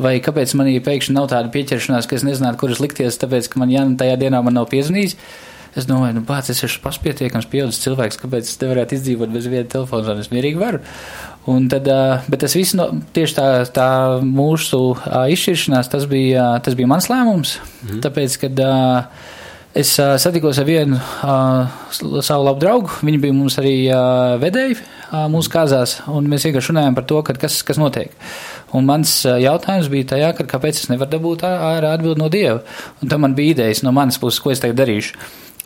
vai 0.00 0.16
kāpēc 0.24 0.56
man 0.58 0.70
pēkšņi 0.84 1.16
nav 1.16 1.30
tāda 1.32 1.52
pieķeršanās, 1.52 2.08
ka 2.08 2.18
es 2.18 2.26
nezinātu, 2.26 2.60
kuras 2.64 2.82
likties, 2.82 3.20
tāpēc, 3.22 3.52
ka 3.52 3.62
man 3.62 3.72
Jāna 3.72 3.98
tajā 4.00 4.18
dienā 4.24 4.42
man 4.44 4.58
nav 4.60 4.70
piezvanījis. 4.72 5.18
Es 5.72 5.86
domāju, 5.88 6.18
nu, 6.18 6.22
pats 6.28 6.52
es 6.52 6.58
esmu 6.66 6.82
paspietiekams 6.84 7.46
pieaugušs 7.48 7.80
cilvēks, 7.80 8.18
kāpēc 8.20 8.44
es 8.44 8.58
nevarētu 8.60 8.98
izdzīvot 8.98 9.30
bez 9.32 9.46
viena 9.48 9.68
telefona, 9.72 10.12
un 10.12 10.20
es 10.20 10.28
mierīgi 10.28 10.60
varu. 10.60 10.82
Un 11.48 11.64
tad, 11.72 11.88
bet 12.28 12.42
tas 12.44 12.56
viss, 12.58 12.76
no, 12.76 12.90
tieši 13.16 13.38
tā, 13.38 13.46
tā 13.72 13.86
mūsu 14.20 14.82
izšķiršanās, 15.32 15.88
tas 15.94 16.04
bija, 16.10 16.50
tas 16.64 16.76
bija 16.76 16.90
mans 16.92 17.08
lēmums, 17.08 17.54
mm. 17.86 18.02
tāpēc, 18.04 18.36
kad 18.44 18.60
Es 19.72 19.94
uh, 19.96 20.18
satikos 20.20 20.58
ar 20.60 20.66
vienu 20.68 20.98
uh, 21.00 21.70
savu 22.20 22.44
labu 22.44 22.60
draugu. 22.60 22.90
Viņi 23.00 23.20
bija 23.22 23.32
mums 23.32 23.54
arī 23.56 23.86
uh, 23.88 24.34
vedēji 24.42 24.74
uh, 24.76 25.22
mūsu 25.32 25.48
kāzās, 25.54 25.94
un 26.12 26.28
mēs 26.28 26.44
vienkārši 26.44 26.74
runājām 26.74 26.98
par 26.98 27.06
to, 27.08 27.22
kas, 27.24 27.56
kas 27.64 27.80
notiek. 27.80 28.12
Un 28.76 28.84
mans 28.84 29.14
uh, 29.24 29.38
jautājums 29.40 29.88
bija 29.92 30.10
tajā, 30.10 30.34
ka, 30.36 30.44
kāpēc 30.50 30.82
es 30.82 30.90
nevaru 30.92 31.14
dabūt 31.14 31.46
ārā 31.48 31.94
atbildi 31.96 32.20
no 32.20 32.28
Dieva. 32.28 32.60
Un 33.00 33.08
tam 33.08 33.24
man 33.24 33.38
bija 33.38 33.56
idejas 33.56 33.80
no 33.80 33.94
manas 33.96 34.20
puses, 34.20 34.42
ko 34.44 34.52
es 34.52 34.60
tagad 34.60 34.76
darīšu. 34.82 35.16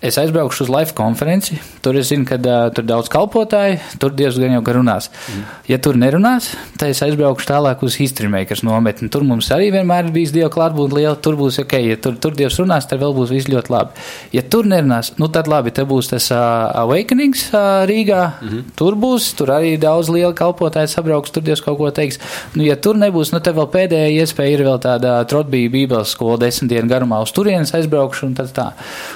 Es 0.04 0.18
aizbraukšu 0.20 0.66
uz 0.66 0.68
live 0.68 0.92
konferenci. 0.92 1.54
Tur 1.80 1.96
es 1.96 2.10
zinu, 2.10 2.26
ka 2.28 2.36
uh, 2.36 2.66
tur 2.68 2.84
ir 2.84 2.88
daudz 2.90 3.08
kalpotāju. 3.08 3.78
Tur 3.96 4.12
Dievs 4.12 4.36
gan 4.36 4.52
jau 4.52 4.60
runās. 4.76 5.06
Mm. 5.08 5.44
Ja 5.70 5.78
tur 5.80 5.96
nerunās, 5.96 6.50
tad 6.76 6.90
es 6.92 6.98
aizbraukšu 7.00 7.48
tālāk 7.48 7.80
uz 7.80 7.94
History 7.96 8.28
Makers 8.28 8.60
nometni. 8.66 9.08
Tur 9.08 9.24
mums 9.24 9.48
arī 9.56 9.70
vienmēr 9.72 10.10
ir 10.10 10.12
bijis 10.12 10.34
Dieva 10.34 10.50
klātbūtne 10.52 10.98
liela. 10.98 11.14
Tur 11.16 11.38
būs 11.40 11.56
ok, 11.62 11.72
ja 11.80 11.96
tur, 11.96 12.18
tur 12.20 12.36
Dievs 12.36 12.58
runās, 12.60 12.84
tad 12.90 13.00
vēl 13.00 13.14
būs 13.16 13.32
viss 13.32 13.48
ļoti 13.48 13.72
labi. 13.72 14.04
Ja 14.36 14.42
tur 14.44 14.68
nerunās, 14.68 15.14
nu 15.16 15.30
tad 15.32 15.48
labi, 15.48 15.72
te 15.72 15.86
būs 15.88 16.12
tas 16.12 16.28
uh, 16.28 16.42
Awakenings 16.82 17.46
uh, 17.54 17.88
Rīgā. 17.88 18.20
Mm 18.42 18.52
-hmm. 18.52 18.76
Tur 18.76 19.00
būs, 19.00 19.30
tur 19.40 19.54
arī 19.56 19.78
daudz 19.80 20.12
liela 20.12 20.34
kalpotāja 20.36 20.92
sabrauks, 20.92 21.32
tur 21.32 21.42
Dievs 21.48 21.64
kaut 21.64 21.80
ko 21.80 21.90
teiks. 21.90 22.20
Nu, 22.52 22.66
ja 22.68 22.76
tur 22.76 23.00
nebūs, 23.00 23.32
nu 23.32 23.40
te 23.40 23.50
vēl 23.50 23.72
pēdējā 23.72 24.12
iespēja 24.20 24.58
ir 24.58 24.66
vēl 24.68 24.78
tāda 24.78 25.16
Trotbija 25.24 25.72
Bībeles 25.72 26.12
skola 26.12 26.36
desmit 26.44 26.70
dienu 26.70 26.88
garumā 26.88 27.22
uz 27.22 27.32
turienes 27.32 27.72
aizbraukšu 27.72 28.26
un 28.26 28.34
tad 28.34 28.52
tā. 28.52 28.70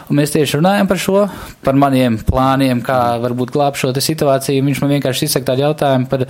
Un 0.09 0.17
mēs 0.17 0.33
tieši 0.33 0.57
runājam 0.57 0.70
runājam 0.71 0.89
par 0.89 1.01
šo, 1.03 1.21
par 1.67 1.75
maniem 1.79 2.19
plāniem, 2.23 2.81
kā 2.87 3.19
varbūt 3.23 3.51
glābt 3.55 3.81
šo 3.81 3.91
situāciju. 3.91 4.63
Viņš 4.63 4.83
man 4.83 4.95
vienkārši 4.95 5.27
izsaka 5.27 5.51
tādu 5.51 5.65
jautājumu 5.65 6.07
par, 6.11 6.27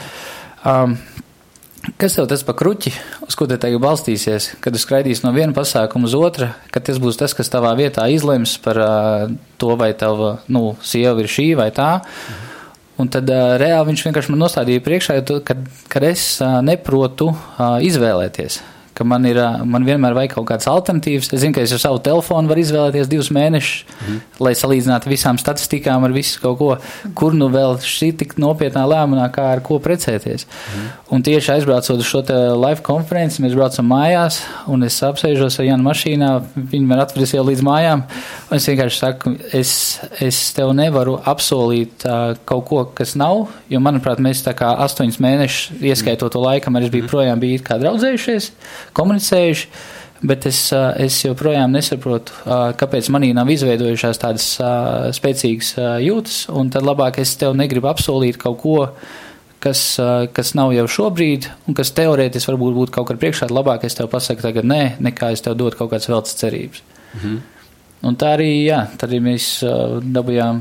um, 0.64 0.94
kas 2.00 2.16
tev 2.16 2.28
tas 2.30 2.44
pa 2.46 2.54
kruķi, 2.56 2.92
uz 3.26 3.36
ko 3.36 3.46
te 3.50 3.58
tagad 3.60 3.82
balstīsies, 3.84 4.54
kad 4.64 4.72
tu 4.72 4.80
skraidīsi 4.80 5.26
no 5.26 5.34
viena 5.36 5.52
pasākuma 5.56 6.08
uz 6.08 6.16
otru, 6.16 6.48
ka 6.72 6.80
tas 6.80 7.00
būs 7.02 7.20
tas, 7.20 7.36
kas 7.36 7.52
tavā 7.52 7.74
vietā 7.76 8.08
izlems 8.08 8.56
par 8.64 8.80
uh, 8.80 9.28
to, 9.60 9.76
vai 9.76 9.92
tava, 9.92 10.38
nu, 10.48 10.74
sieva 10.80 11.20
ir 11.20 11.28
šī 11.28 11.52
vai 11.60 11.70
tā. 11.76 11.98
Mhm. 12.00 12.48
Un 13.00 13.08
tad 13.08 13.28
uh, 13.32 13.54
reāli 13.60 13.92
viņš 13.92 14.08
vienkārši 14.08 14.32
man 14.32 14.44
nostādīja 14.46 14.84
priekšā, 14.84 15.20
ka, 15.44 15.56
kad 15.88 16.04
es 16.08 16.34
uh, 16.40 16.60
neprotu 16.64 17.32
uh, 17.32 17.80
izvēlēties 17.84 18.60
ka 19.00 19.06
man, 19.08 19.24
ir, 19.28 19.40
man 19.64 19.86
vienmēr 19.88 20.14
vajag 20.16 20.34
kaut 20.36 20.50
kādas 20.50 20.68
alternatīvas. 20.70 21.30
Es 21.32 21.40
zinu, 21.40 21.56
ka 21.56 21.64
es 21.64 21.72
ar 21.72 21.80
savu 21.80 22.00
telefonu 22.04 22.50
varu 22.50 22.60
izvēlēties 22.60 23.08
divus 23.08 23.30
mēnešus, 23.32 23.96
mm. 23.96 24.18
lai 24.44 24.52
salīdzinātu 24.58 25.08
visām 25.10 25.40
statistikām 25.40 26.04
ar 26.04 26.12
visu 26.12 26.42
kaut 26.42 26.58
ko, 26.60 26.70
kur 27.16 27.36
nu 27.36 27.48
vēl 27.52 27.78
šī 27.80 28.12
tik 28.20 28.36
nopietnā 28.40 28.84
lēmumā, 28.90 29.30
kā 29.32 29.46
ar 29.54 29.62
ko 29.64 29.80
precēties. 29.82 30.44
Mm. 30.44 30.90
Un 31.16 31.24
tieši 31.26 31.54
aizbraucot 31.56 32.02
uz 32.02 32.06
šo 32.06 32.20
live 32.60 32.84
konferenci, 32.86 33.40
mēs 33.42 33.56
braucam 33.56 33.88
mājās, 33.90 34.42
un 34.70 34.84
es 34.86 34.98
apsēžos 35.06 35.56
ar 35.62 35.70
Janu 35.70 35.88
mašīnā, 35.88 36.30
viņi 36.70 36.90
man 36.90 37.00
atvedis 37.02 37.32
jau 37.34 37.46
līdz 37.48 37.64
mājām, 37.66 38.04
es 38.52 38.68
vienkārši 38.68 39.00
saku, 39.00 39.34
es, 39.56 39.72
es 40.20 40.42
tev 40.56 40.74
nevaru 40.76 41.16
apsolīt 41.30 42.04
uh, 42.04 42.36
kaut 42.48 42.66
ko, 42.68 42.84
kas 43.00 43.16
nav, 43.18 43.46
jo, 43.72 43.80
manuprāt, 43.82 44.20
mēs 44.22 44.44
tā 44.46 44.54
kā 44.58 44.74
astoņus 44.84 45.20
mēnešus, 45.24 45.80
ieskaitot 45.90 46.36
to 46.36 46.44
laiku, 46.44 46.66
kamēr 46.68 46.86
es 46.86 46.94
biju 46.94 47.08
projām, 47.10 47.40
biju 47.42 47.64
kā 47.64 47.80
draudzējušies 47.80 48.50
komunicējuši. 48.96 49.72
Bet 50.20 50.44
es, 50.44 50.58
es 51.00 51.14
joprojām 51.24 51.72
nesaprotu, 51.72 52.34
kāpēc 52.76 53.06
manī 53.08 53.30
nav 53.32 53.48
izveidojušās 53.48 54.18
tādas 54.20 54.48
spēcīgas 55.16 55.70
jūtas, 56.04 56.42
un 56.52 56.68
tad 56.68 56.84
labāk 56.84 57.22
es 57.22 57.32
tev 57.40 57.54
negribu 57.56 57.88
apsolīt 57.88 58.36
kaut 58.42 58.58
ko, 58.60 58.74
kas, 59.64 59.80
kas 60.36 60.52
nav 60.58 60.74
jau 60.76 60.84
šobrīd, 60.92 61.48
un 61.64 61.78
kas 61.78 61.94
teorētiski 61.96 62.52
varbūt 62.52 62.76
būtu 62.76 62.94
kaut 62.98 63.08
kur 63.08 63.20
priekšā. 63.22 63.48
Labāk 63.48 63.88
es 63.88 63.96
tev 63.96 64.10
pasaku 64.12 64.44
tagad 64.44 64.68
nē, 64.68 64.98
nekā 65.00 65.32
es 65.32 65.40
tev 65.46 65.56
dodu 65.56 65.80
kaut 65.80 65.94
kādas 65.94 66.12
veltes 66.12 66.36
cerības. 66.36 66.84
Mhm. 67.16 67.40
Un 68.10 68.16
tā 68.20 68.34
arī, 68.36 68.52
jā, 68.64 68.82
tad 69.00 69.08
arī 69.08 69.24
mēs 69.24 69.48
dabūjām 70.04 70.60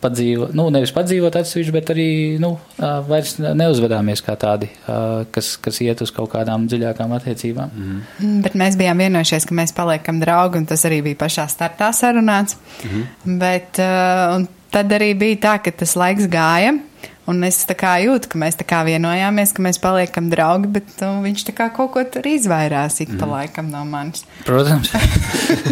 padzīvot, 0.00 0.54
nu, 0.56 0.66
nevis 0.74 0.92
padzīvot 0.96 1.36
atsevišķi, 1.40 1.74
bet 1.74 1.92
arī, 1.94 2.08
nu, 2.42 2.54
vairs 3.08 3.36
neuzvedāmies 3.40 4.24
kā 4.26 4.36
tādi, 4.40 4.70
kas, 5.34 5.52
kas 5.62 5.80
iet 5.84 6.04
uz 6.04 6.12
kaut 6.16 6.32
kādām 6.34 6.66
dziļākām 6.70 7.16
attiecībām. 7.18 7.74
Mm. 7.74 8.38
Bet 8.46 8.56
mēs 8.58 8.78
bijām 8.80 9.02
vienojušies, 9.04 9.48
ka 9.48 9.56
mēs 9.58 9.74
paliekam 9.76 10.22
draugi, 10.22 10.62
un 10.62 10.70
tas 10.70 10.86
arī 10.88 11.02
bija 11.10 11.20
pašā 11.24 11.48
startā 11.52 11.92
sarunāts. 11.96 12.56
Mm. 12.86 13.36
Bet, 13.42 13.82
un 14.36 14.48
tad 14.74 14.92
arī 14.96 15.12
bija 15.18 15.42
tā, 15.48 15.56
ka 15.64 15.74
tas 15.82 15.96
laiks 15.98 16.30
gāja. 16.30 16.78
Un 17.30 17.44
es 17.46 17.60
tā 17.68 17.76
kā 17.78 17.92
jūtu, 18.02 18.26
ka 18.32 18.38
mēs 18.40 18.56
tā 18.58 18.64
kā 18.66 18.80
vienojāmies, 18.82 19.52
ka 19.54 19.62
mēs 19.62 19.78
paliekam 19.78 20.30
draugi, 20.32 20.70
bet 20.74 20.88
nu, 20.98 21.20
viņš 21.22 21.44
tā 21.46 21.52
kā 21.54 21.68
kaut 21.76 21.92
ko 21.94 22.02
tur 22.02 22.26
izvairās 22.26 22.96
ik 23.04 23.12
pa 23.12 23.22
mm. 23.22 23.30
laikam 23.30 23.68
no 23.70 23.84
manis. 23.86 24.24
Protams. 24.48 24.90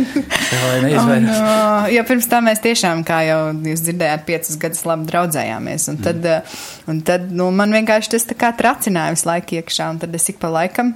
un, 1.01 1.27
uh, 1.33 1.89
jo 1.91 2.05
pirms 2.07 2.31
tam 2.31 2.47
mēs 2.47 2.63
tiešām, 2.63 3.03
kā 3.09 3.25
jau 3.27 3.41
jūs 3.67 3.83
dzirdējāt, 3.89 4.25
piecus 4.29 4.61
gadus 4.61 4.87
labi 4.87 5.09
draudzējāmies. 5.11 5.89
Un 5.91 6.01
tad, 6.05 6.23
mm. 6.23 6.63
un 6.93 7.03
tad 7.11 7.27
nu, 7.35 7.51
man 7.51 7.75
vienkārši 7.75 8.15
tas 8.15 8.29
tā 8.29 8.39
kā 8.39 8.53
tracināja 8.55 9.17
visu 9.17 9.31
laiku 9.33 9.59
iekšā, 9.59 9.91
un 9.97 10.03
tad 10.05 10.15
es 10.21 10.31
ik 10.31 10.39
pa 10.45 10.53
laikam 10.61 10.95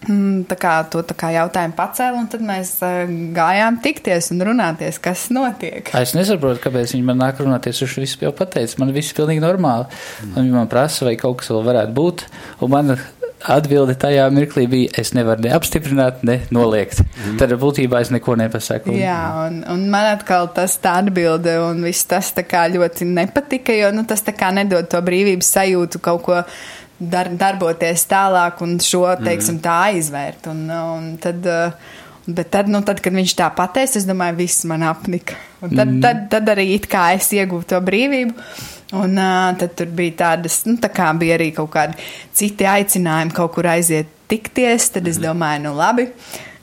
tā 0.00 0.56
kā 0.60 0.74
to 0.90 1.02
tā 1.04 1.16
kā 1.18 1.30
jautājumu 1.34 1.76
pacēla, 1.76 2.22
un 2.22 2.28
tad 2.32 2.44
mēs 2.46 2.72
uh, 2.86 3.04
gājām 3.36 3.80
tikties 3.84 4.30
un 4.34 4.44
runāties, 4.48 5.00
kas 5.02 5.28
notiek. 5.34 5.92
Es 6.00 6.14
nesaprotu, 6.16 6.62
kāpēc 6.64 6.96
viņi 6.96 7.06
man 7.06 7.20
nāk 7.20 7.42
runāties, 7.42 7.82
viņš 7.84 7.96
visu 8.00 8.24
jau 8.24 8.34
pateica. 8.36 8.80
Man 8.80 8.94
viss 8.96 9.12
ir 9.12 9.20
pilnīgi 9.20 9.44
normāli. 9.44 9.88
Mm. 10.24 10.34
Un 10.34 10.42
viņi 10.42 10.56
man 10.56 10.70
prasa, 10.72 11.04
vai 11.08 11.16
kaut 11.20 11.42
kas 11.42 11.52
vēl 11.52 11.66
varētu 11.68 11.96
būt. 11.96 12.26
Un 12.64 12.72
man 12.72 12.94
atbilde 13.40 13.94
tajā 14.00 14.26
mirklī 14.32 14.66
bija, 14.70 14.90
es 15.00 15.12
nevaru 15.16 15.44
ne 15.46 15.52
apstiprināt, 15.56 16.24
ne 16.26 16.40
noliegt. 16.54 17.00
Mm. 17.04 17.38
Tad 17.40 17.54
būtībā 17.60 18.02
es 18.04 18.12
neko 18.12 18.36
nepasaku. 18.40 18.94
Jā, 18.96 19.20
un, 19.46 19.62
un 19.70 19.86
man 19.92 20.10
atkal 20.14 20.50
tas 20.56 20.76
tā 20.82 20.98
atbilde 21.00 21.56
un 21.62 21.84
viss 21.86 22.08
tas 22.08 22.32
tā 22.36 22.44
kā 22.48 22.66
ļoti 22.72 23.08
nepatika, 23.08 23.76
jo 23.76 23.92
nu, 23.96 24.04
tas 24.08 24.24
tā 24.26 24.36
kā 24.36 24.52
nedod 24.54 24.88
to 24.90 25.00
brīvības 25.04 25.54
sajūtu 25.56 26.02
kaut 26.04 26.24
ko 26.26 26.42
dar, 27.00 27.30
darboties 27.32 28.04
tālāk 28.10 28.60
un 28.64 28.76
šo, 28.84 29.06
teiksim, 29.24 29.60
tā 29.64 29.76
aizvērt. 29.90 30.50
Un, 30.52 30.66
un 30.70 31.08
tad, 31.22 31.46
bet 32.26 32.52
tad, 32.52 32.68
nu, 32.72 32.82
tad, 32.86 33.00
kad 33.02 33.16
viņš 33.16 33.36
tā 33.38 33.48
pateica, 33.56 33.98
es 34.00 34.08
domāju, 34.08 34.38
viss 34.42 34.66
man 34.68 34.84
apnika. 34.86 35.38
Un 35.64 35.72
tad, 35.72 35.88
mm. 35.88 36.02
tad, 36.04 36.26
tad 36.32 36.52
arī 36.54 36.74
it 36.76 36.90
kā 36.90 37.10
es 37.16 37.32
iegūtu 37.36 37.72
to 37.72 37.80
brīvību. 37.86 38.36
Un 39.00 39.18
uh, 39.22 39.50
tad 39.58 39.76
tur 39.78 39.90
bija 39.94 40.16
tādas, 40.24 40.64
nu, 40.66 40.74
tā 40.82 40.90
kā 40.90 41.12
bija 41.18 41.36
arī 41.38 41.52
kaut 41.54 41.70
kādi 41.76 41.98
citi 42.34 42.66
aicinājumi 42.66 43.34
kaut 43.36 43.52
kur 43.54 43.68
aiziet 43.70 44.10
tikties. 44.30 44.88
Tad 44.96 45.10
es 45.10 45.20
domāju, 45.22 45.68
nu, 45.68 45.74
labi. 45.78 46.08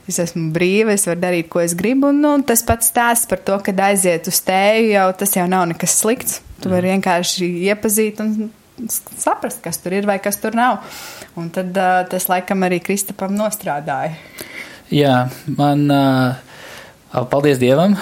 Es 0.08 0.16
esmu 0.22 0.46
brīva, 0.54 0.94
es 0.96 1.04
varu 1.08 1.20
darīt, 1.20 1.48
ko 1.52 1.60
es 1.60 1.74
gribu. 1.76 2.12
Un, 2.12 2.20
nu, 2.24 2.34
tas 2.48 2.62
pats 2.64 2.88
stāsts 2.92 3.28
par 3.28 3.40
to, 3.44 3.56
ka 3.64 3.74
aiziet 3.88 4.28
uz 4.28 4.40
tēju, 4.44 4.92
jau 4.94 5.08
tas 5.20 5.34
jau 5.36 5.48
nav 5.48 5.66
nekas 5.72 5.98
slikts. 6.00 6.40
Tu 6.58 6.70
vari 6.72 6.94
vienkārši 6.94 7.48
iepazīt 7.68 8.20
un 8.24 8.48
saprast, 8.88 9.62
kas 9.64 9.80
tur 9.82 9.96
ir 9.98 10.08
vai 10.08 10.18
kas 10.22 10.40
tur 10.42 10.56
nav. 10.58 10.82
Un 11.38 11.50
tad 11.54 11.76
uh, 11.76 12.02
tas 12.10 12.28
laikam 12.30 12.66
arī 12.66 12.80
Kristapam 12.84 13.34
nostrādāja. 13.38 14.18
Jā, 14.94 15.24
man. 15.58 15.88
Uh... 15.88 16.44
Paldies 17.08 17.56
Dievam! 17.56 17.94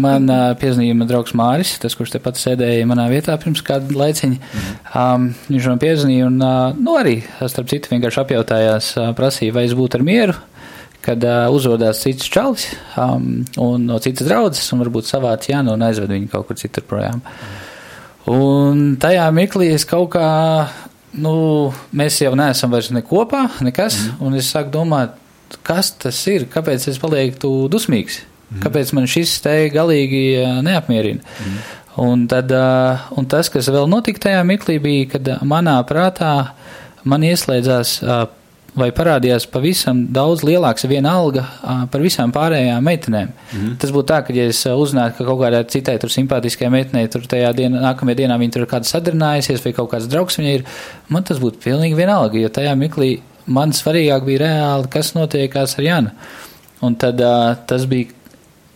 Man 0.00 0.24
piezīmēja 0.56 0.94
mans 0.96 1.10
draugs 1.10 1.34
Māris, 1.36 1.74
tas, 1.82 1.92
kurš 1.92 2.14
tepat 2.14 2.38
sēdēja 2.40 2.86
manā 2.88 3.04
vietā 3.12 3.36
pirms 3.36 3.60
kāda 3.60 3.92
laiciņa. 3.92 4.38
Um, 4.96 5.26
viņš 5.50 5.68
man 5.68 5.82
piezīmēja, 5.82 6.30
un 6.30 6.38
nu, 6.80 6.94
arī, 6.96 7.18
starp 7.44 7.68
citu, 7.68 7.92
vienkārši 7.92 8.22
apjautājās, 8.24 8.90
prasīja, 9.20 9.52
vai 9.52 9.66
es 9.68 9.76
būtu 9.76 10.00
ar 10.00 10.06
mieru, 10.08 10.38
kad 11.04 11.28
uh, 11.28 11.52
uzvedās 11.52 12.00
cits 12.06 12.32
čalis 12.32 12.70
um, 12.96 13.44
un 13.60 13.84
no 13.92 14.00
citas 14.00 14.32
draudzes, 14.32 14.72
un 14.72 14.80
varbūt 14.86 15.12
savāc 15.12 15.52
Jānu 15.52 15.76
un 15.76 15.84
aizved 15.84 16.16
viņu 16.16 16.32
kaut 16.32 16.48
kur 16.48 16.56
citur 16.64 16.88
projām. 16.88 17.20
Mm. 17.20 17.67
Un 18.26 18.96
tajā 19.00 19.28
mirklī 19.32 19.70
es 19.72 19.86
kaut 19.88 20.10
kā, 20.16 20.28
nu, 21.22 21.34
mēs 21.96 22.20
jau 22.20 22.34
neesam 22.38 22.72
vairs 22.74 22.90
ne 22.92 23.02
kopā, 23.06 23.46
nekas, 23.64 24.00
mm. 24.02 24.24
un 24.26 24.38
es 24.40 24.50
sāku 24.52 24.72
domāt, 24.74 25.14
kas 25.64 25.92
tas 25.96 26.18
ir, 26.28 26.48
kāpēc 26.52 26.88
es 26.90 27.00
palieku 27.00 27.68
dusmīgs, 27.72 28.20
mm. 28.24 28.62
kāpēc 28.64 28.92
man 28.98 29.08
šis 29.08 29.38
te 29.44 29.56
galīgi 29.72 30.24
neapmierina. 30.66 31.24
Mm. 31.24 31.60
Un, 31.98 32.26
tad, 32.30 32.52
un 33.18 33.26
tas, 33.26 33.48
kas 33.50 33.70
vēl 33.74 33.88
notika 33.90 34.28
tajā 34.28 34.42
mirklī, 34.46 34.76
bija, 34.82 35.06
kad 35.16 35.30
manā 35.42 35.80
prātā 35.88 36.52
man 37.08 37.24
ieslēdzās 37.26 37.96
vai 38.80 38.88
parādījās 38.94 39.46
pavisam 39.50 40.04
daudz 40.14 40.44
lielāks 40.46 40.86
viena 40.88 41.14
alga 41.18 41.44
par 41.92 42.04
visām 42.04 42.32
pārējām 42.34 42.84
meitenēm. 42.84 43.32
Mm. 43.52 43.76
Tas 43.82 43.92
būtu 43.94 44.08
tā, 44.10 44.20
ka, 44.26 44.34
ja 44.36 44.48
es 44.50 44.60
uzzinātu, 44.68 45.18
ka 45.18 45.28
kaut 45.28 45.40
kādai 45.42 45.62
citai 45.72 45.96
tur 46.02 46.12
simpātiskai 46.12 46.70
meitenei 46.72 47.10
tur 47.12 47.26
tajā 47.28 47.52
dienā, 47.56 47.82
nākamajā 47.84 48.22
dienā 48.22 48.38
viņa 48.40 48.56
tur 48.56 48.66
ir 48.66 48.70
kāds 48.70 48.92
sadarinājusies 48.94 49.64
vai 49.64 49.74
kaut 49.76 49.92
kāds 49.94 50.10
draugs 50.10 50.38
viņai 50.40 50.54
ir, 50.60 50.66
man 51.12 51.26
tas 51.28 51.40
būtu 51.42 51.62
pilnīgi 51.64 51.98
vienalga, 51.98 52.40
jo 52.40 52.52
tajā 52.60 52.74
miklī 52.78 53.16
man 53.48 53.72
svarīgāk 53.76 54.26
bija 54.28 54.44
reāli, 54.44 54.90
kas 54.92 55.14
notiekās 55.16 55.78
ar 55.78 55.86
Janu. 55.86 56.14
Un 56.84 56.94
tad 57.00 57.20
uh, 57.24 57.56
tas 57.66 57.88
bija 57.90 58.12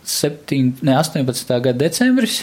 7, 0.03 0.83
ne, 0.83 0.97
18. 0.99 1.53
gada 1.63 1.77
decembris. 1.85 2.41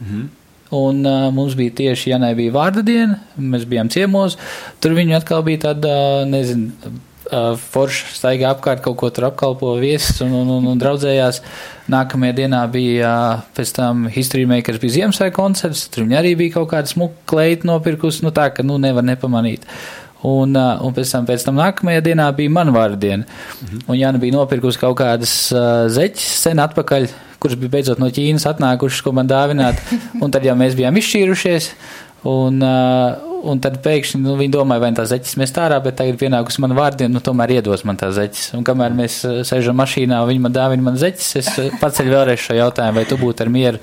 Mm. 0.00 0.28
Un 0.70 1.02
uh, 1.02 1.28
mums 1.34 1.56
bija 1.58 1.74
tieši, 1.80 2.12
ja 2.12 2.18
nebija 2.22 2.54
vārda 2.54 2.84
diena, 2.86 3.18
mēs 3.34 3.64
bijām 3.66 3.90
ciemos. 3.90 4.36
Tur 4.78 4.94
viņi 4.94 5.16
atkal 5.18 5.42
bija 5.46 5.64
tāda, 5.64 5.94
nezinu, 6.30 6.70
uh, 7.30 7.56
forša 7.72 8.12
staigā 8.14 8.52
apkārt, 8.54 8.82
kaut 8.84 8.98
ko 9.00 9.10
tur 9.10 9.26
apkalpo 9.30 9.72
viesis 9.82 10.20
un, 10.22 10.34
un, 10.42 10.52
un, 10.58 10.68
un 10.70 10.80
draudzējās. 10.80 11.40
Nākamajā 11.90 12.36
dienā 12.42 12.60
bija 12.70 13.10
uh, 13.10 13.48
pēc 13.56 13.72
tam 13.80 14.04
History 14.14 14.46
Makers 14.50 14.78
bija 14.82 15.00
Ziemassvētku 15.00 15.40
koncerts, 15.40 15.88
tur 15.90 16.06
viņi 16.06 16.20
arī 16.20 16.36
bija 16.38 16.60
kaut 16.60 16.70
kāda 16.74 16.90
smuka 16.90 17.26
kleita 17.32 17.66
nopirkus, 17.66 18.20
nu 18.22 18.30
tā, 18.34 18.46
ka, 18.54 18.66
nu, 18.66 18.78
nevar 18.82 19.06
nepamanīt. 19.06 19.66
Un, 20.20 20.52
uh, 20.54 20.76
un 20.84 20.94
pēc 20.94 21.16
tam, 21.16 21.26
pēc 21.26 21.46
tam 21.46 21.58
nākamajā 21.58 22.04
dienā 22.10 22.28
bija 22.36 22.52
man 22.52 22.70
vārda 22.76 23.00
diena. 23.08 23.26
Mhm. 23.64 23.82
Un 23.88 23.98
Jāna 23.98 24.22
bija 24.22 24.36
nopirkusi 24.36 24.82
kaut 24.82 25.00
kādas 25.00 25.34
uh, 25.50 25.88
zeķes 25.90 26.30
sen 26.44 26.62
atpakaļ 26.62 27.10
kurš 27.40 27.56
bija 27.60 27.74
beidzot 27.76 28.00
no 28.02 28.10
Ķīnas 28.12 28.46
atnākušas, 28.50 29.02
ko 29.04 29.14
man 29.16 29.30
dāvināt. 29.30 29.80
Un 30.20 30.32
tad 30.32 30.44
jau 30.46 30.56
mēs 30.58 30.76
bijām 30.78 30.98
izšķīrušies. 31.00 31.72
Un, 32.28 32.60
uh, 32.60 33.30
un 33.48 33.60
tad 33.64 33.78
pēkšņi 33.80 34.18
nu, 34.20 34.34
viņi 34.36 34.52
domāja, 34.52 34.82
vai 34.82 34.90
tā 34.96 35.06
zeķis 35.08 35.38
mēs 35.40 35.54
tārā, 35.56 35.78
bet 35.80 35.96
tagad 35.96 36.18
pienākusi 36.20 36.60
man 36.60 36.74
vārdiena, 36.76 37.14
nu 37.14 37.22
tomēr 37.24 37.54
iedos 37.56 37.86
man 37.88 37.96
tā 38.00 38.10
zeķis. 38.12 38.50
Un 38.58 38.66
kamēr 38.68 38.92
mēs 38.96 39.22
uh, 39.24 39.38
sēžam 39.48 39.80
mašīnā 39.80 40.20
viņi 40.28 40.44
man 40.44 40.56
dāvina 40.56 40.84
man 40.90 41.00
zeķis, 41.00 41.30
es 41.40 41.48
uh, 41.56 41.70
paceļu 41.80 42.12
vēlreiz 42.12 42.44
šo 42.44 42.58
jautājumu, 42.58 43.00
vai 43.00 43.06
tu 43.08 43.16
būtu 43.20 43.46
ar 43.46 43.52
mieru 43.54 43.80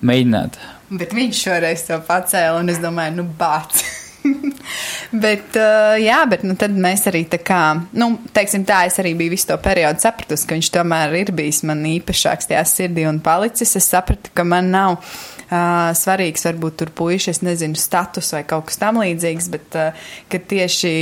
mēģināt. 0.00 0.56
Bet 0.96 1.12
viņš 1.16 1.42
šoreiz 1.48 1.84
to 1.88 2.00
pacēla, 2.08 2.62
un 2.62 2.72
es 2.72 2.80
domāju, 2.80 3.18
nu, 3.18 3.28
bāc. 3.36 3.84
bet, 5.12 5.56
uh, 5.58 5.94
jā, 6.00 6.18
bet 6.30 6.42
nu, 6.46 6.56
tad 6.58 6.74
mēs 6.74 7.06
arī 7.10 7.24
tā 7.30 7.38
kā, 7.44 7.60
nu, 7.96 8.10
teiksim 8.36 8.66
tā, 8.68 8.84
es 8.88 8.98
arī 9.02 9.14
biju 9.18 9.34
visu 9.34 9.50
to 9.50 9.58
periodu 9.62 10.02
sapratusi, 10.02 10.48
ka 10.48 10.58
viņš 10.58 10.72
tomēr 10.74 11.14
ir 11.20 11.32
bijis 11.36 11.62
man 11.68 11.84
īpašāks 11.90 12.50
tajā 12.50 12.64
sirdī 12.68 13.06
un 13.08 13.22
palicis. 13.24 13.76
Es 13.78 13.88
sapratu, 13.92 14.32
ka 14.36 14.46
man 14.48 14.72
nav 14.74 14.98
uh, 14.98 15.94
svarīgs 15.96 16.48
varbūt 16.48 16.82
tur 16.82 16.92
puiši, 16.96 17.32
es 17.36 17.42
nezinu, 17.46 17.78
status 17.78 18.34
vai 18.36 18.44
kaut 18.48 18.68
kas 18.70 18.82
tam 18.82 19.00
līdzīgs, 19.02 19.50
bet 19.54 19.78
uh, 19.78 20.12
ka 20.32 20.42
tieši 20.52 20.94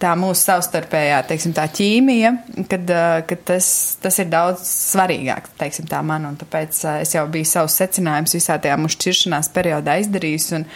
tā 0.00 0.10
mūsu 0.18 0.42
savstarpējā, 0.50 1.22
teiksim, 1.30 1.54
tā 1.56 1.64
ķīmija, 1.72 2.34
kad, 2.68 2.90
kad 3.30 3.44
tas, 3.48 3.68
tas 4.02 4.18
ir 4.20 4.28
daudz 4.28 4.66
svarīgāk, 4.68 5.48
teiksim, 5.56 5.88
man, 6.04 6.28
tāpēc 6.36 6.82
es 7.00 7.14
jau 7.16 7.24
biju 7.32 7.48
savus 7.48 7.78
secinājumus 7.80 8.36
visā 8.36 8.58
tajā 8.60 8.76
mūsu 8.80 8.98
šķiršanās 8.98 9.48
periodā 9.56 9.96
izdarījusi, 10.02 10.60
un, 10.60 10.68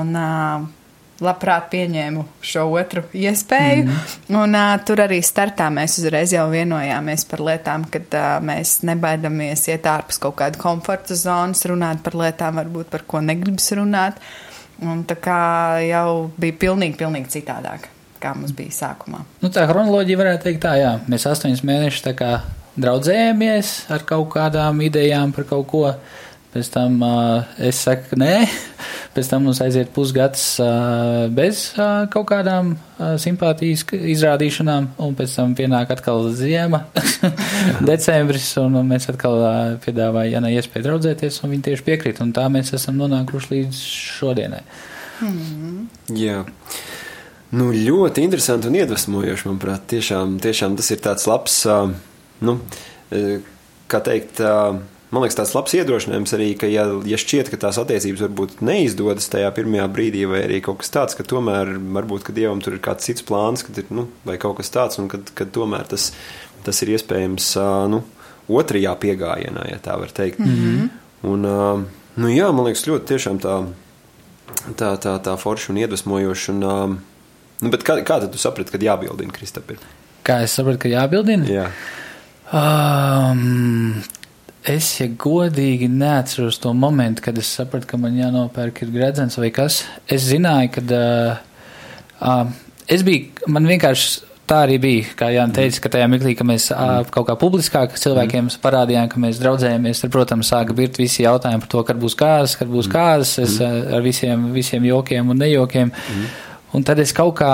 un 0.00 0.18
labprāt 1.24 1.68
pieņēmu 1.72 2.24
šo 2.44 2.66
otru 2.74 3.04
iespēju. 3.16 3.84
Mm. 3.86 4.38
Un 4.40 4.56
uh, 4.56 4.74
tur 4.86 5.02
arī 5.04 5.20
startā 5.24 5.68
mēs 5.74 5.98
uzreiz 6.00 6.34
jau 6.34 6.46
vienojāmies 6.52 7.26
par 7.30 7.44
lietām, 7.50 7.86
kad 7.92 8.16
uh, 8.16 8.32
mēs 8.44 8.80
nebaidamies 8.88 9.66
iet 9.70 9.88
ārpus 9.90 10.20
kaut 10.22 10.38
kāda 10.40 10.60
komforta 10.60 11.16
zonas, 11.18 11.64
runāt 11.68 12.04
par 12.06 12.18
lietām, 12.20 12.60
varbūt 12.62 12.92
par 12.92 13.06
ko 13.08 13.22
negribas 13.24 13.70
runāt. 13.78 14.20
Un 14.80 15.04
tā 15.04 15.18
kā 15.20 15.40
jau 15.84 16.30
bija 16.40 16.56
pilnīgi, 16.62 16.96
pilnīgi 17.02 17.40
citādāk 17.40 17.90
kā 18.20 18.34
mums 18.36 18.52
bija 18.56 18.72
sākumā. 18.76 19.22
Nu, 19.40 19.48
tā 19.52 19.64
kronoloģija 19.68 20.20
varētu 20.20 20.46
teikt 20.48 20.64
tā, 20.64 20.74
jā. 20.80 20.94
Mēs 21.08 21.24
astoņus 21.30 21.62
mēnešus 21.64 22.04
draudzējāmies 22.80 23.70
ar 23.92 24.04
kaut 24.08 24.28
kādām 24.34 24.82
idejām 24.86 25.32
par 25.36 25.48
kaut 25.48 25.70
ko. 25.70 25.84
Pēc 26.50 26.66
tam 26.74 26.96
uh, 27.06 27.46
es 27.62 27.78
saku, 27.84 28.16
nē, 28.18 28.40
pēc 29.14 29.28
tam 29.30 29.44
mums 29.46 29.60
aiziet 29.62 29.92
pusgads 29.94 30.42
uh, 30.58 31.28
bez 31.30 31.68
uh, 31.76 32.08
kaut 32.10 32.26
kādām 32.32 32.72
uh, 32.74 33.12
simpātijas 33.22 33.84
izrādīšanām, 33.94 34.88
un 34.98 35.14
pēc 35.18 35.36
tam 35.38 35.54
pienāk 35.54 35.94
atkal 35.94 36.26
ziema, 36.34 36.82
decembris, 37.92 38.50
un, 38.58 38.80
mēs 38.90 39.06
atkal 39.14 39.38
uh, 39.38 39.54
piedāvājam 39.86 40.40
Janai 40.40 40.56
iespēju 40.58 40.88
draudzēties, 40.88 41.38
un 41.44 41.54
viņi 41.54 41.66
tieši 41.70 41.86
piekrīt, 41.86 42.22
un 42.26 42.34
tā 42.34 42.50
mēs 42.50 42.74
esam 42.74 42.98
nonākuši 42.98 43.54
līdz 43.54 43.86
šodienai. 44.18 44.66
Mm. 45.22 45.82
Jā. 46.18 46.42
Nu, 47.54 47.70
ļoti 47.74 48.26
interesanti 48.26 48.66
un 48.66 48.78
iedvesmojoši, 48.78 49.46
manuprāt. 49.46 49.86
Tiešām, 49.90 50.40
tiešām 50.42 50.74
tas 50.78 50.90
ir 50.90 51.02
tāds 51.02 51.30
labs, 51.30 51.62
nu, 52.46 52.58
kā 53.90 54.02
teikt, 54.06 54.42
man 55.10 55.24
liekas, 55.24 55.38
tāds 55.40 55.54
labs 55.56 55.74
iedrošinājums 55.78 56.34
arī, 56.36 56.48
ka, 56.58 56.68
ja, 56.70 56.86
ja 57.08 57.18
šķiet, 57.20 57.50
ka 57.52 57.60
tās 57.66 57.80
attiecības 57.82 58.24
varbūt 58.26 58.62
neizdodas 58.66 59.28
tajā 59.32 59.50
pirmajā 59.56 59.88
brīdī, 59.92 60.24
vai 60.30 60.44
arī 60.46 60.60
kaut 60.64 60.80
kas 60.82 60.94
tāds, 60.94 61.18
ka 61.18 61.26
tomēr 61.26 61.74
varbūt, 61.98 62.24
ka 62.26 62.36
dievam 62.36 62.62
tur 62.64 62.78
ir 62.78 62.84
kāds 62.84 63.08
cits 63.08 63.26
plāns, 63.26 63.64
kad 63.66 63.82
ir, 63.82 63.90
nu, 63.94 64.08
vai 64.28 64.38
kaut 64.42 64.58
kas 64.60 64.72
tāds, 64.74 65.00
un 65.02 65.10
kad, 65.12 65.32
kad 65.36 65.52
tomēr 65.54 65.90
tas, 65.90 66.10
tas 66.66 66.82
ir 66.84 66.94
iespējams, 66.96 67.52
nu, 67.92 68.02
otrajā 68.50 68.96
piegājienā, 69.02 69.68
ja 69.70 69.78
tā 69.82 69.98
var 70.00 70.10
teikt. 70.14 70.40
Mm 70.42 70.56
-hmm. 70.56 70.88
Un, 71.30 71.42
nu, 72.16 72.28
jā, 72.28 72.52
man 72.52 72.64
liekas, 72.64 72.86
ļoti 72.88 73.06
tiešām 73.12 73.38
tā, 73.38 73.66
tā, 74.76 74.96
tā, 74.96 75.18
tā 75.20 75.36
forša 75.36 75.72
un 75.72 75.78
iedvesmojoša. 75.78 76.52
Un, 76.52 76.98
Nu, 77.60 77.68
bet 77.68 77.84
kā, 77.84 77.98
kā 78.06 78.20
tad 78.22 78.30
tu 78.32 78.40
saprati, 78.40 78.72
kad 78.72 78.84
jābildina 78.84 79.34
Kristapir? 79.36 79.80
Kā 80.24 80.40
es 80.44 80.54
sapratu, 80.56 80.80
ka 80.84 80.92
jābildina? 80.92 81.44
Jā. 81.48 81.66
Um, 82.50 84.00
es, 84.70 84.88
ja 85.00 85.08
godīgi 85.20 85.88
neatceros 85.90 86.60
to 86.62 86.72
momentu, 86.76 87.24
kad 87.26 87.38
es 87.38 87.50
sapratu, 87.58 87.88
ka 87.90 88.00
man 88.00 88.16
jānopērk 88.18 88.82
ir 88.84 88.94
gredzens 88.94 89.38
vai 89.40 89.52
kas. 89.54 89.82
Es 90.08 90.28
zināju, 90.30 90.72
ka 90.76 90.84
uh, 90.86 91.38
uh, 92.20 92.74
es 92.90 93.04
biju, 93.06 93.48
man 93.50 93.68
vienkārši 93.70 94.30
tā 94.50 94.64
arī 94.66 94.78
bija, 94.82 95.10
kā 95.18 95.28
Jānis 95.30 95.54
teica, 95.56 95.82
ka 95.84 95.92
tajā 95.94 96.08
mirklī, 96.10 96.34
ka 96.38 96.46
mēs 96.46 96.70
mm. 96.74 97.10
kaut 97.14 97.28
kā 97.28 97.36
publiskāk 97.38 97.94
cilvēkiem 98.00 98.48
mm. 98.48 98.58
parādījām, 98.64 99.06
ka 99.12 99.22
mēs 99.22 99.38
draudzējamies, 99.42 100.02
tad, 100.02 100.12
protams, 100.14 100.50
sāka 100.50 100.74
birt 100.76 100.98
visi 100.98 101.22
jautājumi 101.22 101.62
par 101.62 101.70
to, 101.74 101.84
kad 101.86 102.00
būs 102.02 102.18
kāzas, 102.18 102.56
kad 102.58 102.70
būs 102.72 102.90
kāzas, 102.90 103.36
es 103.44 103.58
mm. 103.60 103.92
ar 103.96 104.04
visiem, 104.06 104.48
visiem 104.56 104.88
jokiem 104.90 105.30
un 105.30 105.42
nejokiem. 105.44 105.94
Mm. 105.94 106.26
Un 106.74 106.86
tad 106.86 107.02
es 107.02 107.14
kaut 107.14 107.36
kā 107.38 107.52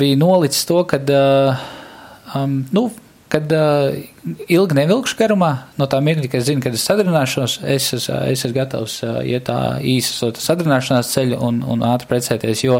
biju 0.00 0.20
nolicis 0.20 0.68
to, 0.68 0.82
ka, 0.88 1.00
uh, 1.00 1.66
um, 2.36 2.60
nu, 2.76 2.88
kad 3.32 3.52
uh, 3.52 3.96
ilgi 4.48 4.76
nevilkšu 4.78 5.16
garumā, 5.18 5.50
no 5.80 5.88
tā 5.90 5.98
mirkļa, 6.04 6.28
ka 6.30 6.38
es 6.38 6.46
zinu, 6.48 6.62
kad 6.62 6.76
es 6.76 6.84
sadarināšos, 6.86 7.56
es, 7.64 7.88
es, 7.96 8.06
es 8.10 8.44
esmu 8.44 8.52
gatavs 8.54 9.00
uh, 9.06 9.18
iet 9.26 9.48
tā 9.48 9.58
īsa 9.82 10.30
sadarināšanās 10.38 11.10
ceļu 11.14 11.40
un, 11.48 11.58
un 11.66 11.82
ātri 11.88 12.10
precēties, 12.12 12.62
jo 12.66 12.78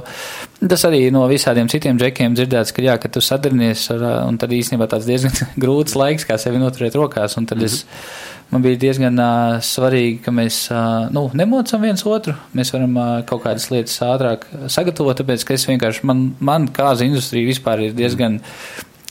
tas 0.62 0.86
arī 0.88 1.06
no 1.14 1.24
visādiem 1.30 1.70
citiem 1.72 1.98
džekiem 1.98 2.38
dzirdēts, 2.38 2.74
ka 2.76 2.84
jā, 2.84 2.94
ka 3.02 3.10
tu 3.10 3.24
sadarinies, 3.24 3.88
ar, 3.96 4.06
un 4.28 4.38
tad 4.38 4.54
īstenībā 4.54 4.88
tāds 4.92 5.10
diezgan 5.10 5.34
grūts 5.62 5.98
laiks, 5.98 6.28
kā 6.28 6.38
sevi 6.40 6.62
noturēt 6.62 6.98
rokās, 6.98 7.38
un 7.40 7.50
tad 7.50 7.58
mm 7.58 7.66
-hmm. 7.66 7.74
es 7.74 8.34
man 8.50 8.62
bija 8.62 8.78
diezgan 8.78 9.18
uh, 9.18 9.58
svarīgi, 9.62 10.20
ka 10.24 10.32
mēs 10.34 10.58
uh, 10.70 11.08
nu, 11.14 11.26
nemocam 11.34 11.82
viens 11.82 12.04
otru. 12.06 12.34
Mēs 12.56 12.72
varam 12.74 12.96
uh, 12.96 13.06
kaut 13.26 13.42
kādas 13.46 13.70
lietas 13.72 13.98
ātrāk 14.06 14.46
sagatavot, 14.72 15.18
tāpēc 15.18 15.44
ka 15.46 15.56
es 15.56 15.66
vienkārši, 15.68 16.04
man, 16.06 16.28
man 16.38 16.68
kāza 16.74 17.06
industrija 17.08 17.48
vispār 17.48 17.88
ir 17.88 17.96
diezgan. 17.96 18.40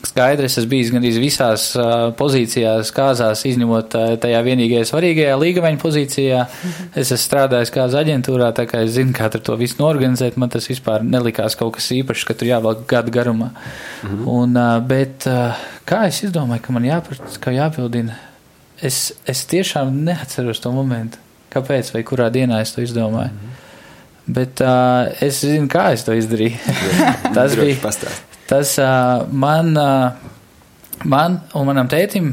Skaidrs, 0.03 0.57
es 0.59 0.65
biju 0.69 0.91
gandrīz 0.91 1.15
visās 1.17 1.69
pozīcijās, 2.19 2.91
kāzās, 2.93 3.45
izņemot 3.47 3.95
tajā 4.21 4.41
vienīgajā 4.43 4.83
svarīgajā 4.89 5.37
līgaveņa 5.39 5.79
pozīcijā. 5.81 6.41
Mhm. 6.45 6.89
Es 6.99 7.13
esmu 7.15 7.23
strādājis 7.23 7.73
kāzā 7.73 8.03
aģentūrā, 8.03 8.51
tā 8.57 8.67
kā 8.69 8.83
es 8.85 8.93
zinu, 8.97 9.15
kā 9.15 9.29
to 9.33 9.55
visu 9.57 9.79
norganizēt. 9.79 10.37
Man 10.37 10.51
tas 10.53 10.67
vispār 10.69 11.05
nelikās 11.05 11.55
kaut 11.57 11.77
kas 11.79 11.89
īpašs, 11.95 12.27
ka 12.27 12.35
tur 12.35 12.51
jāvelk 12.51 12.85
gadu 12.91 13.15
garumā. 13.15 13.51
Mhm. 14.03 14.27
Un, 14.27 14.61
bet 14.87 15.25
kā 15.87 16.05
es 16.11 16.21
izdomāju, 16.27 16.61
ka 16.67 16.75
man 16.75 16.91
jāprat, 16.91 17.39
ka 17.39 17.55
jāpildina 17.55 18.19
es, 18.81 19.13
es 19.25 19.45
tiešām 19.49 19.93
neatceros 20.05 20.59
to 20.59 20.71
momentu, 20.75 21.17
kāpēc 21.55 21.93
vai 21.95 22.03
kurā 22.03 22.29
dienā 22.33 22.61
es 22.61 22.75
to 22.75 22.83
izdomāju. 22.83 23.31
-hmm. 23.31 23.61
Bet 24.27 24.61
uh, 24.61 25.05
es 25.21 25.41
zinu, 25.41 25.67
kā 25.69 25.93
es 25.93 26.03
to 26.03 26.13
izdarīju. 26.13 26.57
tas 27.35 27.55
bija. 27.55 27.77
Tas 28.49 28.77
uh, 28.81 29.25
man. 29.31 29.75
Uh, 29.77 30.31
Man 31.03 31.35
un 31.53 31.65
manam 31.67 31.89
tētim 31.91 32.29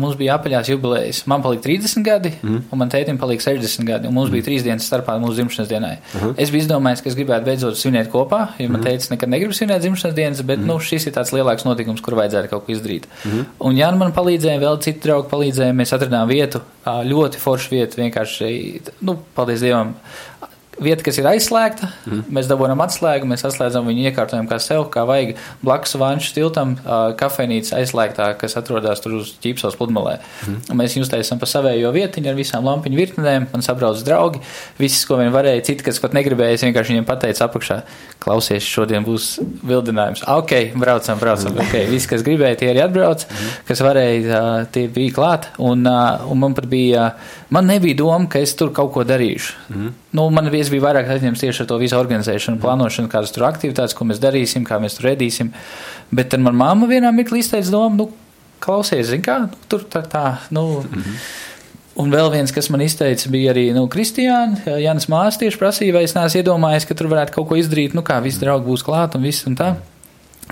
mums 0.00 0.14
bija 0.16 0.36
apaļās 0.38 0.68
jubilejas. 0.70 1.24
Man 1.28 1.42
palika 1.44 1.64
30 1.66 2.04
gadi, 2.06 2.30
mm. 2.44 2.60
un 2.72 2.80
man 2.80 2.92
tētim 2.92 3.18
palika 3.20 3.42
60 3.42 3.88
gadi. 3.88 4.12
Mums 4.14 4.30
bija 4.32 4.46
trīs 4.46 4.64
dienas 4.64 4.86
starpā 4.88 5.16
mūsu 5.20 5.40
dzimšanas 5.40 5.68
dienai. 5.68 5.96
Mm 5.98 6.20
-hmm. 6.20 6.34
Es 6.38 6.52
biju 6.54 6.62
izdomājis, 6.64 7.02
ka 7.02 7.10
es 7.10 7.16
gribētu 7.18 7.44
beidzot 7.44 7.76
svinēt 7.80 8.10
kopā, 8.12 8.40
jo 8.58 8.68
man 8.68 8.80
mm. 8.80 8.84
teica, 8.84 9.10
nekad 9.10 9.28
negribu 9.28 9.52
svinēt 9.52 9.82
dzimšanas 9.82 10.14
dienas, 10.16 10.42
bet 10.42 10.58
mm. 10.58 10.66
nu, 10.66 10.78
šis 10.80 11.06
ir 11.06 11.12
tāds 11.12 11.34
lielāks 11.34 11.66
notikums, 11.66 12.00
kur 12.00 12.14
vajadzētu 12.14 12.48
kaut 12.50 12.66
ko 12.66 12.72
izdarīt. 12.72 13.08
Mm. 13.24 13.44
Un 13.58 13.76
Jānis 13.76 13.98
man 13.98 14.12
palīdzēja, 14.12 14.60
vēl 14.62 14.80
citi 14.80 15.04
draugi 15.08 15.28
palīdzēja. 15.34 15.72
Mēs 15.74 15.92
atradām 15.92 16.28
vietu, 16.28 16.60
ļoti 16.86 17.38
foršu 17.38 17.70
vietu, 17.70 18.00
vienkārši, 18.00 18.80
nu, 19.00 19.18
paldies 19.34 19.60
Dievam, 19.60 19.94
vieta, 20.82 21.04
kas 21.06 21.18
ir 21.20 21.28
aizslēgta. 21.28 21.88
Mm. 22.08 22.22
Mēs 22.34 22.48
dabūjam 22.50 22.82
atslēgu, 22.84 23.28
mēs 23.30 23.44
atslēdzam 23.48 23.86
viņu, 23.88 24.06
iekārtojam 24.10 24.48
kā 24.50 24.58
sev, 24.62 24.86
kā 24.94 25.04
vajag. 25.08 25.34
Blakus 25.64 25.94
vanšu 26.00 26.34
tiltam 26.36 26.74
kafejnīca 27.20 27.78
aizslēgtā, 27.80 28.30
kas 28.40 28.56
atrodas 28.60 29.02
tur 29.04 29.18
uz 29.20 29.34
ķīpsos 29.44 29.78
pludmalē. 29.78 30.16
Mm. 30.46 30.78
Mēs 30.80 30.96
viņu 30.96 31.06
uztaisām 31.06 31.40
pa 31.42 31.48
savējo 31.50 31.92
vietiņu 31.94 32.30
ar 32.32 32.38
visām 32.38 32.66
lampiņu 32.68 33.00
virknēm, 33.00 33.48
man 33.52 33.66
sabrauc 33.66 34.02
draugi. 34.06 34.42
Viss, 34.80 35.06
ko 35.08 35.18
vien 35.20 35.32
varēja, 35.34 35.66
citi, 35.70 35.86
kas 35.86 36.00
pat 36.02 36.16
negribēja, 36.16 36.58
es 36.58 36.66
vienkārši 36.66 36.94
viņiem 36.94 37.08
pateicu 37.08 37.44
apakšā, 37.46 37.80
klausies, 38.24 38.66
šodien 38.66 39.06
būs 39.06 39.34
vildinājums. 39.66 40.24
Ok, 40.34 40.56
braucam, 40.80 41.20
braucam. 41.20 41.58
Okay. 41.66 41.86
Visi, 41.90 42.10
kas 42.10 42.24
gribēja, 42.26 42.60
tie 42.62 42.72
arī 42.72 42.84
atbrauc, 42.84 43.26
mm. 43.28 43.54
kas 43.68 43.84
varēja, 43.84 44.42
tie 44.74 44.86
bija 44.92 45.14
klāt. 45.16 45.50
Un, 45.62 45.86
un 45.86 46.40
man 46.40 46.56
pat 46.56 46.68
bija, 46.70 47.10
man 47.54 47.68
nebija 47.70 47.96
doma, 47.98 48.26
ka 48.30 48.42
es 48.42 48.54
tur 48.58 48.72
kaut 48.74 48.92
ko 48.96 49.04
darīšu. 49.06 49.54
Mm. 49.70 49.94
Nu, 50.18 50.26
man 50.34 50.50
bija 50.52 50.66
es 50.66 50.72
biju 50.72 50.84
vairāk 50.84 51.08
aizņemts 51.14 51.44
tieši 51.44 51.64
ar 51.64 51.70
to 51.70 51.78
visu 51.82 51.98
organizēšanu, 51.98 52.60
plānošanu, 52.62 53.10
kādas 53.12 53.34
tur 53.34 53.46
aktivitātes, 53.48 53.94
ko 53.96 54.08
mēs 54.08 54.22
darīsim, 54.22 54.66
kā 54.66 54.80
mēs 54.82 54.98
tur 54.98 55.10
redīsim. 55.12 55.52
Bet 56.14 56.32
tad 56.34 56.42
man 56.44 56.58
mamma 56.58 56.90
vienā 56.90 57.14
mirklī 57.14 57.44
izteica 57.44 57.70
domu, 57.74 57.96
nu, 58.00 58.44
klausies, 58.64 59.06
zin 59.12 59.22
kā, 59.24 59.44
nu, 59.46 59.64
tur 59.70 59.86
tā, 59.90 60.02
tā, 60.10 60.26
nu. 60.54 60.82
Mm 60.82 61.02
-hmm. 61.02 61.24
Un 61.94 62.10
vēl 62.10 62.30
viens, 62.30 62.52
kas 62.52 62.70
man 62.70 62.80
izteica, 62.80 63.30
bija 63.30 63.52
arī 63.52 63.72
nu, 63.74 63.86
Kristiāna. 63.88 64.56
Jānis 64.66 65.06
Mārs 65.08 65.38
tieši 65.38 65.58
prasīja, 65.58 65.92
vai 65.92 66.02
es 66.02 66.14
neesmu 66.14 66.40
iedomājies, 66.40 66.86
ka 66.88 66.94
tur 66.94 67.06
varētu 67.06 67.32
kaut 67.32 67.48
ko 67.48 67.54
izdarīt, 67.54 67.94
nu 67.94 68.02
kā 68.02 68.22
visi 68.22 68.40
draugi 68.40 68.66
būs 68.66 68.82
klāt 68.82 69.14
un 69.14 69.22
viss 69.22 69.46
un 69.46 69.54
tā. 69.54 69.76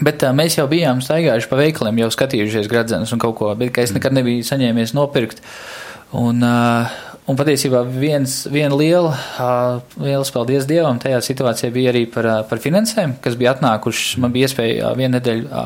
Bet 0.00 0.22
tā, 0.22 0.32
mēs 0.32 0.58
jau 0.58 0.68
bijām 0.68 1.00
staigājuši 1.00 1.48
pa 1.48 1.56
veikaliem, 1.56 1.98
jau 1.98 2.10
skatījušies 2.10 2.68
gradzenus 2.68 3.12
un 3.12 3.18
kaut 3.18 3.36
ko, 3.36 3.54
bet 3.54 3.78
es 3.78 3.92
nekad 3.92 4.12
nebiju 4.12 4.42
saņēmies 4.42 4.94
nopirkt. 4.94 5.38
Uh, 5.38 5.91
Un 6.12 7.36
patiesībā 7.38 7.84
viens, 7.86 8.32
viena 8.50 8.74
liela, 8.74 9.12
uh, 9.14 10.00
liels 10.02 10.32
paldies 10.34 10.66
Dievam 10.66 10.98
tajā 11.00 11.20
situācijā 11.22 11.70
bija 11.72 11.92
arī 11.92 12.02
par, 12.10 12.26
uh, 12.26 12.40
par 12.48 12.58
finansēm, 12.62 13.14
kas 13.22 13.36
bija 13.38 13.52
atnākuši. 13.54 14.18
Man 14.24 14.34
bija 14.34 14.48
iespēja 14.48 14.90
vienu 14.98 15.14
nedēļu 15.14 15.62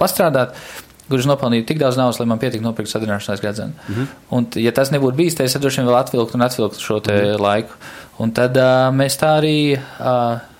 pastrādāt, 0.00 0.56
kurš 1.06 1.28
nopelnīja 1.30 1.68
tik 1.68 1.78
daudz 1.78 2.00
naudas, 2.00 2.18
lai 2.18 2.26
man 2.26 2.42
pietiktu 2.42 2.66
nopirkt 2.66 2.90
sadarbināšanās 2.90 3.44
gradzenu. 3.44 3.76
Mm 3.86 3.94
-hmm. 3.94 4.08
Un, 4.34 4.48
ja 4.64 4.72
tas 4.74 4.90
nebūtu 4.90 5.16
bijis, 5.16 5.38
tad 5.38 5.46
es 5.46 5.54
droši 5.54 5.80
vien 5.80 5.88
vēl 5.88 6.00
atvilktu 6.00 6.34
un 6.34 6.42
atvilktu 6.42 6.80
šo 6.80 6.98
mm 6.98 7.02
-hmm. 7.04 7.40
laiku. 7.40 7.72
Un 8.18 8.32
tad 8.32 8.56
mēs 8.92 9.20
tā 9.22 9.30
arī 9.38 9.78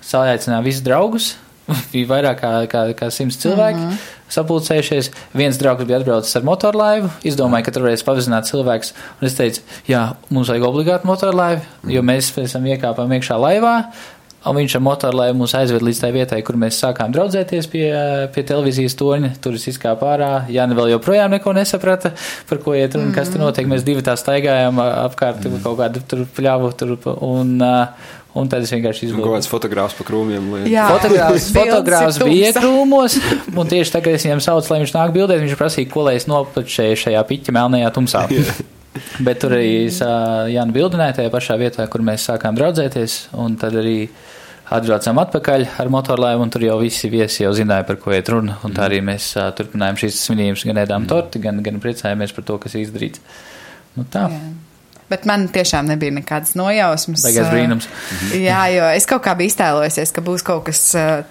saicināja 0.00 0.62
visus 0.62 0.82
draugus. 0.82 1.36
bija 1.92 2.10
vairāk 2.10 2.40
kā, 2.40 2.52
kā, 2.70 2.82
kā 2.98 3.10
simts 3.10 3.38
cilvēki 3.42 3.78
mm 3.78 3.88
-hmm. 3.88 4.10
sapulcējušies. 4.36 5.10
Viens 5.34 5.58
draugs 5.58 5.84
bija 5.84 6.00
atbraucis 6.00 6.36
ar 6.36 6.42
motorlaivu, 6.42 7.10
izdomāja, 7.24 7.64
ka 7.64 7.70
tur 7.70 7.86
varēs 7.88 8.04
pavizināt 8.06 8.50
cilvēks. 8.50 8.92
Un 9.20 9.26
es 9.26 9.34
teicu, 9.34 9.60
jā, 9.88 10.14
mums 10.30 10.48
vajag 10.48 10.68
obligāti 10.68 11.06
motorlaivu, 11.06 11.60
jo 11.88 12.02
mēs 12.02 12.32
pēc 12.34 12.52
tam 12.52 12.64
iekāpām 12.66 13.12
iekšā 13.12 13.38
laivā. 13.38 13.82
Un 14.46 14.54
viņš 14.54 14.76
ar 14.78 14.82
motorlaivu 14.86 15.38
mūs 15.40 15.56
aizved 15.58 15.82
līdz 15.82 16.00
tai 16.04 16.12
vietai, 16.14 16.38
kur 16.46 16.54
mēs 16.60 16.78
sākām 16.78 17.10
draudzēties 17.14 17.66
pie, 17.66 17.86
pie 18.34 18.44
televīzijas 18.46 18.94
toņa. 18.94 19.30
Tur 19.42 19.56
es 19.58 19.64
izkāpu 19.72 20.06
ārā. 20.06 20.30
Jāni 20.54 20.76
vēl 20.78 20.92
joprojām 20.92 21.34
neko 21.34 21.54
nesaprata, 21.56 22.12
par 22.46 22.60
ko 22.62 22.76
iet 22.78 22.94
runa, 22.94 23.08
mm 23.08 23.10
-hmm. 23.10 23.16
kas 23.16 23.32
tur 23.32 23.42
notiek. 23.42 23.66
Mēs 23.66 23.82
divi 23.82 24.06
tā 24.06 24.14
staigājām 24.14 24.78
apkārt 24.78 25.42
mm 25.42 25.50
-hmm. 25.50 25.62
kaut 25.62 25.78
kādu 25.78 26.02
tur 26.06 26.26
pļāvu. 26.36 26.72
Tur, 26.76 26.98
un, 27.20 27.62
Un 28.36 28.50
tad 28.52 28.66
es 28.66 28.72
vienkārši 28.74 29.06
izvēlējos. 29.06 29.24
Kaut 29.24 29.38
kāds 29.38 29.48
fotogrāfs 29.48 29.96
pa 29.96 30.04
krūmiem. 30.04 30.48
Lai... 30.52 30.62
Jā, 30.68 30.86
fotogrāfs, 30.92 31.48
fotogrāfs 31.56 32.20
bija 32.20 32.52
krūmos. 32.56 33.16
Un 33.56 33.70
tieši 33.70 33.94
tagad 33.94 34.18
es 34.18 34.26
viņam 34.26 34.42
saucu, 34.44 34.72
lai 34.74 34.80
viņš 34.82 34.94
nāk 34.96 35.14
bildēt. 35.16 35.40
Viņš 35.44 35.58
prasīja, 35.60 35.90
ko 35.92 36.04
lai 36.08 36.16
es 36.20 36.28
noplačēju 36.28 36.98
šajā 37.06 37.22
piķa 37.30 37.56
melnajā 37.56 37.92
tumsā. 37.96 38.26
Bet 39.26 39.40
tur 39.42 39.56
arī 39.56 39.86
es 39.86 40.00
Jānu 40.00 40.76
bildināju 40.76 41.18
tajā 41.18 41.32
pašā 41.32 41.56
vietā, 41.60 41.88
kur 41.92 42.04
mēs 42.04 42.28
sākām 42.28 42.56
draudzēties. 42.58 43.16
Un 43.40 43.56
tad 43.60 43.76
arī 43.80 43.98
atbraucām 44.76 45.20
atpakaļ 45.22 45.66
ar 45.80 45.90
motorlaivu, 45.92 46.42
un 46.42 46.52
tur 46.52 46.64
jau 46.66 46.78
visi 46.80 47.10
viesi 47.12 47.44
jau 47.44 47.52
zināja, 47.56 47.86
par 47.88 48.00
ko 48.02 48.14
iet 48.16 48.28
runa. 48.32 48.58
Un 48.66 48.76
tā 48.76 48.88
arī 48.88 49.00
mēs 49.04 49.32
uh, 49.38 49.48
turpinājām 49.56 50.00
šīs 50.02 50.22
svinības, 50.26 50.64
gan 50.68 50.82
ēdām 50.82 51.08
torti, 51.10 51.42
gan, 51.44 51.60
gan 51.64 51.80
priecājāmies 51.82 52.34
par 52.36 52.48
to, 52.48 52.58
kas 52.64 52.74
izdarīts. 52.80 53.22
Nu, 53.96 54.04
tā. 54.10 54.26
Jā. 54.32 54.65
Bet 55.06 55.22
man 55.28 55.44
tiešām 55.54 55.86
nebija 55.86 56.10
nekādas 56.16 56.56
nojausmas. 56.58 57.22
Beigās 57.22 57.46
brīnums. 57.52 57.86
Jā, 58.46 58.64
jo 58.74 58.88
es 58.90 59.04
kaut 59.06 59.22
kā 59.22 59.36
biju 59.38 59.52
iztēlojusies, 59.52 60.10
ka 60.14 60.22
būs 60.26 60.42
kaut 60.46 60.64
kas 60.66 60.80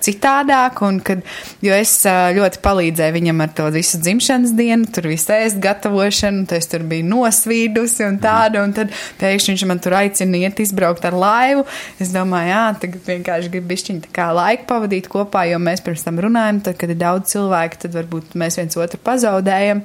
citādāk, 0.05 0.79
un 0.87 1.01
kad, 1.03 1.25
jo 1.65 1.75
es 1.75 1.97
ļoti 2.07 2.61
palīdzēju 2.63 3.15
viņam 3.17 3.43
ar 3.43 3.51
to 3.57 3.67
visu 3.75 3.99
dzimšanas 3.99 4.53
dienu, 4.55 4.87
tur 4.95 5.09
visu 5.11 5.33
ēst 5.35 5.59
gatavošanu, 5.63 6.45
tad 6.47 6.61
es 6.61 6.71
tur 6.71 6.85
biju 6.87 7.07
nosvīdusi 7.09 8.05
un 8.07 8.21
tādu, 8.23 8.61
un 8.63 8.75
tad 8.77 8.95
pēkšņi 9.19 9.55
viņš 9.55 9.65
man 9.67 9.83
tur 9.83 9.97
aicina 9.99 10.39
iet 10.45 10.63
izbraukt 10.63 11.03
ar 11.09 11.19
laivu. 11.19 11.67
Es 11.99 12.15
domāju, 12.15 12.53
jā, 12.53 12.63
tagad 12.85 13.11
vienkārši 13.11 13.51
gribu 13.57 13.73
bišķiņ 13.73 14.01
tā 14.07 14.13
kā 14.15 14.29
laiku 14.39 14.69
pavadīt 14.71 15.11
kopā, 15.11 15.43
jo 15.51 15.59
mēs 15.59 15.83
pirms 15.83 16.07
tam 16.07 16.23
runājam, 16.23 16.63
tad, 16.63 16.79
kad 16.79 16.95
ir 16.95 17.01
daudz 17.03 17.35
cilvēku, 17.35 17.83
tad 17.83 17.99
varbūt 17.99 18.39
mēs 18.39 18.61
viens 18.61 18.79
otru 18.79 19.03
pazaudējam. 19.03 19.83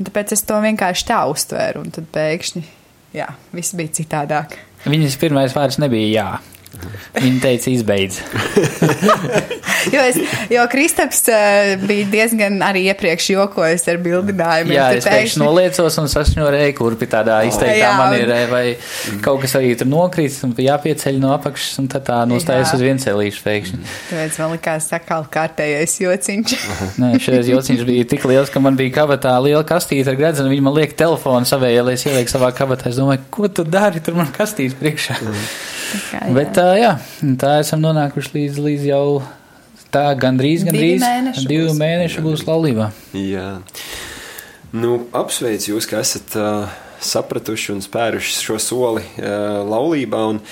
Un 0.00 0.10
tāpēc 0.10 0.34
es 0.34 0.46
to 0.48 0.58
vienkārši 0.66 1.08
tā 1.14 1.22
uztvēru, 1.30 1.86
un 1.86 1.94
tad 1.94 2.10
pēkšņi 2.10 2.79
jā, 3.16 3.28
viss 3.54 3.76
bija 3.78 3.94
citādāk. 4.00 4.56
Viņas 4.88 5.18
pirmais 5.20 5.54
vārds 5.56 5.80
nebija 5.82 6.10
jā. 6.10 6.28
Viņa 7.10 7.40
teica, 7.42 7.66
izbeidz. 7.72 8.20
jo, 9.94 10.02
es, 10.04 10.18
jo 10.52 10.62
Kristaps 10.70 11.24
uh, 11.28 11.72
bija 11.82 12.06
diezgan 12.12 12.60
arī 12.62 12.84
iepriekš 12.92 13.26
jokojis 13.32 13.88
ar 13.90 13.98
bildinājumiem. 14.04 14.76
Jā, 14.76 14.84
es 15.00 15.08
pēkšņi 15.08 15.42
noliecos 15.42 15.98
un 16.00 16.06
sašņorēju 16.12 16.76
kurpi 16.78 17.08
tādā 17.10 17.40
izteiktā 17.48 17.90
oh, 17.90 17.98
manierē, 17.98 18.38
vai 18.52 18.62
kaut 19.24 19.42
kas 19.42 19.56
arī 19.58 19.72
tur 19.80 19.90
nokrīt 19.90 20.38
un 20.46 20.54
jāpieceļ 20.62 21.18
no 21.24 21.34
apakšas 21.34 21.82
un 21.82 21.90
tad 21.90 22.06
tā 22.06 22.20
nostājas 22.30 22.76
uz 22.78 22.86
viencelīšu 22.86 23.44
pēkšņi. 23.48 23.82
Tāpēc 24.12 24.40
man 24.44 24.54
likās 24.54 24.88
sakal 24.94 25.26
kārtējais 25.34 25.98
jociņš. 26.04 26.56
Nē, 27.02 27.12
šis 27.18 27.50
jociņš 27.50 27.84
bija 27.90 28.06
tik 28.14 28.30
liels, 28.30 28.54
ka 28.54 28.62
man 28.62 28.78
bija 28.78 29.00
kabatā 29.02 29.34
liela 29.42 29.66
kastīte 29.66 30.14
ar 30.14 30.22
gredzenu, 30.22 30.54
viņi 30.54 30.66
man 30.70 30.78
liek 30.78 30.94
telefonu 30.94 31.50
savējā, 31.50 31.84
lai 31.90 31.98
es 31.98 32.06
ielieku 32.06 32.36
savā 32.38 32.54
kabatā. 32.54 32.94
Es 32.94 33.02
domāju, 33.02 33.26
ko 33.34 33.50
tu 33.50 33.66
dari, 33.66 34.02
tur 34.04 34.18
man 34.22 34.30
kastīte 34.34 34.78
priekšā. 34.78 35.18
Mm. 35.26 35.46
Kā, 35.90 36.22
jā. 36.22 36.34
Bet 36.36 36.52
tā, 36.56 36.66
jā, 36.78 36.94
tā 37.40 37.56
esam 37.64 37.82
nonākuši 37.84 38.34
līdz, 38.36 38.60
līdz 38.66 38.88
jau 38.90 39.04
tā 39.90 40.06
gandrīz, 40.18 40.64
gandrīz 40.66 41.00
divi 41.00 41.04
mēneši, 41.04 41.46
divi 41.50 41.68
būs. 41.68 41.78
mēneši 41.80 42.26
būs 42.26 42.44
laulībā. 42.48 42.90
Jā. 43.18 43.48
Nu, 44.70 45.00
apsveicu 45.18 45.74
jūs, 45.74 45.88
ka 45.90 46.02
esat 46.02 46.36
uh, 46.38 46.68
sapratuši 47.02 47.74
un 47.74 47.80
spēruši 47.82 48.36
šo 48.38 48.60
soli 48.62 49.02
uh, 49.18 49.64
laulībā. 49.66 50.26
Un, 50.34 50.44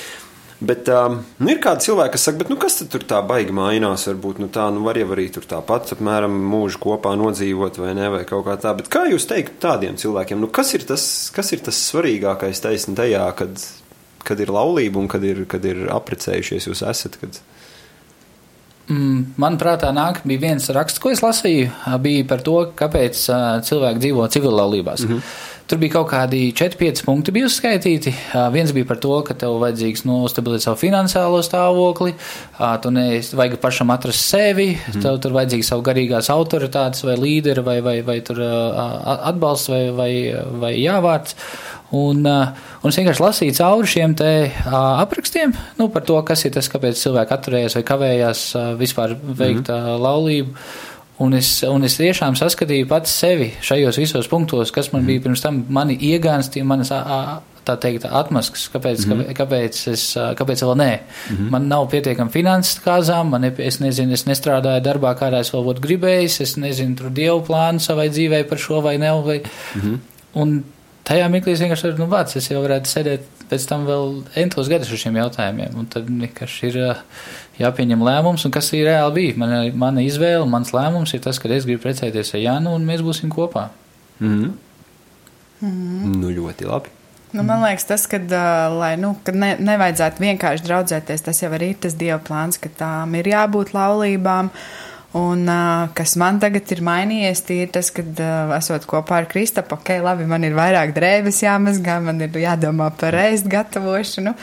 Bet 0.59 0.89
um, 0.91 1.21
nu, 1.39 1.53
ir 1.53 1.61
kādi 1.63 1.85
cilvēki, 1.87 2.11
kas 2.17 2.25
saka, 2.27 2.47
nu, 2.51 2.57
kas 2.59 2.81
tur 2.91 3.05
tā 3.07 3.21
baigi 3.23 3.55
mainās? 3.55 4.09
Varbūt 4.11 4.41
nu, 4.43 4.49
tā, 4.51 4.65
nu, 4.75 4.83
var 4.83 4.99
jau 4.99 5.07
arī 5.15 5.29
tur 5.31 5.45
tāpat 5.47 5.93
apmēram 5.95 6.35
mūžu 6.51 6.81
kopā 6.83 7.13
nodzīvot, 7.15 7.79
vai 7.79 7.93
ne, 7.95 8.09
vai 8.11 8.25
kaut 8.27 8.43
kā 8.49 8.57
tā. 8.59 8.73
Bet 8.75 8.91
kā 8.91 9.05
jūs 9.07 9.29
teiktu 9.31 9.55
tādiem 9.63 9.95
cilvēkiem, 10.03 10.41
nu, 10.43 10.51
kas 10.51 10.75
ir 10.75 10.83
tas, 10.89 11.05
kas 11.35 11.55
ir 11.55 11.63
tas 11.63 11.79
svarīgākais 11.93 12.65
taisni 12.65 12.97
tajā, 12.99 13.23
kad 13.39 13.55
kad 14.29 14.41
ir 14.41 14.53
laulība 14.55 15.01
un 15.01 15.09
kad 15.11 15.25
ir, 15.25 15.45
kad 15.51 15.65
ir 15.69 15.87
apprecējušies 15.95 16.69
jūs 16.71 16.85
esat? 16.87 17.19
Kad... 17.21 17.41
Mm, 18.89 19.35
manuprāt, 19.41 19.85
nāk 19.97 20.23
bija 20.29 20.47
viens 20.47 20.69
raksts, 20.73 21.01
ko 21.03 21.13
es 21.13 21.25
lasīju, 21.25 21.71
bija 22.05 22.27
par 22.29 22.45
to, 22.45 22.59
kāpēc 22.79 23.25
cilvēki 23.69 24.05
dzīvo 24.05 24.29
civillaulībās. 24.37 25.05
Mm 25.05 25.15
-hmm. 25.15 25.39
Tur 25.69 25.77
bija 25.83 25.99
kaut 25.99 26.07
kādi 26.09 26.47
4-5 26.57 27.03
punkti 27.05 27.33
bija 27.37 27.45
uzskaitīti. 27.45 28.15
Viens 28.55 28.71
bija 28.73 28.89
par 28.89 28.97
to, 29.03 29.13
ka 29.27 29.35
tev 29.37 29.59
vajadzīgs 29.61 30.07
nostabilizēt 30.09 30.65
savu 30.65 30.81
finansiālo 30.81 31.43
stāvokli, 31.45 32.15
tu 32.81 32.93
nevajag 32.95 33.59
pašam 33.61 33.93
atrast 33.93 34.25
sevi, 34.31 34.71
mm 34.79 35.05
tev 35.05 35.21
tur 35.23 35.37
vajadzīgs 35.37 35.69
savu 35.69 35.85
garīgās 35.85 36.31
autoritātes 36.33 37.05
vai 37.05 37.19
līderi 37.21 37.63
vai, 37.67 37.77
vai, 37.85 37.99
vai 38.07 38.17
tur 38.25 38.41
atbalsts 38.41 39.69
vai, 39.71 39.83
vai, 39.93 40.13
vai 40.65 40.73
jāvārds. 40.81 41.37
Un, 41.99 42.25
un 42.25 42.91
es 42.91 42.99
vienkārši 43.01 43.25
lasīju 43.25 43.61
cauri 43.61 43.89
šiem 43.89 44.17
te 44.17 44.33
aprakstiem 44.73 45.53
nu, 45.79 45.89
par 45.93 46.05
to, 46.09 46.17
kas 46.25 46.45
ir 46.45 46.53
tas, 46.57 46.69
kāpēc 46.73 47.01
cilvēki 47.01 47.37
atturējās 47.37 47.77
vai 47.79 47.89
kavējās 47.93 48.45
vispār 48.81 49.19
veikt 49.21 49.69
mm 49.69 50.01
laulību. 50.09 50.57
Un 51.19 51.35
es, 51.35 51.49
un 51.67 51.83
es 51.83 51.97
tiešām 51.99 52.37
saskatīju 52.39 52.87
pats 52.87 53.11
sevi 53.11 53.51
šajos 53.67 53.97
visos 53.99 54.29
punktos, 54.31 54.71
kas 54.71 54.93
man 54.93 55.03
mm 55.03 55.07
bija 55.09 55.23
pirms 55.25 55.43
tam, 55.43 55.65
mani 55.69 55.97
iegānstīja, 55.99 56.65
manas 56.65 56.93
tā 57.69 57.75
teikt, 57.81 58.07
atmaskas, 58.07 58.69
kāpēc, 58.73 59.05
mm 59.05 59.13
-hmm. 59.13 59.35
kāpēc, 59.37 59.81
es, 59.93 60.05
kāpēc 60.17 60.63
vēl 60.65 60.77
nē. 60.79 60.93
Mm 60.99 61.37
-hmm. 61.37 61.51
Man 61.51 61.69
nav 61.69 61.89
pietiekami 61.91 62.31
finanses 62.31 62.81
kāzām, 62.85 63.35
man 63.35 63.41
ne, 63.41 63.53
es 63.59 63.81
nezinu, 63.81 64.13
es 64.13 64.25
nestrādāju 64.27 64.83
darbā, 64.85 65.15
kādā 65.19 65.41
es 65.41 65.53
vēl 65.53 65.65
būtu 65.69 65.85
gribējis, 65.87 66.41
es 66.41 66.57
nezinu, 66.57 66.97
tur 66.97 67.11
dievu 67.11 67.43
plānu 67.49 67.79
savai 67.79 68.09
dzīvei 68.09 68.45
par 68.49 68.59
šo 68.59 68.81
vai 68.81 68.99
ne. 68.99 69.13
Vai, 69.13 69.41
mm 69.75 69.81
-hmm. 69.81 69.99
Un 70.35 70.65
tajā 71.05 71.29
mirklī 71.29 71.53
es 71.53 71.61
vienkārši 71.61 71.85
varu, 71.85 71.99
nu, 71.99 72.07
vārds, 72.07 72.37
es 72.37 72.51
jau 72.51 72.63
varētu 72.63 72.87
sēdēt 72.87 73.21
pēc 73.51 73.69
tam 73.69 73.87
vēl 73.87 74.23
entos 74.35 74.69
gadus 74.69 74.91
ar 74.93 74.97
šiem 74.97 75.17
jautājumiem, 75.17 75.77
un 75.79 75.87
tad 75.87 76.09
vienkārši 76.09 76.67
ir 76.67 76.97
jāpieņem 77.59 78.05
lēmums, 78.05 78.45
un 78.47 78.55
kas 78.55 78.73
ir 78.73 78.87
reāli 78.89 79.15
bija. 79.15 79.39
Mana, 79.43 79.63
mana 79.75 80.05
izvēle, 80.05 80.47
mans 80.51 80.73
lēmums 80.75 81.15
ir 81.15 81.23
tas, 81.25 81.39
ka 81.39 81.51
es 81.55 81.67
gribu 81.69 81.83
precēties 81.87 82.35
ar 82.35 82.45
Jānu, 82.45 82.75
un 82.79 82.87
mēs 82.89 83.05
būsim 83.05 83.33
kopā. 83.35 83.69
Mm 84.21 84.29
-hmm. 84.29 84.53
Mm 85.61 85.71
-hmm. 85.71 86.17
Nu, 86.21 86.31
ļoti 86.31 86.67
labi. 86.67 86.89
Nu, 87.33 87.43
man 87.43 87.63
liekas, 87.63 87.85
tas, 87.85 88.07
kad, 88.07 88.23
uh, 88.23 88.79
lai, 88.79 88.97
nu, 88.97 89.17
kad 89.23 89.35
ne, 89.35 89.57
nevajadzētu 89.61 90.21
vienkārši 90.21 90.65
draudzēties, 90.65 91.23
tas 91.23 91.43
jau 91.43 91.51
arī 91.51 91.71
ir 91.71 91.77
tas 91.81 91.95
dieva 91.95 92.19
plāns, 92.19 92.59
ka 92.61 92.69
tām 92.79 93.15
ir 93.15 93.27
jābūt 93.27 93.75
laulībām. 93.75 94.47
Uh, 94.47 94.89
Un 95.17 95.47
uh, 95.49 95.89
kas 95.97 96.19
man 96.21 96.37
tagad 96.37 96.69
ir 96.75 96.83
mainījies, 96.85 97.41
ir 97.55 97.71
tas, 97.73 97.89
ka 97.97 98.03
uh, 98.05 98.51
esot 98.59 98.85
kopā 98.91 99.23
ar 99.23 99.29
Kristapu, 99.31 99.79
ok, 99.79 99.95
labi, 100.05 100.27
man 100.29 100.45
ir 100.45 100.53
vairāk 100.57 100.93
drēbes 100.97 101.41
jāmazgā, 101.47 101.95
man 102.05 102.21
ir 102.27 102.37
jādomā 102.37 102.91
par 103.01 103.17
ēst 103.17 103.49
gatavošanu, 103.49 104.35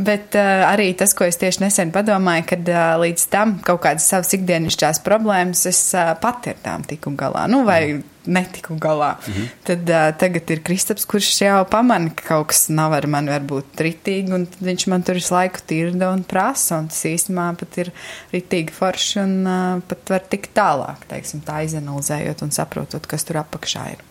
bet 0.00 0.38
uh, 0.40 0.64
arī 0.70 0.94
tas, 0.96 1.12
ko 1.12 1.28
es 1.28 1.36
tieši 1.42 1.66
nesen 1.66 1.92
padomāju, 1.92 2.46
kad 2.54 2.72
uh, 2.72 2.94
līdz 3.04 3.26
tam 3.34 3.58
kaut 3.68 3.82
kādas 3.84 4.08
savas 4.08 4.32
ikdienišķās 4.38 5.04
problēmas 5.04 5.66
es 5.68 5.84
uh, 5.92 6.14
pati 6.16 6.54
ar 6.54 6.64
tām 6.64 6.88
tiku 6.88 7.12
galā, 7.20 7.44
nu, 7.52 7.60
vai 7.68 7.82
netiku 8.26 8.76
galā. 8.80 9.16
-hmm. 9.20 9.48
Tad 9.64 9.90
uh, 9.90 10.10
tagad 10.18 10.50
ir 10.50 10.62
Kristaps, 10.62 11.04
kurš 11.04 11.40
jau 11.40 11.64
pamana, 11.70 12.10
ka 12.10 12.28
kaut 12.28 12.46
kas 12.52 12.68
nav 12.68 12.92
ar 12.92 13.06
mani 13.06 13.30
varbūt 13.30 13.80
ritīgi, 13.86 14.32
un 14.32 14.46
viņš 14.60 14.86
man 14.86 15.02
tur 15.02 15.14
visu 15.14 15.34
laiku 15.34 15.60
tirda 15.66 16.10
un 16.10 16.24
prasa, 16.24 16.78
un 16.78 16.88
tas 16.88 17.04
īstenībā 17.04 17.56
pat 17.56 17.78
ir 17.78 17.92
ritīgi 18.32 18.72
forši, 18.72 19.18
un 19.20 19.34
uh, 19.46 19.82
pat 19.88 20.10
var 20.10 20.22
tikt 20.30 20.54
tālāk, 20.54 21.08
teiksim, 21.08 21.40
tā 21.40 21.64
izanalizējot 21.64 22.42
un 22.42 22.50
saprotot, 22.50 23.06
kas 23.06 23.24
tur 23.24 23.36
apakšā 23.36 23.90
ir. 23.92 24.04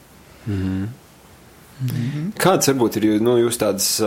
Mm 0.47 0.57
-hmm. 0.57 0.87
Kādas 2.39 2.69
varbūt 2.69 2.97
ir 2.97 3.21
nu, 3.21 3.35
jūs 3.41 3.57
tādas, 3.59 3.99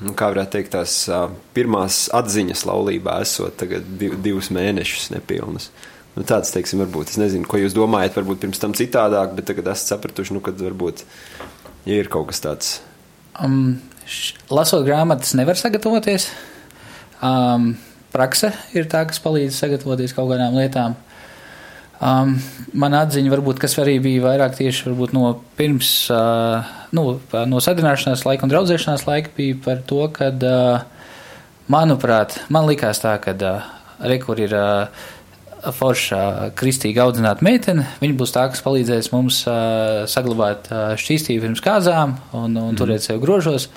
nu, 0.00 0.12
kā 0.12 0.28
varētu 0.30 0.50
teikt, 0.50 0.70
tās 0.70 1.08
pirmās 1.56 2.06
atziņas 2.14 2.64
laulībā, 2.68 3.20
esot 3.24 3.56
tagad 3.56 3.82
divus 3.98 4.50
mēnešus 4.54 5.10
nepilnus? 5.10 5.70
Nu, 6.16 6.24
tāds, 6.24 6.48
teiksim, 6.54 6.80
varbūt, 6.80 7.12
es 7.12 7.20
nezinu, 7.20 7.44
ko 7.44 7.60
jūs 7.60 7.74
domājat, 7.76 8.14
varbūt 8.16 8.40
pirms 8.46 8.60
tam 8.62 8.72
citādāk, 8.76 9.34
bet 9.36 9.50
tagad 9.50 9.68
esat 9.74 9.92
sapratuši, 9.92 10.32
nu, 10.32 10.40
kad 10.44 10.56
varbūt 10.64 11.04
ja 11.86 12.00
ir 12.00 12.08
kaut 12.12 12.30
kas 12.30 12.42
tāds. 12.42 12.70
Um, 13.36 13.78
š, 14.08 14.34
lasot 14.48 14.86
grāmatas, 14.86 15.34
nevar 15.38 15.58
sagatavoties. 15.60 16.30
Um, 17.24 17.74
prakse 18.14 18.54
ir 18.76 18.88
tā, 18.90 19.04
kas 19.08 19.20
palīdz 19.22 19.60
sagatavoties 19.60 20.16
kaut 20.16 20.32
kādām 20.32 20.56
lietām. 20.58 20.96
Um, 21.96 22.34
man 22.76 22.96
atziņa, 22.96 23.32
varbūt, 23.32 23.60
kas 23.62 23.78
arī 23.80 23.96
bija 24.04 24.26
vairāk 24.26 24.58
tieši 24.58 24.92
no 25.16 25.30
pirms, 25.56 25.92
uh, 26.12 26.66
nu, 26.96 27.06
no 27.48 27.62
sadarbināšanās 27.62 28.26
laika 28.28 28.44
un 28.44 28.52
draudzēšanās 28.52 29.06
laika, 29.08 29.32
bija 29.36 29.56
par 29.64 29.80
to, 29.88 30.02
ka, 30.12 30.28
uh, 30.32 31.14
manuprāt, 31.72 32.36
man 32.52 32.68
likās 32.68 33.00
tā, 33.00 33.16
ka 33.22 33.32
uh, 33.32 33.70
re, 34.04 34.18
kur 34.20 34.40
ir 34.40 34.52
uh, 34.52 35.06
forša 35.74 36.52
kristīgi 36.58 37.00
audzināta 37.02 37.44
meitene, 37.46 37.86
viņa 38.02 38.18
būs 38.18 38.34
tā, 38.34 38.46
kas 38.52 38.62
palīdzēs 38.64 39.10
mums 39.14 39.42
saglabāt 40.12 40.70
šķīstību 41.02 41.46
pirms 41.46 41.64
kāzām 41.64 42.16
un, 42.32 42.52
un 42.52 42.72
mm. 42.72 42.76
turēt 42.80 43.06
sev 43.06 43.22
grožos. 43.24 43.70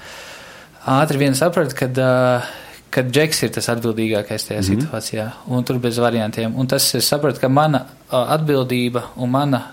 Ātri 0.90 1.22
vien 1.22 1.36
saprat, 1.38 1.74
kad, 1.78 1.98
uh, 2.02 2.46
kad 2.94 3.10
Džeks 3.14 3.44
ir 3.46 3.52
tas 3.58 3.68
atbildīgākais 3.74 4.48
tajā 4.50 4.62
mm. 4.62 4.70
situācijā, 4.70 5.28
un 5.54 5.68
tur 5.68 5.82
bez 5.84 6.00
variantiem. 6.02 6.56
Un 6.58 6.70
tas 6.70 6.88
es 6.98 7.10
sapratu, 7.10 7.42
ka 7.44 7.52
mana 7.52 7.86
atbildība 8.10 9.10
un 9.18 9.34
mana 9.34 9.66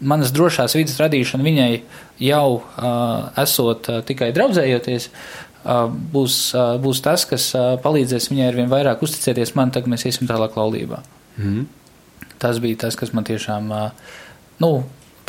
manas 0.00 0.32
drošās 0.34 0.76
vidas 0.78 0.98
radīšana 1.00 1.42
viņai 1.42 1.70
jau 2.22 2.60
esot 3.42 3.90
tikai 4.06 4.30
draudzējoties, 4.36 5.08
būs, 6.14 6.36
būs 6.84 7.02
tas, 7.04 7.26
kas 7.28 7.50
palīdzēs 7.82 8.30
viņai 8.30 8.46
ar 8.48 8.60
vien 8.60 8.70
vairāk 8.70 9.02
uzticēties 9.04 9.56
man, 9.58 9.72
tad 9.74 9.90
mēs 9.90 10.06
iesim 10.06 10.30
tālāk 10.30 10.56
laulībā. 10.56 11.02
Mm. 11.36 11.66
Tas 12.40 12.58
bija 12.62 12.86
tas, 12.86 12.96
kas 12.96 13.12
man 13.12 13.26
tiešām, 13.28 13.68
nu, 14.60 14.70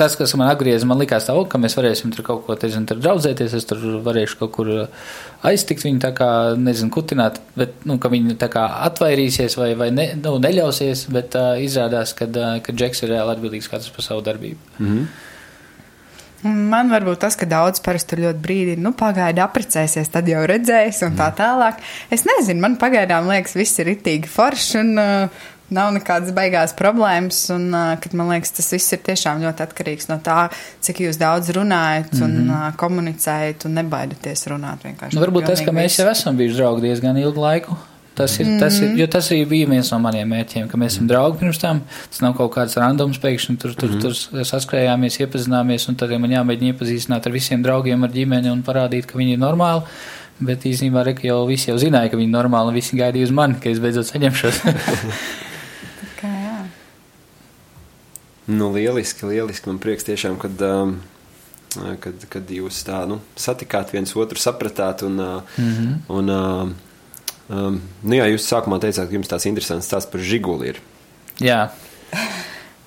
tas, 0.01 0.15
kas 0.15 0.33
man 0.39 0.49
atgrieza, 0.49 0.87
man 0.89 0.99
likās 1.01 1.27
tā, 1.27 1.35
ka 1.49 1.59
mēs 1.61 1.75
varēsim 1.77 2.13
tur 2.15 2.25
kaut 2.25 2.45
ko, 2.45 2.55
nezinu, 2.57 2.87
tur 2.89 3.01
draudzēties, 3.03 3.55
es 3.57 3.67
tur 3.69 3.81
varēšu 4.05 4.39
kaut 4.39 4.53
kur 4.55 4.71
aiztikt 5.47 5.85
viņu 5.85 6.01
tā 6.01 6.13
kā, 6.17 6.29
nezinu, 6.57 6.91
kutināt, 6.93 7.41
bet, 7.59 7.75
nu, 7.89 7.99
ka 8.01 8.11
viņi 8.13 8.37
tā 8.41 8.49
kā 8.53 8.65
atvairīsies 8.87 9.57
vai, 9.59 9.73
vai 9.79 9.91
ne, 9.93 10.11
nu, 10.21 10.37
neļausies, 10.41 11.05
bet 11.13 11.37
uh, 11.39 11.53
izrādās, 11.61 12.15
ka, 12.17 12.29
uh, 12.31 12.55
ka 12.65 12.73
Džeks 12.73 13.05
ir 13.05 13.13
reāli 13.13 13.35
atbildīgs 13.35 13.69
katrs 13.71 13.93
par 13.93 14.07
savu 14.07 14.25
darbību. 14.25 14.73
Mm 14.79 14.87
-hmm. 14.87 15.27
Man 16.41 16.89
varbūt 16.89 17.19
tas, 17.21 17.35
ka 17.37 17.45
daudz 17.45 17.83
parasti 17.85 18.17
ļoti 18.17 18.39
brīdi, 18.41 18.77
nu, 18.81 18.95
pagaidi 18.97 19.43
apprecēsies, 19.43 20.09
tad 20.09 20.29
jau 20.29 20.41
redzēs 20.49 21.03
un 21.05 21.13
tā 21.13 21.27
mhm. 21.29 21.37
tālāk. 21.37 21.83
Es 22.09 22.25
nezinu, 22.25 22.61
man 22.61 22.77
pagaidām 22.81 23.29
liekas, 23.29 23.53
viss 23.55 23.79
ir 23.79 23.93
itīgi 23.93 24.27
forši 24.27 24.79
un 24.79 24.97
uh, 24.97 25.43
nav 25.74 25.91
nekādas 25.95 26.34
baigās 26.36 26.74
problēmas, 26.78 27.43
un 27.55 27.69
kad 28.03 28.15
man 28.17 28.32
liekas, 28.34 28.53
tas 28.57 28.72
viss 28.76 28.95
ir 28.95 29.03
tiešām 29.05 29.43
ļoti 29.45 29.65
atkarīgs 29.67 30.09
no 30.11 30.19
tā, 30.24 30.49
cik 30.84 31.03
jūs 31.05 31.19
daudz 31.22 31.51
runājat 31.55 32.17
un 32.19 32.28
mm 32.32 32.49
-hmm. 32.49 32.76
komunicējat 32.82 33.65
un 33.65 33.80
nebaidaties 33.80 34.47
runāt 34.51 34.84
vienkārši. 34.88 35.15
Nu, 35.15 35.24
varbūt 35.26 35.47
tas, 35.47 35.61
ka 35.61 35.72
mēs 35.72 35.99
jau 35.99 36.09
esam 36.11 36.38
bijuši 36.38 36.59
draugi 36.59 36.88
diezgan 36.89 37.17
ilgu 37.17 37.41
laiku. 37.41 37.78
Tas 38.13 38.39
ir, 38.39 38.45
mm 38.45 38.51
-hmm. 38.51 38.59
tas 38.59 38.80
ir, 38.80 38.95
jo 38.99 39.07
tas 39.07 39.32
arī 39.32 39.45
bija 39.47 39.67
viens 39.67 39.91
no 39.91 39.99
maniem 39.99 40.28
mērķiem, 40.28 40.67
ka 40.67 40.78
mēs 40.78 40.86
esam 40.86 41.07
draugi 41.07 41.38
pirms 41.38 41.57
tam. 41.57 41.82
Tas 42.09 42.22
nav 42.22 42.34
kaut 42.38 42.51
kāds 42.55 42.76
randoms 42.78 43.17
pēkšņi, 43.17 43.57
tur, 43.57 43.74
tur, 43.74 43.89
mm 43.89 43.95
-hmm. 43.95 44.01
tur 44.32 44.45
saskrējāmies, 44.45 45.19
iepazināmies, 45.19 45.89
un 45.89 45.95
tad 45.95 46.11
ja 46.11 46.19
man 46.19 46.32
jāmēģina 46.32 46.74
iepazīstināt 46.74 47.26
ar 47.26 47.32
visiem 47.32 47.63
draugiem, 47.63 48.03
ar 48.03 48.09
ģimeni 48.09 48.51
un 48.51 48.63
parādīt, 48.63 49.05
ka 49.05 49.17
viņi 49.17 49.32
ir 49.32 49.39
normāli. 49.39 49.82
Bet 50.39 50.65
īstenībā 50.65 51.03
Reka 51.05 51.28
jau 51.28 51.47
visi 51.47 51.72
jau 51.72 51.78
zināja, 51.78 52.09
ka 52.09 52.17
viņi 52.17 52.30
ir 52.30 52.38
normāli, 52.38 52.67
un 52.67 52.74
visi 52.74 52.97
gaidīja 52.97 53.24
uz 53.24 53.32
mani, 53.32 53.55
ka 53.63 53.69
es 53.69 53.80
beidzot 53.80 54.05
saņemšos. 54.05 54.61
Nu, 58.51 58.69
lieliski, 58.75 59.25
lieliski. 59.29 59.69
Man 59.71 59.79
prieks 59.79 60.05
tiešām, 60.07 60.37
kad, 60.41 60.61
um, 60.67 60.97
kad, 62.03 62.25
kad 62.31 62.51
jūs 62.51 62.81
tā 62.87 63.03
nu, 63.07 63.21
satikāt 63.39 63.93
viens 63.95 64.11
otru, 64.15 64.39
sapratāt. 64.41 65.05
Un, 65.07 65.19
mm 65.21 65.71
-hmm. 65.71 65.93
un, 66.07 66.29
um, 66.29 66.75
um, 67.49 67.81
nu, 68.03 68.15
jā, 68.15 68.27
jūs 68.33 68.47
sākumā 68.51 68.79
teicāt, 68.79 69.07
ka 69.07 69.15
jums 69.15 69.31
tāds 69.31 69.47
interesants 69.47 69.87
stāsts 69.87 70.11
par 70.11 70.19
žiguli 70.19 70.67
ir. 70.67 70.81
Jā. 71.39 71.69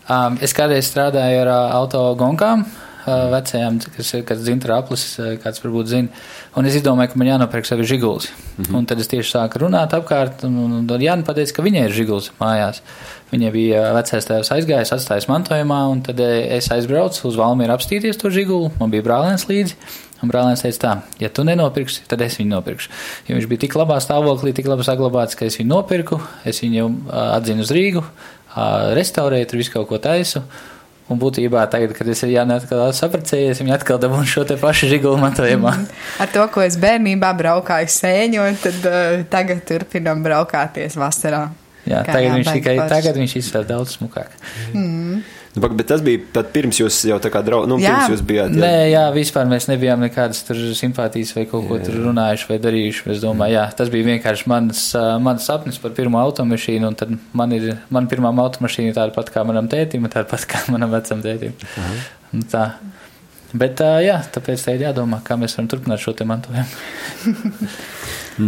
Um, 0.09 0.39
es 0.41 0.53
kādreiz 0.53 0.85
strādāju 0.85 1.41
ar 1.41 1.49
uh, 1.49 1.75
auto 1.75 2.15
gonkām 2.15 2.67
vecajām, 3.05 3.81
kas 3.97 4.13
ir 4.17 4.23
kāds 4.29 4.45
dzintara 4.47 4.79
aplis, 4.83 5.05
kāds 5.43 5.63
varbūt 5.63 5.91
zina. 5.91 6.23
Un 6.59 6.69
es 6.69 6.77
izdomāju, 6.79 7.13
ka 7.13 7.21
man 7.21 7.31
jānopērk 7.33 7.69
sevi 7.69 7.87
žiguls. 7.89 8.31
Mm 8.31 8.65
-hmm. 8.65 8.77
Un 8.79 8.87
tad 8.87 9.01
es 9.01 9.09
tieši 9.09 9.31
sāku 9.31 9.61
runāt 9.65 9.93
apkārt, 9.97 10.45
un, 10.45 10.57
un, 10.81 11.01
Jānis 11.01 11.27
pateica, 11.27 11.53
ka 11.53 11.63
viņai 11.63 11.85
ir 11.85 11.93
žiguls 11.93 12.31
mājās. 12.41 12.81
Viņai 13.33 13.53
bija 13.53 13.93
vecais 13.93 14.25
tēvs 14.25 14.51
aizgājis, 14.51 14.93
atstājis 14.93 15.29
mantojumā, 15.29 15.91
un 15.91 16.03
tad 16.03 16.21
es 16.21 16.71
aizbraucu 16.71 17.29
uz 17.29 17.37
Valmieru 17.37 17.73
apstīties 17.73 18.17
to 18.17 18.31
žigulu. 18.31 18.71
Man 18.81 18.91
bija 18.91 19.03
brālēns 19.03 19.49
līdzi. 19.49 19.75
Un 20.23 20.31
brālēns 20.31 20.63
teica, 20.63 20.79
tā, 20.81 20.93
ja 21.21 21.29
tu 21.29 21.45
nenopirksi, 21.45 22.07
tad 22.09 22.23
es 22.25 22.39
viņu 22.39 22.49
nopirkšu. 22.49 22.91
Jo 23.29 23.37
viņš 23.37 23.49
bija 23.51 23.61
tik 23.67 23.75
labā 23.77 23.99
stāvoklī, 24.01 24.55
tik 24.57 24.67
labi 24.67 24.87
saglabāts, 24.87 25.37
ka 25.37 25.45
es 25.45 25.59
viņu 25.59 25.69
nopirku, 25.69 26.21
es 26.45 26.63
viņu 26.63 26.87
atzinu 27.11 27.61
uz 27.61 27.73
Rīgu, 27.75 28.05
restaurēju, 28.97 29.49
tur 29.51 29.61
visu 29.61 29.75
kaut 29.75 29.89
ko 29.91 29.99
taisu. 29.99 30.45
Un 31.13 31.19
būtībā 31.21 31.67
tagad, 31.69 31.93
kad 31.93 32.09
es 32.09 32.23
Jānu 32.25 32.55
atkal 32.57 32.87
sapratējies, 32.97 33.59
viņa 33.61 33.75
atkal 33.77 33.99
dabūna 34.01 34.25
šo 34.29 34.47
te 34.49 34.57
pašu 34.61 34.89
žigulu 34.89 35.19
mantojumā. 35.21 35.75
Mm. 35.77 35.91
Ar 36.25 36.31
to, 36.33 36.47
ko 36.55 36.63
es 36.65 36.79
bērnībā 36.81 37.35
braukāju 37.37 37.91
sēņot, 37.93 38.63
tad 38.65 38.89
uh, 38.89 39.25
tagad 39.33 39.61
turpinam 39.69 40.25
braukāties 40.25 40.97
vasarā. 40.97 41.45
Jā, 41.85 42.01
tagad 42.09 42.39
viņš 42.39 42.53
tikai, 42.57 42.77
tagad 42.89 43.21
viņš 43.21 43.37
izsver 43.43 43.67
daudz 43.69 43.99
smukāk. 43.99 44.33
Mm. 44.73 45.21
Nu, 45.55 45.69
bet 45.71 45.87
tas 45.87 46.01
bija 46.03 46.19
pat 46.35 46.49
pirms 46.55 46.81
jūs 46.81 46.97
jau 47.07 47.17
tā 47.23 47.31
kā 47.31 47.39
draugi, 47.47 47.69
nu, 47.71 47.77
jā. 47.79 47.93
pirms 47.93 48.17
jūs 48.17 48.23
bijāt. 48.27 48.57
Jā. 48.57 48.63
Nē, 48.65 48.73
jā, 48.91 49.03
vispār 49.15 49.47
mēs 49.47 49.69
nebijām 49.71 50.03
nekādas 50.03 50.41
tur 50.49 50.59
simpātijas 50.75 51.31
vai 51.37 51.45
kaut 51.51 51.69
ko 51.69 51.79
jā. 51.79 51.85
tur 51.87 52.01
runājuši 52.09 52.49
vai 52.51 52.59
darījuši. 52.65 53.05
Es 53.15 53.23
domāju, 53.23 53.55
jā, 53.55 53.63
tas 53.79 53.93
bija 53.93 54.09
vienkārši 54.09 54.51
mans, 54.51 54.83
mans 55.23 55.47
sapnis 55.47 55.79
par 55.79 55.95
pirmo 55.95 56.19
automašīnu, 56.25 56.91
un 56.91 56.99
tad 56.99 57.15
man 57.39 57.55
ir, 57.55 57.71
man 57.95 58.11
pirmā 58.11 58.35
automašīna 58.35 58.91
ir 58.91 58.99
tāda 58.99 59.15
pat 59.15 59.31
kā 59.35 59.47
manam 59.47 59.71
tētim, 59.71 60.11
tāda 60.11 60.27
pat 60.33 60.49
kā 60.51 60.65
manam 60.75 60.91
vecam 60.95 61.23
tētim. 61.23 61.55
Tā. 62.51 62.67
Bet, 63.55 63.79
jā, 64.03 64.19
tāpēc 64.35 64.67
tā 64.67 64.75
ir 64.75 64.89
jādomā, 64.89 65.21
kā 65.23 65.39
mēs 65.39 65.55
varam 65.55 65.71
turpināt 65.71 66.03
šo 66.03 66.17
te 66.19 66.27
mantojumu. 66.27 66.67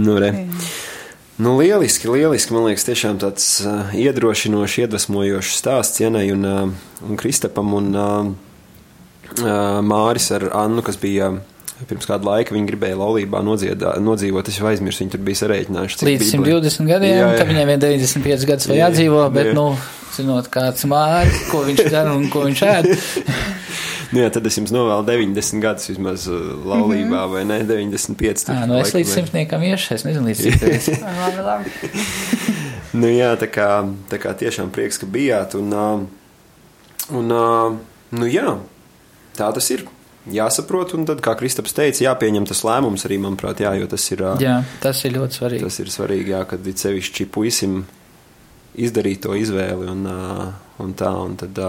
nu, 0.03 0.19
re. 0.19 0.33
Nu, 1.37 1.59
lieliski, 1.59 2.09
lieliski. 2.09 2.55
Man 2.57 2.65
liekas, 2.65 2.87
tiešām 2.89 3.19
tāds 3.21 3.45
uh, 3.61 3.91
iedrošinošs, 3.93 4.79
iedvesmojošs 4.87 5.59
stāsts 5.61 6.01
Janai 6.01 6.31
un, 6.33 6.47
uh, 6.49 6.87
un 7.05 7.19
Kristapam 7.21 7.75
un 7.77 7.91
uh, 7.93 8.31
Māris 9.85 10.31
ar 10.33 10.49
Annu, 10.65 10.85
kas 10.87 10.97
bija. 11.03 11.35
Pirms 11.77 12.09
kāda 12.09 12.25
laika 12.25 12.55
viņi 12.57 12.71
gribēja 12.71 12.97
laulībā 12.97 13.43
nodziedā, 13.45 13.99
nodzīvot. 14.01 14.49
Es 14.49 14.57
jau 14.57 14.71
aizmirsu, 14.71 15.03
viņi 15.03 15.13
tur 15.13 15.21
bija 15.27 15.43
sarēķinājuši. 15.43 15.99
Līdz 16.09 16.31
120 16.31 16.89
gadiem, 16.89 17.19
jā, 17.19 17.27
jā. 17.27 17.35
kad 17.37 17.51
viņiem 17.53 17.69
vien 17.69 17.83
95 17.85 18.49
gadus 18.49 18.71
vēl 18.71 18.81
jādzīvo, 18.81 19.27
bet, 19.35 19.51
jā. 19.51 19.57
nu, 19.59 19.67
zinot, 20.17 20.49
kāds 20.57 20.89
māri, 20.89 21.37
ko 21.51 21.67
viņš 21.69 21.85
dara 21.93 22.17
un 22.17 22.31
ko 22.33 22.47
viņš 22.49 22.65
ēd. 22.71 22.93
nu, 24.13 24.21
jā, 24.23 24.31
tad 24.35 24.47
es 24.49 24.59
jums 24.59 24.73
novēlu 24.75 25.07
90 25.09 25.63
gadus 25.63 25.91
vismaz 25.91 26.27
uh, 26.31 26.37
laulībā, 26.67 27.07
mm 27.07 27.17
-hmm. 27.17 27.33
vai 27.33 27.45
ne? 27.45 27.59
95. 27.65 28.49
Jā, 28.49 28.67
nu 28.67 28.79
es 28.81 28.95
līdz 28.95 29.15
simtniekam 29.15 29.63
iešu, 29.63 29.95
es 29.95 30.05
nezinu, 30.05 30.27
līdz 30.29 30.43
cik 30.85 31.03
labi, 31.23 31.43
labi. 31.43 31.71
nu, 33.01 33.07
jā, 33.07 33.35
tā 33.37 33.51
kā, 33.51 33.69
tā 34.11 34.19
kā 34.23 34.35
tiešām 34.35 34.71
prieks, 34.71 34.99
ka 34.99 35.07
bijāt. 35.07 35.55
Un, 35.55 35.73
un 37.11 37.27
nu 38.11 38.27
jā, 38.27 38.59
tā 39.37 39.53
tas 39.53 39.71
ir 39.71 39.87
jāsaprot, 40.33 40.95
un 40.95 41.05
tad, 41.07 41.21
kā 41.21 41.35
Kristaps 41.39 41.73
teica, 41.73 42.05
jāpieņem 42.05 42.47
tas 42.47 42.65
lēmums 42.67 43.07
arī, 43.07 43.19
manuprāt, 43.19 43.61
jā, 43.61 43.75
jo 43.79 43.87
tas 43.87 44.11
ir. 44.11 44.23
Jā, 44.43 44.63
tas 44.83 45.05
ir 45.05 45.13
ļoti 45.19 45.41
svarīgi. 45.41 45.63
Tas 45.63 45.79
ir 45.79 45.93
svarīgi, 45.93 46.35
jā, 46.35 46.45
kad 46.45 46.67
it 46.67 46.83
sevišķi 46.83 47.29
puisim 47.35 47.85
izdarīt 48.77 49.23
to 49.25 49.37
izvēli 49.39 49.89
un, 49.89 50.07
un 50.83 50.97
tā, 50.99 51.13
un 51.25 51.37
tad 51.41 51.61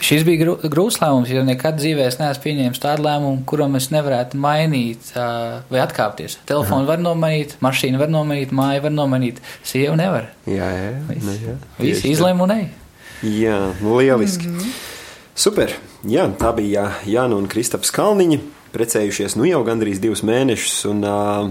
Šis 0.00 0.22
bija 0.24 0.54
grūts 0.72 0.96
lēmums, 1.02 1.28
jo 1.28 1.42
nekad 1.44 1.76
dzīvē 1.76 2.06
es 2.08 2.16
neesmu 2.16 2.44
pieņēmis 2.46 2.80
tādu 2.80 3.04
lēmumu, 3.04 3.42
kuram 3.48 3.76
es 3.76 3.90
nevarētu 3.92 4.38
mainīt 4.40 5.10
uh, 5.12 5.60
vai 5.68 5.82
atkāpties. 5.82 6.38
Telefonu 6.48 6.88
var 6.88 7.02
nomainīt, 7.02 7.58
mašīnu 7.60 8.00
var 8.00 8.08
nomainīt, 8.12 8.54
māju 8.56 8.86
var 8.86 8.94
nomainīt, 8.94 9.42
sievu 9.66 9.98
nevar. 10.00 10.30
Jā, 10.48 10.70
jā, 10.72 10.94
Viss, 11.10 11.26
ne, 11.28 11.36
jā. 11.44 11.56
Visi 11.82 12.14
izlēma 12.14 12.46
un 12.46 12.54
ej. 12.56 12.64
Jā, 13.42 13.58
lieliski. 13.84 14.48
Mm 14.48 14.58
-hmm. 14.58 14.78
Super. 15.34 15.76
Jā, 16.08 16.30
tā 16.38 16.54
bija 16.56 16.90
Jāna 17.04 17.36
un 17.36 17.48
Kristaps 17.48 17.92
Kalniņi, 17.92 18.40
precējušies 18.72 19.36
nu 19.36 19.44
jau 19.44 19.64
gandrīz 19.64 20.00
divus 20.00 20.22
mēnešus. 20.22 20.84
Un, 20.90 21.04
uh, 21.04 21.50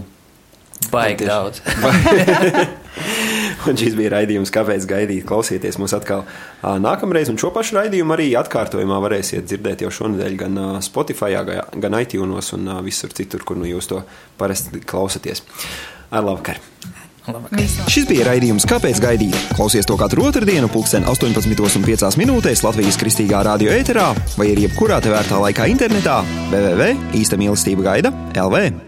Baigi 0.92 1.26
daudz. 1.26 1.62
un 3.70 3.80
šis 3.80 3.98
bija 4.00 4.14
raidījums, 4.16 4.54
kāpēc 4.54 4.88
gaidīt, 4.90 5.26
klausieties 5.30 5.80
mūs 5.82 5.96
atkal 5.98 6.26
nākamreiz. 6.64 7.32
Un 7.32 7.40
šo 7.42 7.52
pašu 7.56 7.80
raidījumu 7.80 8.16
arī 8.16 8.30
atkārtojumā 8.40 9.00
varēsiet 9.06 9.50
dzirdēt 9.50 9.86
jau 9.86 9.92
šonadēļ 10.02 10.40
gan 10.40 10.62
Spotify, 10.86 11.36
gan 11.76 12.00
iTunes 12.02 12.54
un 12.58 12.72
visur 12.86 13.14
citur, 13.16 13.46
kur 13.48 13.60
nu 13.60 13.70
jūs 13.70 13.92
to 13.92 14.04
parasti 14.40 14.84
klausaties. 14.86 15.44
Ar 16.10 16.26
labvakar! 16.26 16.62
Labvakar. 17.30 17.62
Šis 17.92 18.08
bija 18.10 18.26
raidījums, 18.30 18.66
kāpēc 18.70 19.02
gaidīt. 19.04 19.38
Klausies 19.58 19.86
to 19.86 19.98
katru 20.00 20.26
otrdienu, 20.30 20.70
pulksten 20.72 21.06
18,5 21.10 22.18
minūtēs 22.22 22.64
Latvijas 22.66 22.98
kristīgā 23.02 23.44
radio 23.46 23.74
ēterā 23.76 24.10
vai 24.40 24.52
arī 24.54 24.66
jebkurā 24.68 25.02
tevērtā 25.06 25.42
laikā 25.46 25.70
internetā 25.70 26.22
www.īsta 26.50 27.38
mīlestība 27.38 27.92
gaida 27.92 28.16
LV. 28.34 28.88